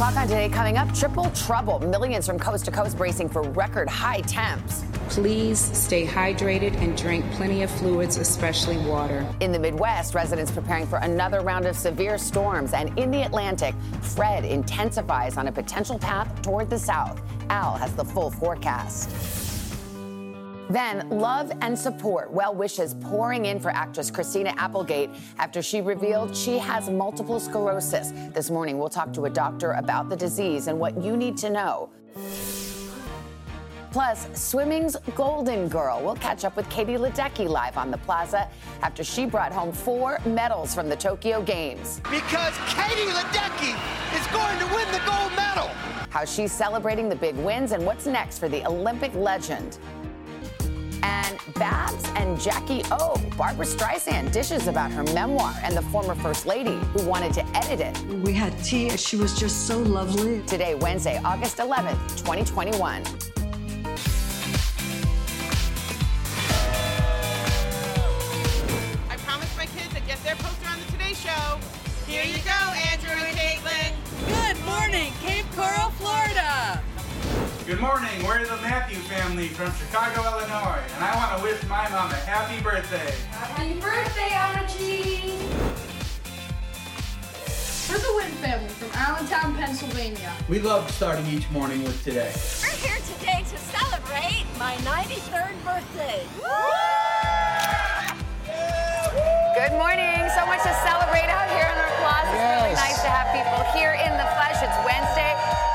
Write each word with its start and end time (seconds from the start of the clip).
O'clock 0.00 0.16
on 0.16 0.28
today. 0.28 0.48
Coming 0.48 0.78
up, 0.78 0.94
triple 0.94 1.30
trouble. 1.32 1.78
Millions 1.78 2.26
from 2.26 2.38
coast 2.38 2.64
to 2.64 2.70
coast 2.70 2.96
bracing 2.96 3.28
for 3.28 3.42
record 3.42 3.86
high 3.86 4.22
temps. 4.22 4.82
Please 5.10 5.58
stay 5.58 6.06
hydrated 6.06 6.74
and 6.76 6.96
drink 6.96 7.30
plenty 7.32 7.62
of 7.62 7.70
fluids, 7.70 8.16
especially 8.16 8.78
water. 8.78 9.26
In 9.40 9.52
the 9.52 9.58
Midwest, 9.58 10.14
residents 10.14 10.50
preparing 10.50 10.86
for 10.86 11.00
another 11.00 11.42
round 11.42 11.66
of 11.66 11.76
severe 11.76 12.16
storms. 12.16 12.72
And 12.72 12.98
in 12.98 13.10
the 13.10 13.22
Atlantic, 13.22 13.74
Fred 14.00 14.46
intensifies 14.46 15.36
on 15.36 15.48
a 15.48 15.52
potential 15.52 15.98
path 15.98 16.40
toward 16.40 16.70
the 16.70 16.78
south. 16.78 17.20
Al 17.50 17.74
has 17.74 17.92
the 17.92 18.04
full 18.04 18.30
forecast. 18.30 19.49
Then, 20.70 21.08
love 21.10 21.50
and 21.62 21.76
support, 21.76 22.30
well 22.30 22.54
wishes 22.54 22.94
pouring 22.94 23.46
in 23.46 23.58
for 23.58 23.72
actress 23.72 24.08
Christina 24.08 24.54
Applegate 24.56 25.10
after 25.36 25.62
she 25.62 25.80
revealed 25.80 26.36
she 26.36 26.58
has 26.58 26.88
multiple 26.88 27.40
sclerosis. 27.40 28.12
This 28.32 28.50
morning, 28.50 28.78
we'll 28.78 28.88
talk 28.88 29.12
to 29.14 29.24
a 29.24 29.30
doctor 29.30 29.72
about 29.72 30.08
the 30.08 30.16
disease 30.16 30.68
and 30.68 30.78
what 30.78 30.96
you 31.02 31.16
need 31.16 31.36
to 31.38 31.50
know. 31.50 31.90
Plus, 33.90 34.28
swimming's 34.40 34.96
golden 35.16 35.68
girl. 35.68 36.00
We'll 36.04 36.14
catch 36.14 36.44
up 36.44 36.54
with 36.54 36.70
Katie 36.70 36.96
Ledecky 36.96 37.48
live 37.48 37.76
on 37.76 37.90
the 37.90 37.98
plaza 37.98 38.48
after 38.82 39.02
she 39.02 39.26
brought 39.26 39.52
home 39.52 39.72
four 39.72 40.20
medals 40.24 40.72
from 40.72 40.88
the 40.88 40.94
Tokyo 40.94 41.42
Games. 41.42 42.00
Because 42.08 42.56
Katie 42.68 43.10
Ledecky 43.10 43.74
is 44.16 44.24
going 44.28 44.56
to 44.60 44.66
win 44.72 44.86
the 44.92 45.02
gold 45.04 45.32
medal. 45.34 45.66
How 46.10 46.24
she's 46.24 46.52
celebrating 46.52 47.08
the 47.08 47.16
big 47.16 47.34
wins 47.34 47.72
and 47.72 47.84
what's 47.84 48.06
next 48.06 48.38
for 48.38 48.48
the 48.48 48.64
Olympic 48.64 49.12
legend. 49.16 49.80
And 51.02 51.38
Babs 51.54 52.04
and 52.16 52.40
Jackie 52.40 52.82
O. 52.90 53.16
Barbra 53.36 53.66
Streisand 53.66 54.32
dishes 54.32 54.66
about 54.66 54.90
her 54.92 55.02
memoir 55.14 55.54
and 55.62 55.76
the 55.76 55.82
former 55.82 56.14
First 56.14 56.46
Lady 56.46 56.76
who 56.92 57.06
wanted 57.06 57.32
to 57.34 57.46
edit 57.56 57.80
it. 57.80 57.98
We 58.22 58.32
had 58.32 58.56
tea. 58.64 58.88
And 58.88 59.00
she 59.00 59.16
was 59.16 59.38
just 59.38 59.66
so 59.66 59.78
lovely. 59.78 60.42
Today, 60.46 60.74
Wednesday, 60.74 61.20
August 61.24 61.58
11th, 61.58 62.18
2021. 62.18 63.02
Good 77.70 77.78
morning, 77.80 78.10
we're 78.26 78.44
the 78.44 78.56
Matthew 78.62 78.98
family 78.98 79.46
from 79.46 79.72
Chicago, 79.74 80.22
Illinois, 80.26 80.82
and 80.96 81.04
I 81.04 81.14
want 81.14 81.38
to 81.38 81.42
wish 81.44 81.62
my 81.68 81.88
mom 81.88 82.10
a 82.10 82.16
happy 82.26 82.60
birthday. 82.60 83.14
Happy 83.30 83.78
birthday, 83.78 84.34
Archie! 84.34 85.38
We're 87.86 88.02
the 88.02 88.12
Wynn 88.16 88.34
family 88.42 88.68
from 88.70 88.90
Allentown, 88.94 89.54
Pennsylvania. 89.54 90.32
We 90.48 90.58
love 90.58 90.90
starting 90.90 91.24
each 91.26 91.48
morning 91.52 91.84
with 91.84 92.02
today. 92.02 92.34
We're 92.58 92.74
here 92.82 92.98
today 93.14 93.44
to 93.48 93.56
celebrate 93.70 94.46
my 94.58 94.74
93rd 94.82 95.54
birthday. 95.62 96.26
Good 99.54 99.78
morning. 99.78 100.18
So 100.34 100.42
much 100.42 100.66
to 100.66 100.74
celebrate 100.82 101.30
out 101.30 101.46
here 101.54 101.70
in 101.70 101.78
our 101.78 101.92
plaza. 102.02 102.34
It's 102.34 102.50
really 102.50 102.74
nice 102.74 102.99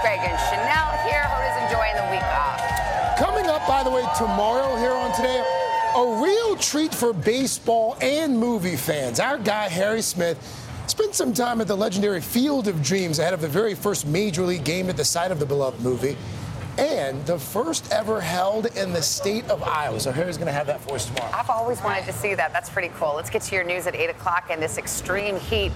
Greg 0.06 0.20
and 0.20 0.38
Sheinelle 0.38 1.10
here. 1.10 1.24
Hoda's 1.24 1.64
enjoying 1.64 1.96
the 1.96 2.12
week 2.12 2.22
off. 2.22 3.18
Coming 3.18 3.48
up, 3.48 3.68
by 3.68 3.82
the 3.82 3.90
way, 3.90 4.06
tomorrow 4.16 4.76
here 4.76 4.92
on 4.92 5.12
Today, 5.16 5.44
a 5.96 6.22
real 6.22 6.56
treat 6.58 6.94
for 6.94 7.12
baseball 7.12 7.98
and 8.02 8.38
movie 8.38 8.76
fans. 8.76 9.20
Our 9.20 9.40
guy, 9.40 9.68
Harry 9.68 10.04
Smith, 10.04 10.38
spent 10.86 11.16
some 11.16 11.34
time 11.34 11.60
at 11.60 11.68
the 11.68 11.76
legendary 11.76 12.22
Field 12.22 12.68
of 12.68 12.84
Dreams 12.84 13.18
ahead 13.18 13.34
of 13.34 13.42
the 13.42 13.48
very 13.48 13.74
first 13.74 14.06
Major 14.06 14.44
League 14.44 14.64
game 14.64 14.92
at 14.92 14.98
the 14.98 15.04
site 15.04 15.32
of 15.32 15.40
the 15.40 15.46
beloved 15.48 15.82
movie. 15.82 16.16
And 16.78 17.26
the 17.26 17.40
first 17.40 17.92
ever 17.92 18.22
held 18.22 18.68
in 18.78 18.94
the 18.94 19.02
state 19.02 19.50
of 19.50 19.64
Iowa. 19.64 20.00
So 20.00 20.12
Harry's 20.12 20.38
going 20.38 20.46
to 20.46 20.54
have 20.54 20.68
that 20.68 20.82
for 20.82 20.94
us 20.94 21.08
tomorrow. 21.08 21.32
I've 21.34 21.50
always 21.50 21.82
wanted 21.82 22.06
to 22.06 22.14
see 22.14 22.36
that. 22.36 22.54
That's 22.54 22.70
pretty 22.70 22.94
cool. 23.00 23.16
Let's 23.16 23.32
get 23.32 23.42
to 23.42 23.56
your 23.56 23.64
news 23.64 23.88
at 23.88 23.96
8 23.96 24.12
o'clock 24.12 24.50
and 24.52 24.62
this 24.62 24.78
extreme 24.78 25.38
heat. 25.38 25.72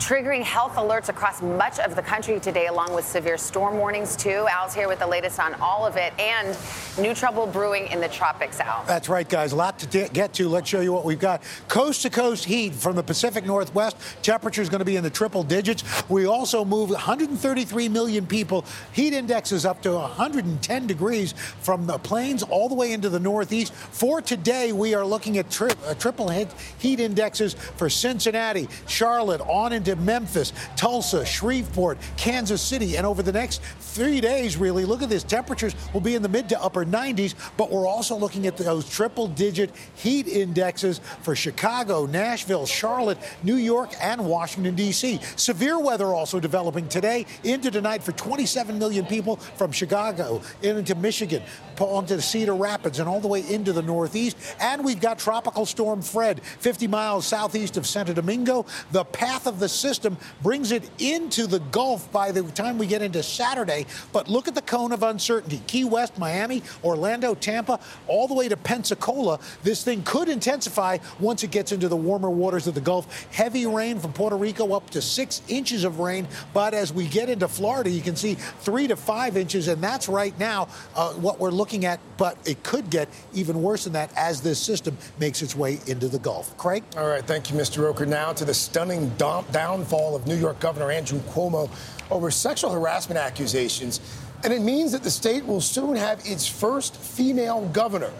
Triggering 0.00 0.42
health 0.42 0.76
alerts 0.76 1.10
across 1.10 1.42
much 1.42 1.78
of 1.78 1.94
the 1.94 2.00
country 2.00 2.40
today, 2.40 2.68
along 2.68 2.94
with 2.94 3.04
severe 3.04 3.36
storm 3.36 3.76
warnings, 3.76 4.16
too. 4.16 4.46
Al's 4.50 4.74
here 4.74 4.88
with 4.88 4.98
the 4.98 5.06
latest 5.06 5.38
on 5.38 5.54
all 5.60 5.86
of 5.86 5.96
it 5.98 6.18
and 6.18 6.56
new 6.98 7.14
trouble 7.14 7.46
brewing 7.46 7.86
in 7.88 8.00
the 8.00 8.08
tropics, 8.08 8.58
Al. 8.60 8.82
That's 8.86 9.10
right, 9.10 9.28
guys. 9.28 9.52
A 9.52 9.56
lot 9.56 9.78
to 9.80 10.08
get 10.08 10.32
to. 10.34 10.48
Let's 10.48 10.68
show 10.68 10.80
you 10.80 10.94
what 10.94 11.04
we've 11.04 11.20
got. 11.20 11.42
Coast 11.68 12.00
to 12.02 12.10
coast 12.10 12.46
heat 12.46 12.74
from 12.74 12.96
the 12.96 13.02
Pacific 13.02 13.44
Northwest. 13.44 13.94
Temperature 14.22 14.62
is 14.62 14.70
going 14.70 14.78
to 14.78 14.86
be 14.86 14.96
in 14.96 15.04
the 15.04 15.10
triple 15.10 15.44
digits. 15.44 15.84
We 16.08 16.24
also 16.24 16.64
move 16.64 16.88
133 16.88 17.88
million 17.90 18.26
people. 18.26 18.64
Heat 18.92 19.12
index 19.12 19.52
is 19.52 19.66
up 19.66 19.82
to 19.82 19.92
110 19.92 20.86
degrees 20.86 21.34
from 21.60 21.86
the 21.86 21.98
plains 21.98 22.42
all 22.42 22.70
the 22.70 22.74
way 22.74 22.92
into 22.92 23.10
the 23.10 23.20
Northeast. 23.20 23.74
For 23.74 24.22
today, 24.22 24.72
we 24.72 24.94
are 24.94 25.04
looking 25.04 25.36
at 25.36 25.50
tri- 25.50 25.74
uh, 25.86 25.92
triple 25.94 26.30
heat 26.30 27.00
indexes 27.00 27.52
for 27.52 27.90
Cincinnati, 27.90 28.66
Charlotte, 28.86 29.42
on 29.42 29.74
into 29.74 29.89
Memphis, 29.96 30.52
Tulsa, 30.76 31.24
Shreveport, 31.24 31.98
Kansas 32.16 32.62
City. 32.62 32.96
And 32.96 33.06
over 33.06 33.22
the 33.22 33.32
next 33.32 33.62
three 33.80 34.20
days, 34.20 34.56
really, 34.56 34.84
look 34.84 35.02
at 35.02 35.08
this. 35.08 35.22
Temperatures 35.22 35.74
will 35.92 36.00
be 36.00 36.14
in 36.14 36.22
the 36.22 36.28
mid 36.28 36.48
to 36.50 36.62
upper 36.62 36.84
90s, 36.84 37.34
but 37.56 37.70
we're 37.70 37.86
also 37.86 38.16
looking 38.16 38.46
at 38.46 38.56
those 38.56 38.88
triple 38.88 39.28
digit 39.28 39.70
heat 39.94 40.26
indexes 40.28 41.00
for 41.22 41.34
Chicago, 41.34 42.06
Nashville, 42.06 42.66
Charlotte, 42.66 43.18
New 43.42 43.56
York, 43.56 43.92
and 44.00 44.24
Washington, 44.24 44.74
D.C. 44.74 45.20
Severe 45.36 45.78
weather 45.78 46.06
also 46.06 46.40
developing 46.40 46.88
today 46.88 47.26
into 47.44 47.70
tonight 47.70 48.02
for 48.02 48.12
27 48.12 48.78
million 48.78 49.06
people 49.06 49.36
from 49.36 49.72
Chicago 49.72 50.40
into 50.62 50.94
Michigan, 50.94 51.42
onto 51.78 52.14
the 52.14 52.22
Cedar 52.22 52.54
Rapids, 52.54 52.98
and 52.98 53.08
all 53.08 53.20
the 53.20 53.28
way 53.28 53.46
into 53.48 53.72
the 53.72 53.82
Northeast. 53.82 54.36
And 54.60 54.84
we've 54.84 55.00
got 55.00 55.18
Tropical 55.18 55.64
Storm 55.66 56.02
Fred, 56.02 56.42
50 56.42 56.86
miles 56.86 57.26
southeast 57.26 57.76
of 57.76 57.86
Santo 57.86 58.12
Domingo. 58.12 58.66
The 58.92 59.04
path 59.04 59.46
of 59.46 59.58
the 59.58 59.68
system 59.80 60.16
brings 60.42 60.72
it 60.72 60.88
into 60.98 61.46
the 61.46 61.58
Gulf 61.72 62.10
by 62.12 62.30
the 62.30 62.42
time 62.52 62.78
we 62.78 62.86
get 62.86 63.02
into 63.02 63.22
Saturday. 63.22 63.86
But 64.12 64.28
look 64.28 64.48
at 64.48 64.54
the 64.54 64.62
cone 64.62 64.92
of 64.92 65.02
uncertainty. 65.02 65.62
Key 65.66 65.84
West, 65.84 66.18
Miami, 66.18 66.62
Orlando, 66.84 67.34
Tampa, 67.34 67.80
all 68.06 68.28
the 68.28 68.34
way 68.34 68.48
to 68.48 68.56
Pensacola. 68.56 69.38
This 69.62 69.82
thing 69.82 70.02
could 70.02 70.28
intensify 70.28 70.98
once 71.18 71.42
it 71.42 71.50
gets 71.50 71.72
into 71.72 71.88
the 71.88 71.96
warmer 71.96 72.30
waters 72.30 72.66
of 72.66 72.74
the 72.74 72.80
Gulf. 72.80 73.26
Heavy 73.32 73.66
rain 73.66 73.98
from 73.98 74.12
Puerto 74.12 74.36
Rico 74.36 74.74
up 74.74 74.90
to 74.90 75.02
six 75.02 75.42
inches 75.48 75.84
of 75.84 75.98
rain. 75.98 76.28
But 76.52 76.74
as 76.74 76.92
we 76.92 77.06
get 77.06 77.28
into 77.28 77.48
Florida, 77.48 77.90
you 77.90 78.02
can 78.02 78.16
see 78.16 78.34
three 78.34 78.86
to 78.88 78.96
five 78.96 79.36
inches. 79.36 79.68
And 79.68 79.82
that's 79.82 80.08
right 80.08 80.38
now 80.38 80.68
uh, 80.94 81.12
what 81.14 81.40
we're 81.40 81.50
looking 81.50 81.86
at. 81.86 82.00
But 82.16 82.36
it 82.46 82.62
could 82.62 82.90
get 82.90 83.08
even 83.32 83.62
worse 83.62 83.84
than 83.84 83.94
that 83.94 84.12
as 84.16 84.40
this 84.40 84.58
system 84.58 84.96
makes 85.18 85.42
its 85.42 85.56
way 85.56 85.80
into 85.86 86.08
the 86.08 86.18
Gulf. 86.18 86.56
Craig? 86.56 86.84
All 86.96 87.06
right. 87.06 87.24
Thank 87.24 87.50
you, 87.50 87.56
Mr. 87.56 87.82
Roker. 87.82 88.06
Now 88.06 88.32
to 88.32 88.44
the 88.44 88.54
stunning 88.54 89.08
dump 89.16 89.50
downfall 89.70 90.16
of 90.16 90.26
New 90.26 90.34
York 90.34 90.58
Governor 90.58 90.90
Andrew 90.90 91.20
Cuomo 91.20 91.70
over 92.10 92.28
sexual 92.32 92.72
harassment 92.72 93.16
accusations. 93.16 94.00
And 94.42 94.52
it 94.52 94.62
means 94.62 94.90
that 94.90 95.04
the 95.04 95.10
state 95.12 95.46
will 95.46 95.60
soon 95.60 95.94
have 95.94 96.20
its 96.24 96.44
first 96.44 96.96
female 96.96 97.68
governor. 97.68 98.10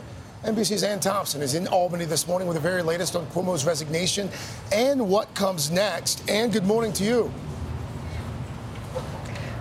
NBC's 0.44 0.84
Anne 0.84 1.00
Thompson 1.00 1.42
is 1.42 1.54
in 1.54 1.66
Albany 1.66 2.04
this 2.04 2.28
morning 2.28 2.46
with 2.46 2.54
the 2.54 2.62
very 2.62 2.82
latest 2.82 3.16
on 3.16 3.26
Cuomo's 3.26 3.64
resignation 3.64 4.30
and 4.70 5.08
what 5.08 5.34
comes 5.34 5.72
next. 5.72 6.22
And 6.30 6.52
good 6.52 6.64
morning 6.64 6.92
to 6.94 7.04
you. 7.04 7.32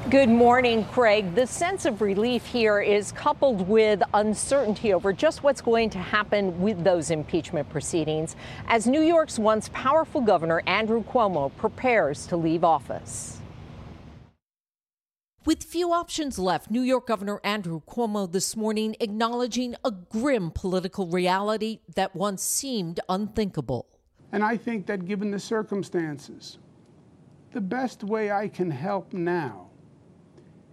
Good 0.10 0.30
morning, 0.30 0.86
Craig. 0.86 1.36
The 1.36 1.46
sense 1.46 1.86
of 1.86 2.02
relief 2.02 2.44
here 2.44 2.82
is 2.82 3.12
coupled 3.12 3.68
with 3.68 4.02
uncertainty 4.16 4.92
over 4.92 5.14
just 5.14 5.44
what's 5.44 5.62
going 5.62 5.92
to 5.92 6.00
happen 6.00 6.60
with 6.60 6.84
those 6.84 7.12
impeachment 7.12 7.70
proceedings 7.70 8.36
as 8.70 8.88
New 8.88 9.04
York's 9.04 9.38
once 9.38 9.70
powerful 9.72 10.22
governor, 10.22 10.64
Andrew 10.66 11.04
Cuomo, 11.04 11.56
prepares 11.58 12.26
to 12.26 12.38
leave 12.38 12.64
office. 12.64 13.38
With 15.46 15.64
few 15.64 15.94
options 15.94 16.40
left, 16.40 16.72
New 16.72 16.82
York 16.82 17.06
Governor 17.06 17.40
Andrew 17.44 17.80
Cuomo 17.88 18.32
this 18.32 18.56
morning 18.56 18.96
acknowledging 19.00 19.76
a 19.86 19.92
grim 19.92 20.50
political 20.50 21.06
reality 21.06 21.82
that 21.94 22.16
once 22.16 22.42
seemed 22.42 23.00
unthinkable. 23.10 23.86
And 24.32 24.44
I 24.44 24.58
think 24.58 24.88
that 24.88 25.06
given 25.06 25.30
the 25.30 25.40
circumstances, 25.40 26.58
the 27.52 27.62
best 27.62 28.04
way 28.04 28.32
I 28.32 28.48
can 28.48 28.72
help 28.72 29.14
now 29.14 29.69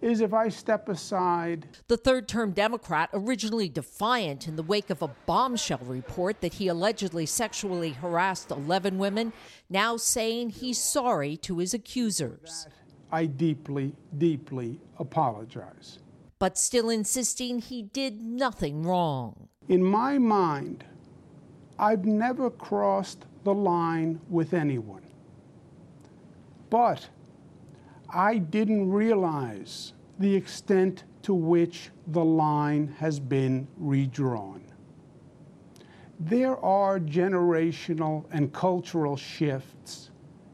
is 0.01 0.21
if 0.21 0.35
I 0.35 0.49
step 0.49 0.89
aside. 0.89 1.67
The 1.89 1.97
third 1.97 2.29
term 2.29 2.53
Democrat, 2.53 3.11
originally 3.13 3.69
defiant 3.69 4.47
in 4.47 4.57
the 4.57 4.63
wake 4.63 4.91
of 4.91 5.03
a 5.03 5.15
bombshell 5.27 5.81
report 5.83 6.41
that 6.41 6.55
he 6.55 6.69
allegedly 6.69 7.27
sexually 7.27 7.91
harassed 7.91 8.51
11 8.51 8.99
women, 8.99 9.33
now 9.71 9.97
saying 9.97 10.51
he's 10.51 10.79
sorry 10.79 11.37
to 11.39 11.59
his 11.59 11.75
accusers. 11.75 12.67
I 13.11 13.27
deeply, 13.27 13.95
deeply 14.19 14.81
apologize. 14.99 15.99
But 16.39 16.59
still 16.59 16.91
insisting 16.91 17.61
he 17.61 17.83
did 17.83 18.21
nothing 18.21 18.83
wrong. 18.83 19.49
In 19.69 19.83
my 19.83 20.19
mind, 20.19 20.85
I've 21.79 22.05
never 22.05 22.51
crossed 22.51 23.25
the 23.45 23.55
line 23.55 24.21
with 24.29 24.53
anyone. 24.53 25.03
But 26.69 27.09
I 28.11 28.39
didn't 28.39 28.91
realize 28.91 29.93
the 30.19 30.35
extent 30.35 31.05
to 31.23 31.35
which 31.35 31.91
the 32.07 32.25
line 32.25 32.95
has 32.99 33.19
been 33.19 33.67
redrawn. 33.77 34.63
There 36.19 36.57
are 36.65 36.99
generational 36.99 38.25
and 38.31 38.53
cultural 38.53 39.17
shifts 39.17 40.11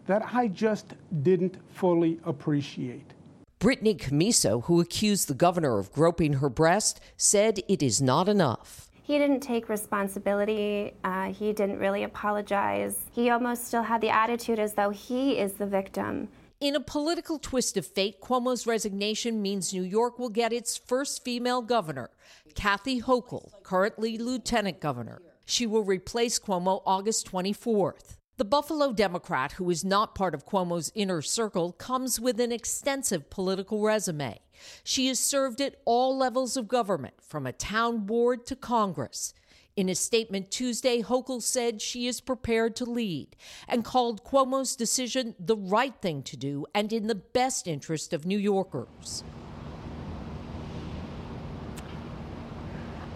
that 0.06 0.22
I 0.32 0.48
just 0.48 0.94
didn't 1.22 1.58
fully 1.68 2.18
appreciate. 2.24 3.14
Brittany 3.60 3.94
Commisso, 3.94 4.64
who 4.64 4.80
accused 4.80 5.28
the 5.28 5.34
governor 5.34 5.78
of 5.78 5.92
groping 5.92 6.34
her 6.34 6.48
breast, 6.48 7.00
said 7.16 7.60
it 7.68 7.80
is 7.80 8.02
not 8.02 8.28
enough. 8.28 8.90
He 9.04 9.18
didn't 9.18 9.40
take 9.40 9.68
responsibility. 9.68 10.94
Uh, 11.04 11.32
he 11.32 11.52
didn't 11.52 11.78
really 11.78 12.02
apologize. 12.02 13.04
He 13.12 13.30
almost 13.30 13.66
still 13.66 13.82
had 13.82 14.00
the 14.00 14.10
attitude 14.10 14.58
as 14.58 14.74
though 14.74 14.90
he 14.90 15.38
is 15.38 15.52
the 15.52 15.66
victim. 15.66 16.28
In 16.62 16.76
a 16.76 16.80
political 16.80 17.40
twist 17.40 17.76
of 17.76 17.84
fate, 17.84 18.20
Cuomo's 18.20 18.68
resignation 18.68 19.42
means 19.42 19.72
New 19.72 19.82
York 19.82 20.16
will 20.16 20.28
get 20.28 20.52
its 20.52 20.76
first 20.76 21.24
female 21.24 21.60
governor, 21.60 22.10
Kathy 22.54 23.00
Hochul, 23.02 23.50
currently 23.64 24.16
lieutenant 24.16 24.78
governor. 24.78 25.20
She 25.44 25.66
will 25.66 25.82
replace 25.82 26.38
Cuomo 26.38 26.80
August 26.86 27.28
24th. 27.28 28.16
The 28.36 28.44
Buffalo 28.44 28.92
Democrat, 28.92 29.50
who 29.50 29.70
is 29.70 29.84
not 29.84 30.14
part 30.14 30.36
of 30.36 30.46
Cuomo's 30.46 30.92
inner 30.94 31.20
circle, 31.20 31.72
comes 31.72 32.20
with 32.20 32.38
an 32.38 32.52
extensive 32.52 33.28
political 33.28 33.82
resume. 33.82 34.38
She 34.84 35.08
has 35.08 35.18
served 35.18 35.60
at 35.60 35.80
all 35.84 36.16
levels 36.16 36.56
of 36.56 36.68
government, 36.68 37.14
from 37.20 37.44
a 37.44 37.52
town 37.52 38.06
board 38.06 38.46
to 38.46 38.54
Congress. 38.54 39.34
In 39.74 39.88
a 39.88 39.94
statement 39.94 40.50
Tuesday, 40.50 41.00
Hochul 41.00 41.40
said 41.40 41.80
she 41.80 42.06
is 42.06 42.20
prepared 42.20 42.76
to 42.76 42.84
lead 42.84 43.28
and 43.66 43.82
called 43.82 44.22
Cuomo's 44.22 44.76
decision 44.76 45.34
the 45.38 45.56
right 45.56 45.94
thing 46.02 46.22
to 46.24 46.36
do 46.36 46.66
and 46.74 46.92
in 46.92 47.06
the 47.06 47.14
best 47.14 47.66
interest 47.66 48.12
of 48.12 48.26
New 48.26 48.36
Yorkers. 48.36 49.24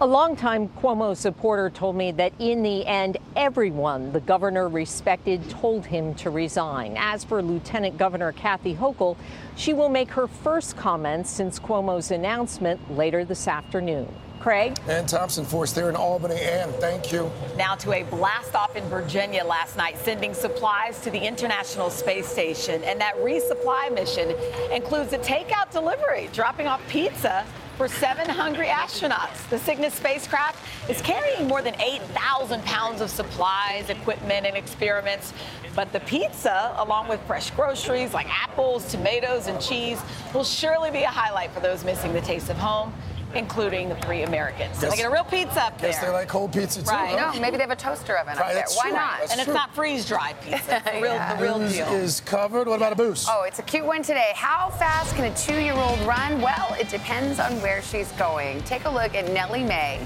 A 0.01 0.07
longtime 0.07 0.69
Cuomo 0.69 1.15
supporter 1.15 1.69
told 1.69 1.95
me 1.95 2.11
that 2.13 2.33
in 2.39 2.63
the 2.63 2.87
end, 2.87 3.17
everyone 3.35 4.11
the 4.11 4.19
governor 4.19 4.67
respected 4.67 5.47
told 5.51 5.85
him 5.85 6.15
to 6.15 6.31
resign. 6.31 6.95
As 6.97 7.23
for 7.23 7.43
Lieutenant 7.43 7.99
Governor 7.99 8.31
Kathy 8.31 8.73
Hochul, 8.73 9.15
she 9.55 9.73
will 9.73 9.89
make 9.89 10.09
her 10.09 10.25
first 10.25 10.75
comments 10.75 11.29
since 11.29 11.59
Cuomo's 11.59 12.09
announcement 12.09 12.95
later 12.95 13.23
this 13.23 13.47
afternoon. 13.47 14.11
Craig? 14.37 14.77
Anne 14.87 15.05
Thompson 15.05 15.45
Force 15.45 15.73
there 15.73 15.89
in 15.89 15.95
Albany. 15.95 16.35
Anne, 16.35 16.71
thank 16.73 17.11
you. 17.11 17.31
Now 17.57 17.75
to 17.75 17.93
a 17.93 18.03
blast 18.03 18.55
off 18.55 18.75
in 18.75 18.83
Virginia 18.85 19.43
last 19.43 19.77
night, 19.77 19.97
sending 19.97 20.33
supplies 20.33 21.01
to 21.01 21.09
the 21.09 21.19
International 21.19 21.89
Space 21.89 22.27
Station. 22.27 22.83
And 22.83 22.99
that 23.01 23.15
resupply 23.17 23.93
mission 23.93 24.35
includes 24.71 25.13
a 25.13 25.19
takeout 25.19 25.71
delivery, 25.71 26.29
dropping 26.33 26.67
off 26.67 26.81
pizza 26.87 27.45
for 27.77 27.87
seven 27.87 28.27
hungry 28.27 28.67
astronauts. 28.67 29.47
The 29.49 29.59
Cygnus 29.59 29.93
spacecraft 29.93 30.57
is 30.89 30.99
carrying 31.01 31.47
more 31.47 31.61
than 31.61 31.79
8,000 31.79 32.63
pounds 32.63 33.01
of 33.01 33.09
supplies, 33.09 33.89
equipment, 33.89 34.47
and 34.47 34.57
experiments. 34.57 35.31
But 35.75 35.93
the 35.93 35.99
pizza, 35.99 36.73
along 36.77 37.07
with 37.07 37.21
fresh 37.27 37.51
groceries 37.51 38.13
like 38.13 38.27
apples, 38.29 38.89
tomatoes, 38.89 39.45
and 39.45 39.61
cheese, 39.61 40.01
will 40.33 40.43
surely 40.43 40.89
be 40.89 41.03
a 41.03 41.09
highlight 41.09 41.51
for 41.51 41.59
those 41.59 41.83
missing 41.83 42.13
the 42.13 42.21
taste 42.21 42.49
of 42.49 42.57
home 42.57 42.91
including 43.35 43.89
the 43.89 43.95
three 43.95 44.23
Americans. 44.23 44.81
Yes. 44.81 44.91
They 44.91 44.97
get 44.97 45.05
a 45.05 45.13
real 45.13 45.23
pizza 45.23 45.63
up 45.63 45.77
there. 45.79 45.91
Yes, 45.91 46.01
they 46.01 46.09
like 46.09 46.27
cold 46.27 46.53
pizza 46.53 46.81
too. 46.81 46.89
Right. 46.89 47.17
Huh? 47.17 47.33
No, 47.33 47.41
maybe 47.41 47.57
they 47.57 47.63
have 47.63 47.71
a 47.71 47.75
toaster 47.75 48.17
oven 48.17 48.37
right, 48.37 48.47
up 48.47 48.53
there. 48.53 48.65
Why 48.75 48.89
true. 48.89 48.93
not? 48.93 49.19
That's 49.19 49.31
and 49.33 49.41
true. 49.41 49.53
it's 49.53 49.57
not 49.57 49.75
freeze-dried 49.75 50.41
pizza. 50.41 50.81
The 50.85 51.01
real, 51.01 51.13
yeah. 51.13 51.35
the 51.35 51.43
real 51.43 51.59
deal. 51.59 51.87
is 51.87 52.21
covered. 52.21 52.67
What 52.67 52.77
about 52.77 52.93
a 52.93 52.95
boost? 52.95 53.27
Oh, 53.29 53.43
it's 53.43 53.59
a 53.59 53.63
cute 53.63 53.85
one 53.85 54.01
today. 54.01 54.31
How 54.35 54.69
fast 54.69 55.15
can 55.15 55.31
a 55.31 55.35
two-year-old 55.35 55.99
run? 56.01 56.41
Well, 56.41 56.75
it 56.79 56.89
depends 56.89 57.39
on 57.39 57.61
where 57.61 57.81
she's 57.81 58.11
going. 58.13 58.61
Take 58.63 58.85
a 58.85 58.89
look 58.89 59.15
at 59.15 59.31
Nellie 59.31 59.63
May 59.63 59.99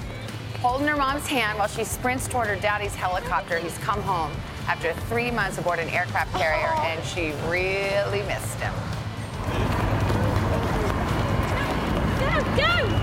holding 0.61 0.87
her 0.87 0.95
mom's 0.95 1.25
hand 1.25 1.57
while 1.57 1.67
she 1.67 1.83
sprints 1.83 2.27
toward 2.27 2.47
her 2.47 2.55
daddy's 2.55 2.93
helicopter. 2.93 3.57
He's 3.57 3.77
come 3.79 4.01
home 4.03 4.31
after 4.67 4.93
three 5.09 5.31
months 5.31 5.57
aboard 5.57 5.79
an 5.79 5.89
aircraft 5.89 6.33
carrier, 6.35 6.69
oh. 6.71 6.83
and 6.83 7.03
she 7.03 7.31
really 7.49 8.21
missed 8.27 8.59
him. 8.59 8.73
Go, 12.19 12.43
go, 12.55 12.87
go! 12.87 13.00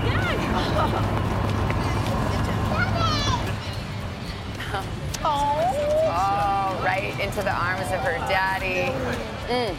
Oh. 5.23 5.69
oh, 6.07 6.83
right 6.83 7.17
into 7.19 7.41
the 7.41 7.51
arms 7.51 7.91
of 7.91 7.99
her 7.99 8.17
daddy. 8.27 8.91
Mm. 9.47 9.75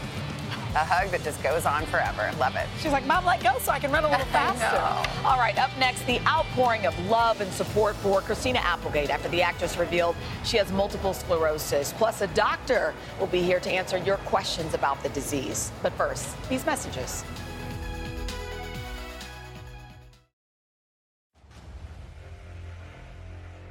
A 0.73 0.85
hug 0.85 1.09
that 1.11 1.21
just 1.21 1.43
goes 1.43 1.65
on 1.65 1.85
forever. 1.87 2.31
Love 2.39 2.55
it. 2.55 2.65
She's 2.79 2.93
like, 2.93 3.05
Mom, 3.05 3.25
let 3.25 3.43
go 3.43 3.57
so 3.59 3.73
I 3.73 3.79
can 3.79 3.91
run 3.91 4.05
a 4.05 4.09
little 4.09 4.25
faster. 4.31 5.27
All 5.27 5.37
right, 5.37 5.57
up 5.57 5.69
next, 5.77 6.05
the 6.07 6.21
outpouring 6.21 6.85
of 6.85 6.97
love 7.07 7.41
and 7.41 7.51
support 7.51 7.97
for 7.97 8.21
Christina 8.21 8.59
Applegate 8.59 9.09
after 9.09 9.27
the 9.27 9.41
actress 9.41 9.77
revealed 9.77 10.15
she 10.45 10.55
has 10.55 10.71
multiple 10.71 11.13
sclerosis. 11.13 11.91
Plus, 11.97 12.21
a 12.21 12.27
doctor 12.27 12.93
will 13.19 13.27
be 13.27 13.41
here 13.41 13.59
to 13.59 13.69
answer 13.69 13.97
your 13.97 14.15
questions 14.17 14.73
about 14.73 15.03
the 15.03 15.09
disease. 15.09 15.73
But 15.83 15.91
first, 15.93 16.37
these 16.47 16.65
messages. 16.65 17.25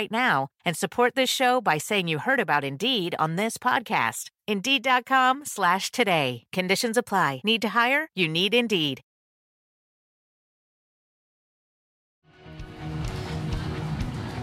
right 0.00 0.10
now 0.10 0.48
and 0.64 0.76
support 0.76 1.14
this 1.14 1.30
show 1.30 1.60
by 1.60 1.78
saying 1.78 2.08
you 2.08 2.18
heard 2.18 2.40
about 2.40 2.64
Indeed 2.64 3.14
on 3.18 3.36
this 3.36 3.58
podcast. 3.58 4.30
Indeed.com 4.48 5.44
slash 5.44 5.90
today. 5.90 6.44
Conditions 6.52 6.96
apply. 6.96 7.40
Need 7.44 7.62
to 7.62 7.70
hire? 7.80 8.08
You 8.14 8.28
need 8.28 8.54
Indeed. 8.54 9.02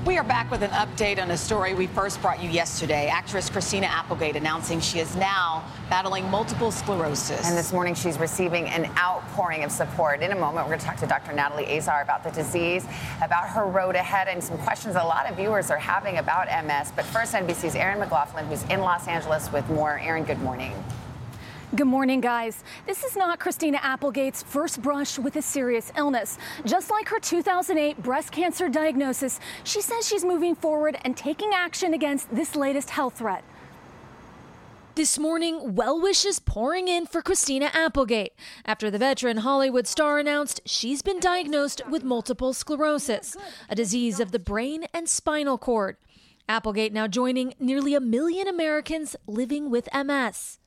We 0.07 0.17
are 0.17 0.23
back 0.23 0.49
with 0.49 0.63
an 0.63 0.69
update 0.69 1.21
on 1.21 1.31
a 1.31 1.37
story 1.37 1.73
we 1.73 1.85
first 1.87 2.21
brought 2.21 2.41
you 2.41 2.49
yesterday. 2.49 3.07
Actress 3.07 3.49
Christina 3.49 3.87
Applegate 3.87 4.37
announcing 4.37 4.79
she 4.79 4.99
is 4.99 5.13
now 5.17 5.69
battling 5.89 6.31
multiple 6.31 6.71
sclerosis. 6.71 7.45
And 7.45 7.57
this 7.57 7.73
morning 7.73 7.93
she's 7.93 8.17
receiving 8.17 8.67
an 8.67 8.85
outpouring 8.97 9.65
of 9.65 9.71
support. 9.71 10.21
In 10.21 10.31
a 10.31 10.35
moment, 10.35 10.65
we're 10.65 10.77
going 10.77 10.79
to 10.79 10.85
talk 10.85 10.95
to 10.99 11.07
Dr. 11.07 11.33
Natalie 11.33 11.77
Azar 11.77 12.03
about 12.03 12.23
the 12.23 12.31
disease, 12.31 12.85
about 13.21 13.49
her 13.49 13.65
road 13.65 13.97
ahead, 13.97 14.29
and 14.29 14.41
some 14.41 14.57
questions 14.59 14.95
a 14.95 15.03
lot 15.03 15.29
of 15.29 15.35
viewers 15.35 15.69
are 15.69 15.77
having 15.77 16.19
about 16.19 16.47
MS. 16.65 16.93
But 16.95 17.03
first, 17.03 17.33
NBC's 17.33 17.75
Erin 17.75 17.99
McLaughlin, 17.99 18.45
who's 18.45 18.63
in 18.69 18.79
Los 18.79 19.09
Angeles 19.09 19.51
with 19.51 19.69
more. 19.69 19.99
Erin, 19.99 20.23
good 20.23 20.41
morning. 20.41 20.71
Good 21.75 21.87
morning, 21.87 22.21
guys. 22.21 22.63
This 22.85 23.03
is 23.03 23.17
not 23.17 23.39
Christina 23.39 23.79
Applegate's 23.83 24.41
first 24.41 24.81
brush 24.81 25.19
with 25.19 25.35
a 25.35 25.41
serious 25.41 25.91
illness. 25.97 26.37
Just 26.63 26.89
like 26.89 27.09
her 27.09 27.19
2008 27.19 28.01
breast 28.01 28.31
cancer 28.31 28.69
diagnosis, 28.69 29.41
she 29.65 29.81
says 29.81 30.07
she's 30.07 30.23
moving 30.23 30.55
forward 30.55 30.97
and 31.01 31.17
taking 31.17 31.51
action 31.53 31.93
against 31.93 32.33
this 32.33 32.55
latest 32.55 32.91
health 32.91 33.17
threat. 33.17 33.43
This 34.95 35.19
morning, 35.19 35.75
well 35.75 35.99
wishes 35.99 36.39
pouring 36.39 36.87
in 36.87 37.05
for 37.05 37.21
Christina 37.21 37.69
Applegate 37.73 38.31
after 38.63 38.89
the 38.89 38.97
veteran 38.97 39.39
Hollywood 39.39 39.87
star 39.87 40.19
announced 40.19 40.61
she's 40.63 41.01
been 41.01 41.19
diagnosed 41.19 41.81
with 41.89 42.01
multiple 42.01 42.53
sclerosis, 42.53 43.35
a 43.69 43.75
disease 43.75 44.21
of 44.21 44.31
the 44.31 44.39
brain 44.39 44.85
and 44.93 45.09
spinal 45.09 45.57
cord. 45.57 45.97
Applegate 46.47 46.93
now 46.93 47.07
joining 47.07 47.55
nearly 47.59 47.93
a 47.93 47.99
million 47.99 48.47
Americans 48.47 49.17
living 49.27 49.69
with 49.69 49.89
MS. 49.93 50.59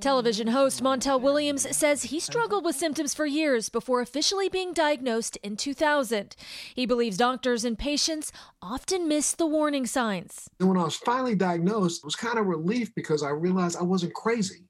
Television 0.00 0.48
host 0.48 0.82
Montel 0.82 1.20
Williams 1.20 1.74
says 1.76 2.04
he 2.04 2.20
struggled 2.20 2.64
with 2.64 2.76
symptoms 2.76 3.14
for 3.14 3.26
years 3.26 3.68
before 3.68 4.00
officially 4.00 4.48
being 4.48 4.72
diagnosed 4.72 5.36
in 5.42 5.56
2000. 5.56 6.36
He 6.74 6.86
believes 6.86 7.16
doctors 7.16 7.64
and 7.64 7.78
patients 7.78 8.32
often 8.60 9.08
miss 9.08 9.32
the 9.32 9.46
warning 9.46 9.86
signs. 9.86 10.48
When 10.58 10.76
I 10.76 10.84
was 10.84 10.96
finally 10.96 11.34
diagnosed, 11.34 12.02
it 12.02 12.04
was 12.04 12.16
kind 12.16 12.38
of 12.38 12.46
relief 12.46 12.94
because 12.94 13.22
I 13.22 13.30
realized 13.30 13.76
I 13.76 13.82
wasn't 13.82 14.14
crazy. 14.14 14.68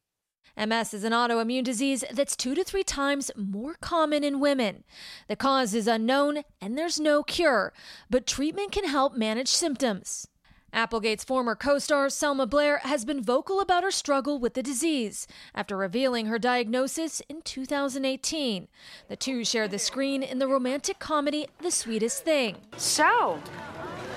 MS 0.56 0.94
is 0.94 1.02
an 1.04 1.12
autoimmune 1.12 1.64
disease 1.64 2.04
that's 2.12 2.36
two 2.36 2.54
to 2.54 2.62
three 2.62 2.84
times 2.84 3.30
more 3.36 3.74
common 3.80 4.22
in 4.22 4.38
women. 4.38 4.84
The 5.26 5.34
cause 5.34 5.74
is 5.74 5.88
unknown 5.88 6.42
and 6.60 6.78
there's 6.78 7.00
no 7.00 7.24
cure, 7.24 7.72
but 8.08 8.26
treatment 8.26 8.70
can 8.70 8.86
help 8.86 9.16
manage 9.16 9.48
symptoms. 9.48 10.28
Applegate's 10.74 11.22
former 11.22 11.54
co 11.54 11.78
star 11.78 12.10
Selma 12.10 12.46
Blair 12.46 12.78
has 12.78 13.04
been 13.04 13.22
vocal 13.22 13.60
about 13.60 13.84
her 13.84 13.92
struggle 13.92 14.40
with 14.40 14.54
the 14.54 14.62
disease 14.62 15.28
after 15.54 15.76
revealing 15.76 16.26
her 16.26 16.38
diagnosis 16.38 17.22
in 17.28 17.42
2018. 17.42 18.66
The 19.08 19.16
two 19.16 19.44
shared 19.44 19.70
the 19.70 19.78
screen 19.78 20.22
in 20.22 20.40
the 20.40 20.48
romantic 20.48 20.98
comedy 20.98 21.46
The 21.60 21.70
Sweetest 21.70 22.24
Thing. 22.24 22.56
So, 22.76 23.40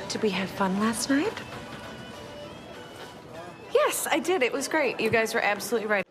did 0.10 0.24
we 0.24 0.32
have 0.32 0.50
fun 0.50 0.80
last 0.80 1.12
night? 1.12 1.34
Yes, 3.72 4.08
I 4.10 4.18
did. 4.18 4.42
It 4.42 4.52
was 4.52 4.68
great. 4.68 5.00
You 5.00 5.12
guys 5.12 5.36
were 5.36 5.42
absolutely 5.42 5.88
right. 5.88 6.04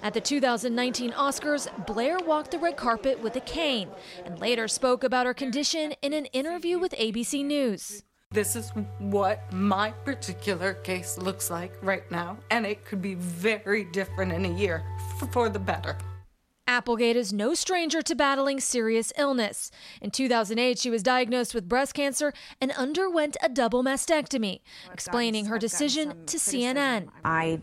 At 0.00 0.14
the 0.14 0.20
2019 0.20 1.10
Oscars, 1.12 1.86
Blair 1.86 2.18
walked 2.20 2.52
the 2.52 2.58
red 2.58 2.76
carpet 2.76 3.20
with 3.20 3.34
a 3.34 3.40
cane 3.40 3.88
and 4.24 4.38
later 4.38 4.68
spoke 4.68 5.02
about 5.02 5.26
her 5.26 5.34
condition 5.34 5.92
in 6.02 6.12
an 6.12 6.26
interview 6.26 6.78
with 6.78 6.92
ABC 6.92 7.44
News. 7.44 8.04
This 8.30 8.56
is 8.56 8.70
what 8.98 9.50
my 9.54 9.90
particular 10.04 10.74
case 10.74 11.16
looks 11.16 11.50
like 11.50 11.72
right 11.82 12.08
now, 12.10 12.36
and 12.50 12.66
it 12.66 12.84
could 12.84 13.00
be 13.00 13.14
very 13.14 13.84
different 13.84 14.32
in 14.32 14.44
a 14.44 14.54
year 14.54 14.84
for 15.32 15.48
the 15.48 15.58
better. 15.58 15.96
Applegate 16.66 17.16
is 17.16 17.32
no 17.32 17.54
stranger 17.54 18.02
to 18.02 18.14
battling 18.14 18.60
serious 18.60 19.14
illness. 19.16 19.70
In 20.02 20.10
2008, 20.10 20.78
she 20.78 20.90
was 20.90 21.02
diagnosed 21.02 21.54
with 21.54 21.70
breast 21.70 21.94
cancer 21.94 22.34
and 22.60 22.70
underwent 22.72 23.38
a 23.42 23.48
double 23.48 23.82
mastectomy, 23.82 24.60
explaining 24.92 25.46
her 25.46 25.58
decision 25.58 26.26
to 26.26 26.36
CNN. 26.36 27.08
I 27.24 27.60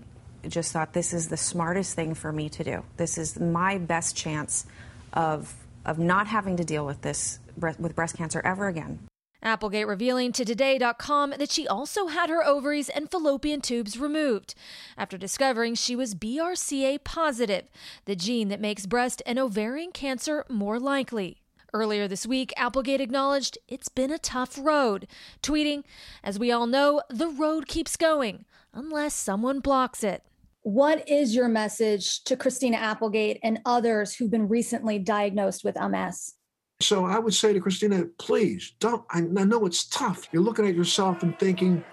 just 0.47 0.71
thought 0.71 0.93
this 0.93 1.13
is 1.13 1.27
the 1.27 1.37
smartest 1.37 1.93
thing 1.93 2.15
for 2.15 2.33
me 2.33 2.49
to 2.49 2.63
do. 2.63 2.83
This 2.97 3.19
is 3.19 3.39
my 3.39 3.77
best 3.77 4.15
chance 4.15 4.65
of 5.13 5.55
of 5.85 5.99
not 5.99 6.25
having 6.25 6.57
to 6.57 6.63
deal 6.63 6.87
with 6.87 7.03
this 7.03 7.37
with 7.77 7.95
breast 7.95 8.17
cancer 8.17 8.41
ever 8.43 8.67
again. 8.67 8.97
Applegate 9.45 9.85
revealing 9.87 10.31
to 10.31 10.43
Today.com 10.43 11.35
that 11.37 11.51
she 11.51 11.67
also 11.67 12.07
had 12.07 12.31
her 12.31 12.43
ovaries 12.43 12.89
and 12.89 13.11
fallopian 13.11 13.61
tubes 13.61 13.99
removed 13.99 14.55
after 14.97 15.19
discovering 15.19 15.75
she 15.75 15.95
was 15.95 16.15
BRCA 16.15 17.03
positive, 17.03 17.69
the 18.05 18.15
gene 18.15 18.49
that 18.49 18.59
makes 18.59 18.87
breast 18.87 19.21
and 19.23 19.37
ovarian 19.37 19.91
cancer 19.91 20.45
more 20.49 20.79
likely. 20.79 21.43
Earlier 21.73 22.07
this 22.07 22.25
week, 22.25 22.53
Applegate 22.57 23.01
acknowledged 23.01 23.59
it's 23.67 23.89
been 23.89 24.09
a 24.09 24.17
tough 24.17 24.57
road, 24.57 25.07
tweeting, 25.43 25.83
As 26.23 26.39
we 26.39 26.51
all 26.51 26.65
know, 26.65 27.03
the 27.09 27.27
road 27.27 27.67
keeps 27.67 27.97
going 27.97 28.45
unless 28.73 29.13
someone 29.13 29.59
blocks 29.59 30.03
it. 30.03 30.23
What 30.63 31.07
is 31.07 31.35
your 31.35 31.49
message 31.49 32.23
to 32.23 32.35
Christina 32.35 32.77
Applegate 32.77 33.39
and 33.43 33.59
others 33.65 34.15
who've 34.15 34.31
been 34.31 34.47
recently 34.47 34.97
diagnosed 34.97 35.63
with 35.63 35.75
MS? 35.75 36.34
So 36.81 37.05
I 37.05 37.19
would 37.19 37.33
say 37.33 37.53
to 37.53 37.59
Christina, 37.59 38.05
please 38.19 38.75
don't. 38.79 39.05
I, 39.09 39.21
know 39.21 39.65
it's 39.65 39.87
tough. 39.87 40.27
You're 40.31 40.43
looking 40.43 40.67
at 40.67 40.75
yourself 40.75 41.23
and 41.23 41.37
thinking, 41.39 41.83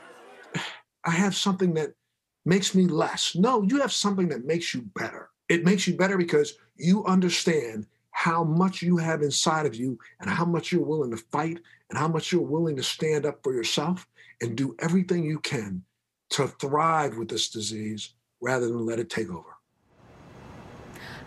I 1.05 1.11
have 1.11 1.37
something 1.37 1.75
that 1.75 1.91
makes 2.45 2.75
me 2.75 2.87
less. 2.87 3.37
No, 3.37 3.63
you 3.63 3.81
have 3.81 3.93
something 3.93 4.29
that 4.29 4.45
makes 4.45 4.75
you 4.75 4.83
better. 4.95 5.31
It 5.49 5.65
makes 5.65 5.87
you 5.87 5.97
better 5.97 6.17
because 6.17 6.55
you 6.77 7.05
understand 7.05 7.87
how 8.11 8.45
much 8.45 8.83
you 8.83 8.97
have 8.97 9.23
inside 9.23 9.67
of 9.67 9.75
you 9.75 9.99
and 10.21 10.29
how 10.29 10.45
much 10.45 10.73
you're 10.73 10.85
willing 10.85 11.11
to 11.11 11.17
fight 11.17 11.61
and 11.91 11.99
how 11.99 12.09
much 12.09 12.33
you're 12.33 12.43
willing 12.43 12.77
to 12.77 12.83
stand 12.83 13.25
up 13.25 13.41
for 13.43 13.55
yourself 13.55 14.07
and 14.41 14.57
do 14.57 14.75
everything 14.81 15.25
you 15.25 15.39
can 15.41 15.83
to 16.31 16.49
thrive 16.49 17.17
with 17.17 17.29
this 17.29 17.49
disease 17.49 18.15
rather 18.41 18.67
than 18.67 18.85
let 18.85 18.99
it 18.99 19.11
take 19.11 19.31
over. 19.31 19.52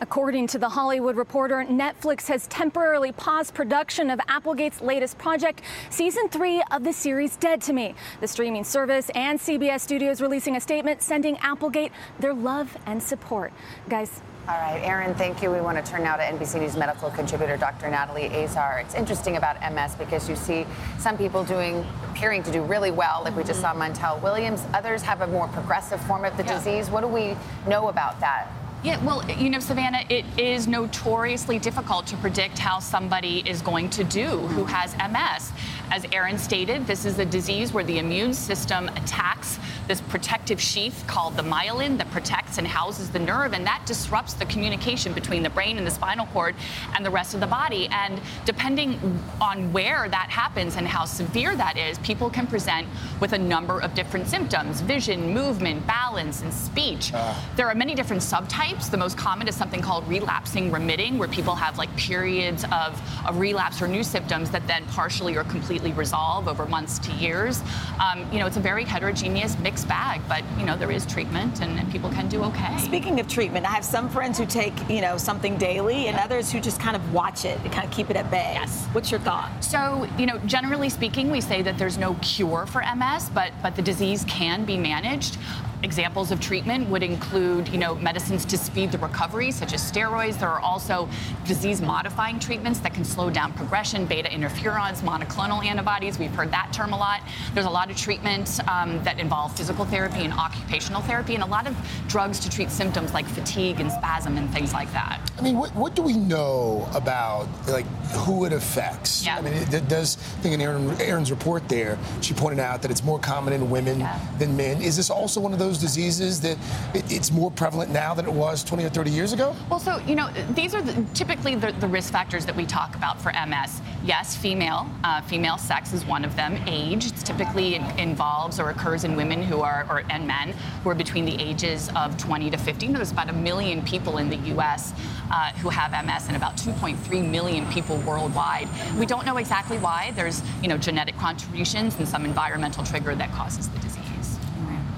According 0.02 0.48
to 0.48 0.60
The 0.60 0.68
Hollywood 0.68 1.16
Reporter, 1.16 1.66
Netflix 1.70 2.28
has 2.28 2.48
temporarily 2.48 3.14
paused 3.14 3.54
production 3.54 4.10
of 4.10 4.20
Applegate's 4.28 4.82
latest 4.82 5.18
project, 5.18 5.62
season 5.90 6.28
three 6.28 6.62
of 6.72 6.84
the 6.84 6.92
series 6.92 7.38
Dead 7.38 7.62
to 7.62 7.74
Me. 7.74 7.96
The 8.20 8.28
streaming 8.28 8.66
service 8.66 9.10
and 9.16 9.40
CBS 9.40 9.82
Studios 9.82 10.22
releasing 10.22 10.58
a 10.58 10.62
statement 10.62 11.02
sending 11.02 11.38
Applegate 11.38 11.94
their 12.20 12.34
love 12.34 12.78
and 12.86 13.02
support. 13.02 13.54
Guys, 13.88 14.22
all 14.48 14.60
right, 14.60 14.80
Erin, 14.84 15.16
thank 15.16 15.42
you. 15.42 15.50
We 15.50 15.60
want 15.60 15.84
to 15.84 15.92
turn 15.92 16.04
now 16.04 16.18
to 16.18 16.24
NBC 16.24 16.60
News 16.60 16.78
medical 16.78 17.10
contributor 17.10 17.58
Dr. 17.58 17.90
Natalie 17.90 18.28
Azar. 18.28 18.80
It's 18.80 18.94
interesting 18.94 19.38
about 19.38 19.60
MS 19.74 19.96
because 19.96 20.30
you 20.30 20.36
see 20.36 20.68
some 21.00 21.18
people 21.18 21.44
doing, 21.44 21.84
appearing 22.12 22.44
to 22.44 22.52
do 22.52 22.62
really 22.62 22.92
well, 22.92 23.22
like 23.24 23.36
we 23.36 23.44
just 23.44 23.60
saw 23.62 23.74
mm-hmm. 23.74 23.94
Montel 23.94 24.22
Williams. 24.22 24.64
Others 24.74 25.02
have 25.02 25.22
a 25.22 25.28
more 25.28 25.48
progressive 25.48 26.00
form 26.02 26.26
of 26.26 26.38
the 26.38 26.44
yeah. 26.44 26.58
disease. 26.58 26.92
What 26.92 27.02
do 27.02 27.08
we 27.08 27.36
know 27.68 27.88
about 27.88 28.20
that? 28.20 28.48
Yeah, 28.86 29.04
well, 29.04 29.28
you 29.32 29.50
know, 29.50 29.60
Savannah, 29.60 30.04
it 30.10 30.26
is 30.38 30.68
notoriously 30.68 31.58
difficult 31.58 32.06
to 32.06 32.16
predict 32.18 32.60
how 32.60 32.78
somebody 32.78 33.40
is 33.50 33.64
going 33.64 33.90
to 33.90 34.04
do 34.04 34.28
who 34.38 34.64
has 34.66 34.96
MS. 34.98 35.52
As 35.92 36.06
Erin 36.12 36.38
stated, 36.38 36.88
this 36.88 37.06
is 37.06 37.20
a 37.20 37.26
disease 37.26 37.72
where 37.72 37.84
the 37.84 38.00
immune 38.00 38.34
system 38.34 38.90
attacks 38.90 39.60
this 39.88 40.02
protective 40.02 40.60
sheath 40.60 41.04
called 41.06 41.38
the 41.38 41.44
myelin 41.44 41.98
that 41.98 42.10
protects 42.10 42.58
and 42.58 42.66
houses 42.66 43.12
the 43.12 43.20
nerve, 43.20 43.54
and 43.54 43.66
that 43.68 43.84
disrupts 43.86 44.34
the 44.34 44.46
communication 44.46 45.14
between 45.14 45.44
the 45.44 45.50
brain 45.50 45.78
and 45.78 45.86
the 45.86 45.92
spinal 45.92 46.26
cord 46.28 46.56
and 46.96 47.06
the 47.06 47.10
rest 47.10 47.34
of 47.36 47.40
the 47.40 47.48
body. 47.48 47.88
And 47.92 48.20
depending 48.46 49.22
on 49.40 49.72
where 49.72 50.10
that 50.10 50.30
happens 50.30 50.76
and 50.76 50.88
how 50.88 51.06
severe 51.06 51.56
that 51.56 51.78
is, 51.78 52.00
people 52.00 52.30
can 52.30 52.48
present 52.48 52.88
with 53.20 53.34
a 53.34 53.38
number 53.38 53.80
of 53.80 53.94
different 53.94 54.28
symptoms 54.28 54.82
vision, 54.82 55.34
movement, 55.34 55.86
balance, 55.86 56.42
and 56.42 56.54
speech. 56.54 57.14
Uh. 57.14 57.36
There 57.56 57.68
are 57.68 57.76
many 57.76 57.94
different 57.94 58.22
subtypes. 58.22 58.90
The 58.90 58.98
most 58.98 59.18
common 59.18 59.48
is 59.48 59.56
something 59.56 59.82
called 59.82 60.08
relapsing 60.08 60.72
remitting, 60.72 61.18
where 61.18 61.28
people 61.28 61.56
have 61.56 61.78
like 61.78 61.96
periods 61.96 62.64
of, 62.66 63.00
of 63.28 63.40
relapse 63.40 63.82
or 63.82 63.88
new 63.88 64.04
symptoms 64.04 64.50
that 64.52 64.66
then 64.68 64.84
partially 64.88 65.38
or 65.38 65.44
completely 65.44 65.75
resolve 65.84 66.48
over 66.48 66.66
months 66.66 67.00
to 67.00 67.12
years. 67.14 67.62
Um, 68.00 68.26
you 68.32 68.40
know, 68.40 68.46
it's 68.46 68.58
a 68.58 68.62
very 68.62 68.84
heterogeneous 68.84 69.58
mixed 69.60 69.88
bag, 69.88 70.22
but 70.28 70.44
you 70.58 70.66
know 70.66 70.78
there 70.78 70.92
is 70.92 71.06
treatment 71.06 71.62
and, 71.62 71.80
and, 71.80 71.92
people 71.92 72.10
can 72.10 72.28
do 72.28 72.44
okay. 72.44 72.78
Speaking 72.80 73.20
of 73.20 73.28
treatment, 73.28 73.66
I 73.66 73.70
have 73.70 73.86
some 73.86 74.10
friends 74.10 74.38
who 74.38 74.46
take 74.46 74.74
you 74.90 75.02
know 75.02 75.18
something 75.18 75.58
daily, 75.58 76.08
and 76.08 76.18
others 76.18 76.52
who 76.52 76.60
just 76.60 76.80
kind 76.80 76.96
of 76.96 77.14
watch 77.14 77.46
it 77.46 77.58
and 77.64 77.72
kind 77.72 77.88
of 77.88 77.94
keep 77.94 78.10
it 78.10 78.18
at 78.18 78.30
bay. 78.30 78.52
Yes. 78.54 78.86
What's 78.92 79.12
your 79.12 79.20
thought? 79.22 79.64
So 79.64 80.08
you 80.18 80.26
know, 80.26 80.38
generally 80.40 80.90
speaking, 80.90 81.32
we 81.32 81.42
say 81.42 81.62
that 81.62 81.78
there's 81.78 81.98
no 81.98 82.16
cure 82.16 82.66
for 82.66 82.84
MS, 82.96 83.30
but 83.34 83.52
but 83.62 83.76
the 83.76 83.82
disease 83.82 84.26
can 84.28 84.66
be 84.66 84.78
managed. 84.78 85.38
Examples 85.84 86.32
of 86.32 86.40
treatment 86.40 86.90
would 86.90 87.04
include, 87.04 87.68
you 87.68 87.78
know, 87.78 87.96
medicines 87.96 88.46
to 88.46 88.58
speed 88.58 88.92
the 88.92 88.98
recovery, 88.98 89.52
such 89.52 89.74
as 89.74 89.82
steroids. 89.82 90.40
There 90.40 90.50
are 90.50 90.60
also 90.60 91.08
disease-modifying 91.46 92.40
treatments 92.40 92.80
that 92.80 92.94
can 92.94 93.06
slow 93.06 93.30
down 93.30 93.54
progression, 93.54 94.06
beta 94.06 94.30
interferons, 94.30 95.02
monoclonal 95.02 95.64
antibodies. 95.64 96.18
We've 96.18 96.34
heard 96.34 96.52
that 96.52 96.72
term 96.74 96.94
a 96.94 96.98
lot. 96.98 97.22
There's 97.54 97.66
a 97.66 97.70
lot 97.70 97.92
of 97.92 97.98
treatments 97.98 98.60
um, 98.68 99.04
that 99.04 99.20
involve 99.20 99.56
physical 99.56 99.86
therapy 99.86 100.24
and 100.24 100.34
occupational 100.34 101.02
therapy, 101.02 101.36
and 101.36 101.44
a 101.44 101.48
lot 101.48 101.68
of 101.68 101.76
drugs 102.08 102.40
to 102.40 102.50
treat 102.50 102.72
symptoms 102.72 103.14
like 103.14 103.26
fatigue 103.28 103.80
and 103.80 103.92
spasm 103.92 104.38
and 104.38 104.52
things 104.52 104.74
like 104.74 104.92
that. 104.94 105.20
I 105.38 105.42
mean, 105.42 105.58
what, 105.58 105.74
what 105.76 105.96
do 105.96 106.02
we 106.02 106.14
know 106.14 106.90
about 106.96 107.48
like 107.68 107.86
who 108.26 108.46
it 108.46 108.54
affects? 108.54 109.26
Yeah. 109.26 109.38
I 109.38 109.42
mean, 109.42 109.54
it, 109.54 109.74
it 109.74 109.88
does. 109.88 110.18
I 110.18 110.42
think 110.42 110.54
in 110.56 110.62
Erin, 110.62 110.90
Erin's 111.02 111.30
report 111.32 111.68
there, 111.70 111.98
she 112.22 112.34
pointed 112.34 112.60
out 112.60 112.82
that 112.82 112.92
it's 112.92 113.04
more 113.04 113.20
common 113.20 113.54
in 113.54 113.70
women 113.70 114.00
Yeah. 114.00 114.20
than 114.40 114.56
men. 114.58 114.82
Is 114.82 114.96
this 114.98 115.10
also 115.10 115.40
one 115.40 115.54
of 115.54 115.60
those 115.60 115.75
diseases 115.80 116.42
that 116.42 116.58
it, 116.94 117.12
it's 117.12 117.32
more 117.32 117.52
prevalent 117.52 117.92
now 117.92 118.14
than 118.14 118.26
it 118.26 118.34
was 118.34 118.64
20 118.64 118.84
or 118.86 118.90
30 118.90 119.12
years 119.12 119.34
ago? 119.34 119.56
Well, 119.70 119.80
so, 119.80 119.98
you 120.00 120.16
know, 120.16 120.30
these 120.52 120.76
are 120.76 120.82
the, 120.82 121.06
typically 121.14 121.56
the, 121.56 121.72
the 121.80 121.88
risk 121.88 122.12
factors 122.12 122.46
that 122.46 122.56
we 122.56 122.66
talk 122.66 122.96
about 122.96 123.22
for 123.22 123.32
MS. 123.32 123.82
Yes, 124.04 124.36
female, 124.36 124.88
uh, 125.04 125.22
female 125.22 125.58
sex 125.58 125.94
is 125.94 126.06
one 126.06 126.24
of 126.24 126.36
them. 126.36 126.58
Age 126.68 127.06
it's 127.06 127.24
typically 127.24 127.76
in, 127.76 127.84
involves 128.00 128.60
or 128.60 128.70
occurs 128.70 129.04
in 129.04 129.16
women 129.16 129.42
who 129.42 129.62
are, 129.62 129.86
or, 129.90 130.04
and 130.10 130.28
men 130.28 130.54
who 130.84 130.90
are 130.90 130.96
between 130.96 131.26
the 131.26 131.36
ages 131.42 131.90
of 131.96 132.18
20 132.18 132.50
to 132.52 132.58
50. 132.58 132.86
You 132.86 132.92
know, 132.92 132.98
there's 132.98 133.12
about 133.12 133.30
a 133.30 133.34
million 133.34 133.82
people 133.84 134.18
in 134.18 134.30
the 134.30 134.38
U.S. 134.54 134.94
Uh, 135.32 135.52
who 135.54 135.70
have 135.70 135.92
MS 136.06 136.28
and 136.28 136.36
about 136.36 136.56
2.3 136.58 137.30
million 137.30 137.66
people 137.72 137.98
worldwide. 137.98 138.68
We 138.98 139.06
don't 139.06 139.26
know 139.26 139.38
exactly 139.38 139.78
why. 139.78 140.12
There's, 140.16 140.42
you 140.62 140.68
know, 140.68 140.78
genetic 140.78 141.18
contributions 141.18 141.96
and 141.98 142.08
some 142.08 142.26
environmental 142.26 142.84
trigger 142.84 143.16
that 143.16 143.32
causes 143.32 143.70
the 143.70 143.80
disease. 143.80 144.05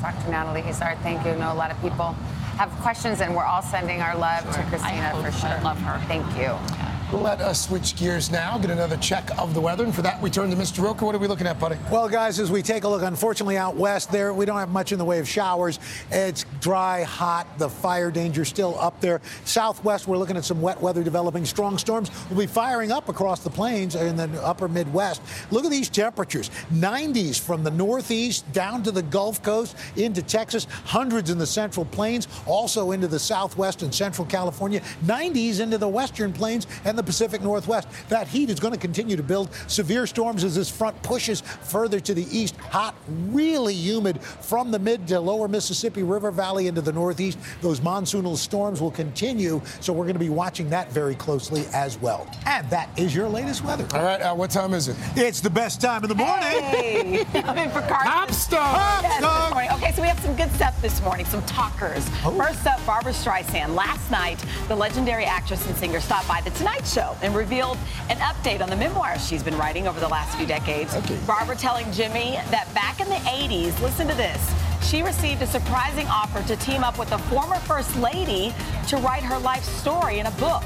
Dr. 0.01 0.29
Natalie 0.29 0.61
Azar, 0.63 0.95
thank 1.03 1.25
you. 1.25 1.31
I 1.31 1.37
know 1.37 1.51
a 1.51 1.55
lot 1.55 1.71
of 1.71 1.81
people 1.81 2.13
have 2.57 2.71
questions, 2.81 3.21
and 3.21 3.35
we're 3.35 3.45
all 3.45 3.61
sending 3.61 4.01
our 4.01 4.17
love 4.17 4.43
to 4.55 4.63
Christina 4.63 5.11
for 5.21 5.31
sure. 5.31 5.49
I 5.49 5.61
love 5.61 5.79
her. 5.79 5.99
Thank 6.07 6.25
you. 6.37 6.86
Let 7.13 7.39
us 7.39 7.65
switch 7.65 7.95
gears 7.95 8.29
now, 8.29 8.57
get 8.57 8.69
another 8.69 8.97
check 8.97 9.29
of 9.39 9.53
the 9.53 9.61
weather, 9.61 9.85
and 9.85 9.95
for 9.95 10.01
that 10.01 10.21
we 10.21 10.29
turn 10.29 10.49
to 10.49 10.57
Mr. 10.57 10.83
Roker. 10.83 11.05
What 11.05 11.15
are 11.15 11.19
we 11.19 11.27
looking 11.27 11.47
at, 11.47 11.57
buddy? 11.57 11.77
Well, 11.89 12.09
guys, 12.09 12.37
as 12.37 12.51
we 12.51 12.61
take 12.61 12.83
a 12.83 12.87
look, 12.89 13.01
unfortunately, 13.01 13.55
out 13.55 13.77
west 13.77 14.11
there, 14.11 14.33
we 14.33 14.43
don't 14.43 14.57
have 14.57 14.67
much 14.67 14.91
in 14.91 14.99
the 14.99 15.05
way 15.05 15.19
of 15.19 15.27
showers. 15.27 15.79
It's 16.11 16.45
dry, 16.59 17.03
hot. 17.03 17.47
The 17.59 17.69
fire 17.69 18.11
danger 18.11 18.43
still 18.43 18.77
up 18.77 18.99
there. 18.99 19.21
Southwest, 19.45 20.05
we're 20.05 20.17
looking 20.17 20.35
at 20.35 20.43
some 20.43 20.61
wet 20.61 20.81
weather 20.81 21.01
developing. 21.01 21.45
Strong 21.45 21.77
storms 21.77 22.11
will 22.29 22.39
be 22.39 22.45
firing 22.45 22.91
up 22.91 23.07
across 23.07 23.39
the 23.39 23.49
plains 23.49 23.95
in 23.95 24.17
the 24.17 24.29
upper 24.43 24.67
Midwest. 24.67 25.21
Look 25.49 25.63
at 25.63 25.71
these 25.71 25.87
temperatures 25.87 26.51
90s 26.73 27.39
from 27.39 27.63
the 27.63 27.71
Northeast 27.71 28.51
down 28.51 28.83
to 28.83 28.91
the 28.91 29.03
Gulf 29.03 29.41
Coast 29.41 29.77
into 29.95 30.21
Texas, 30.21 30.67
hundreds 30.83 31.29
in 31.29 31.37
the 31.37 31.47
Central 31.47 31.85
Plains, 31.85 32.27
also 32.45 32.91
into 32.91 33.07
the 33.07 33.19
Southwest 33.19 33.81
and 33.81 33.95
Central 33.95 34.27
California, 34.27 34.81
90s 35.05 35.61
into 35.61 35.77
the 35.77 35.87
Western 35.87 36.33
Plains 36.33 36.67
and 36.83 36.96
the 36.97 37.03
Pacific 37.03 37.41
Northwest. 37.41 37.87
That 38.09 38.27
heat 38.27 38.49
is 38.49 38.59
going 38.59 38.73
to 38.73 38.79
continue 38.79 39.15
to 39.15 39.23
build. 39.23 39.53
Severe 39.67 40.05
storms 40.07 40.43
as 40.43 40.55
this 40.55 40.69
front 40.69 41.01
pushes 41.03 41.41
further 41.41 41.99
to 42.01 42.13
the 42.13 42.25
east. 42.37 42.57
Hot, 42.57 42.95
really 43.29 43.73
humid 43.73 44.21
from 44.21 44.71
the 44.71 44.79
mid 44.79 45.07
to 45.07 45.19
lower 45.19 45.47
Mississippi 45.47 46.03
River 46.03 46.31
Valley 46.31 46.67
into 46.67 46.81
the 46.81 46.91
Northeast. 46.91 47.37
Those 47.61 47.79
monsoonal 47.79 48.35
storms 48.35 48.81
will 48.81 48.91
continue, 48.91 49.61
so 49.79 49.93
we're 49.93 50.05
going 50.05 50.15
to 50.15 50.19
be 50.19 50.29
watching 50.29 50.69
that 50.71 50.91
very 50.91 51.15
closely 51.15 51.65
as 51.73 51.97
well. 51.99 52.27
And 52.45 52.69
that 52.69 52.89
is 52.97 53.15
your 53.15 53.29
latest 53.29 53.63
weather. 53.63 53.87
All 53.93 54.03
right, 54.03 54.21
uh, 54.21 54.33
what 54.35 54.49
time 54.51 54.73
is 54.73 54.87
it? 54.87 54.95
It's 55.15 55.39
the 55.41 55.49
best 55.49 55.79
time 55.81 56.03
in 56.03 56.09
the 56.09 56.15
morning. 56.15 56.43
Hey, 56.43 57.25
I'm 57.35 57.57
in 57.57 57.69
for 57.69 57.81
Carson. 57.81 58.11
Pop 58.11 58.31
star. 58.31 58.75
Pop 58.75 59.03
Yes, 59.03 59.17
star. 59.19 59.63
Okay, 59.77 59.91
so 59.91 60.01
we 60.01 60.07
have 60.07 60.19
some 60.19 60.35
good 60.35 60.51
stuff 60.53 60.79
this 60.81 61.01
morning, 61.03 61.25
some 61.27 61.43
talkers. 61.43 62.05
Oh. 62.25 62.31
First 62.37 62.65
up, 62.65 62.83
Barbra 62.85 63.11
Streisand. 63.13 63.75
Last 63.75 64.09
night, 64.09 64.43
the 64.67 64.75
legendary 64.75 65.25
actress 65.25 65.65
and 65.67 65.75
singer 65.77 65.99
stopped 65.99 66.27
by 66.27 66.41
The 66.41 66.49
Tonight 66.51 66.86
Show 66.87 67.15
and 67.21 67.35
revealed 67.35 67.77
an 68.09 68.17
update 68.17 68.61
on 68.61 68.69
the 68.69 68.75
memoirs 68.75 69.27
she's 69.27 69.43
been 69.43 69.57
writing 69.57 69.87
over 69.87 69.99
the 69.99 70.07
last 70.07 70.37
few 70.37 70.47
decades. 70.47 70.95
Barbra 71.27 71.55
telling 71.55 71.91
Jimmy 71.91 72.39
that 72.49 72.67
back 72.73 72.99
in 72.99 73.09
the 73.09 73.15
80s, 73.15 73.79
listen 73.81 74.07
to 74.07 74.15
this, 74.15 74.53
she 74.81 75.03
received 75.03 75.41
a 75.41 75.47
surprising 75.47 76.07
offer 76.07 76.41
to 76.47 76.55
team 76.57 76.83
up 76.83 76.97
with 76.97 77.09
the 77.09 77.17
former 77.17 77.57
First 77.57 77.95
Lady 77.97 78.53
to 78.87 78.97
write 78.97 79.23
her 79.23 79.37
life 79.39 79.63
story 79.63 80.19
in 80.19 80.27
a 80.27 80.31
book. 80.31 80.63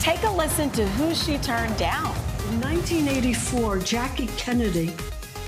Take 0.00 0.22
a 0.24 0.30
listen 0.30 0.70
to 0.70 0.86
who 0.88 1.14
she 1.14 1.38
turned 1.38 1.76
down. 1.76 2.14
In 2.48 2.60
1984, 2.60 3.78
Jackie 3.78 4.26
Kennedy 4.36 4.92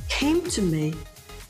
came 0.09 0.43
to 0.51 0.63
me 0.63 0.95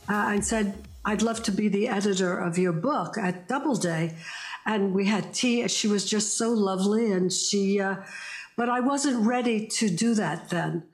uh, 0.08 0.30
and 0.32 0.44
said, 0.44 0.74
I'd 1.04 1.20
love 1.20 1.42
to 1.42 1.52
be 1.52 1.68
the 1.68 1.88
editor 1.88 2.38
of 2.38 2.56
your 2.56 2.72
book 2.72 3.18
at 3.18 3.48
Doubleday. 3.48 4.16
And 4.64 4.94
we 4.94 5.04
had 5.04 5.34
tea. 5.34 5.66
She 5.68 5.88
was 5.88 6.08
just 6.08 6.38
so 6.38 6.50
lovely. 6.50 7.12
And 7.12 7.32
she, 7.32 7.80
uh, 7.80 7.96
but 8.56 8.68
I 8.68 8.80
wasn't 8.80 9.26
ready 9.26 9.66
to 9.66 9.88
do 9.88 10.14
that 10.14 10.50
then. 10.50 10.84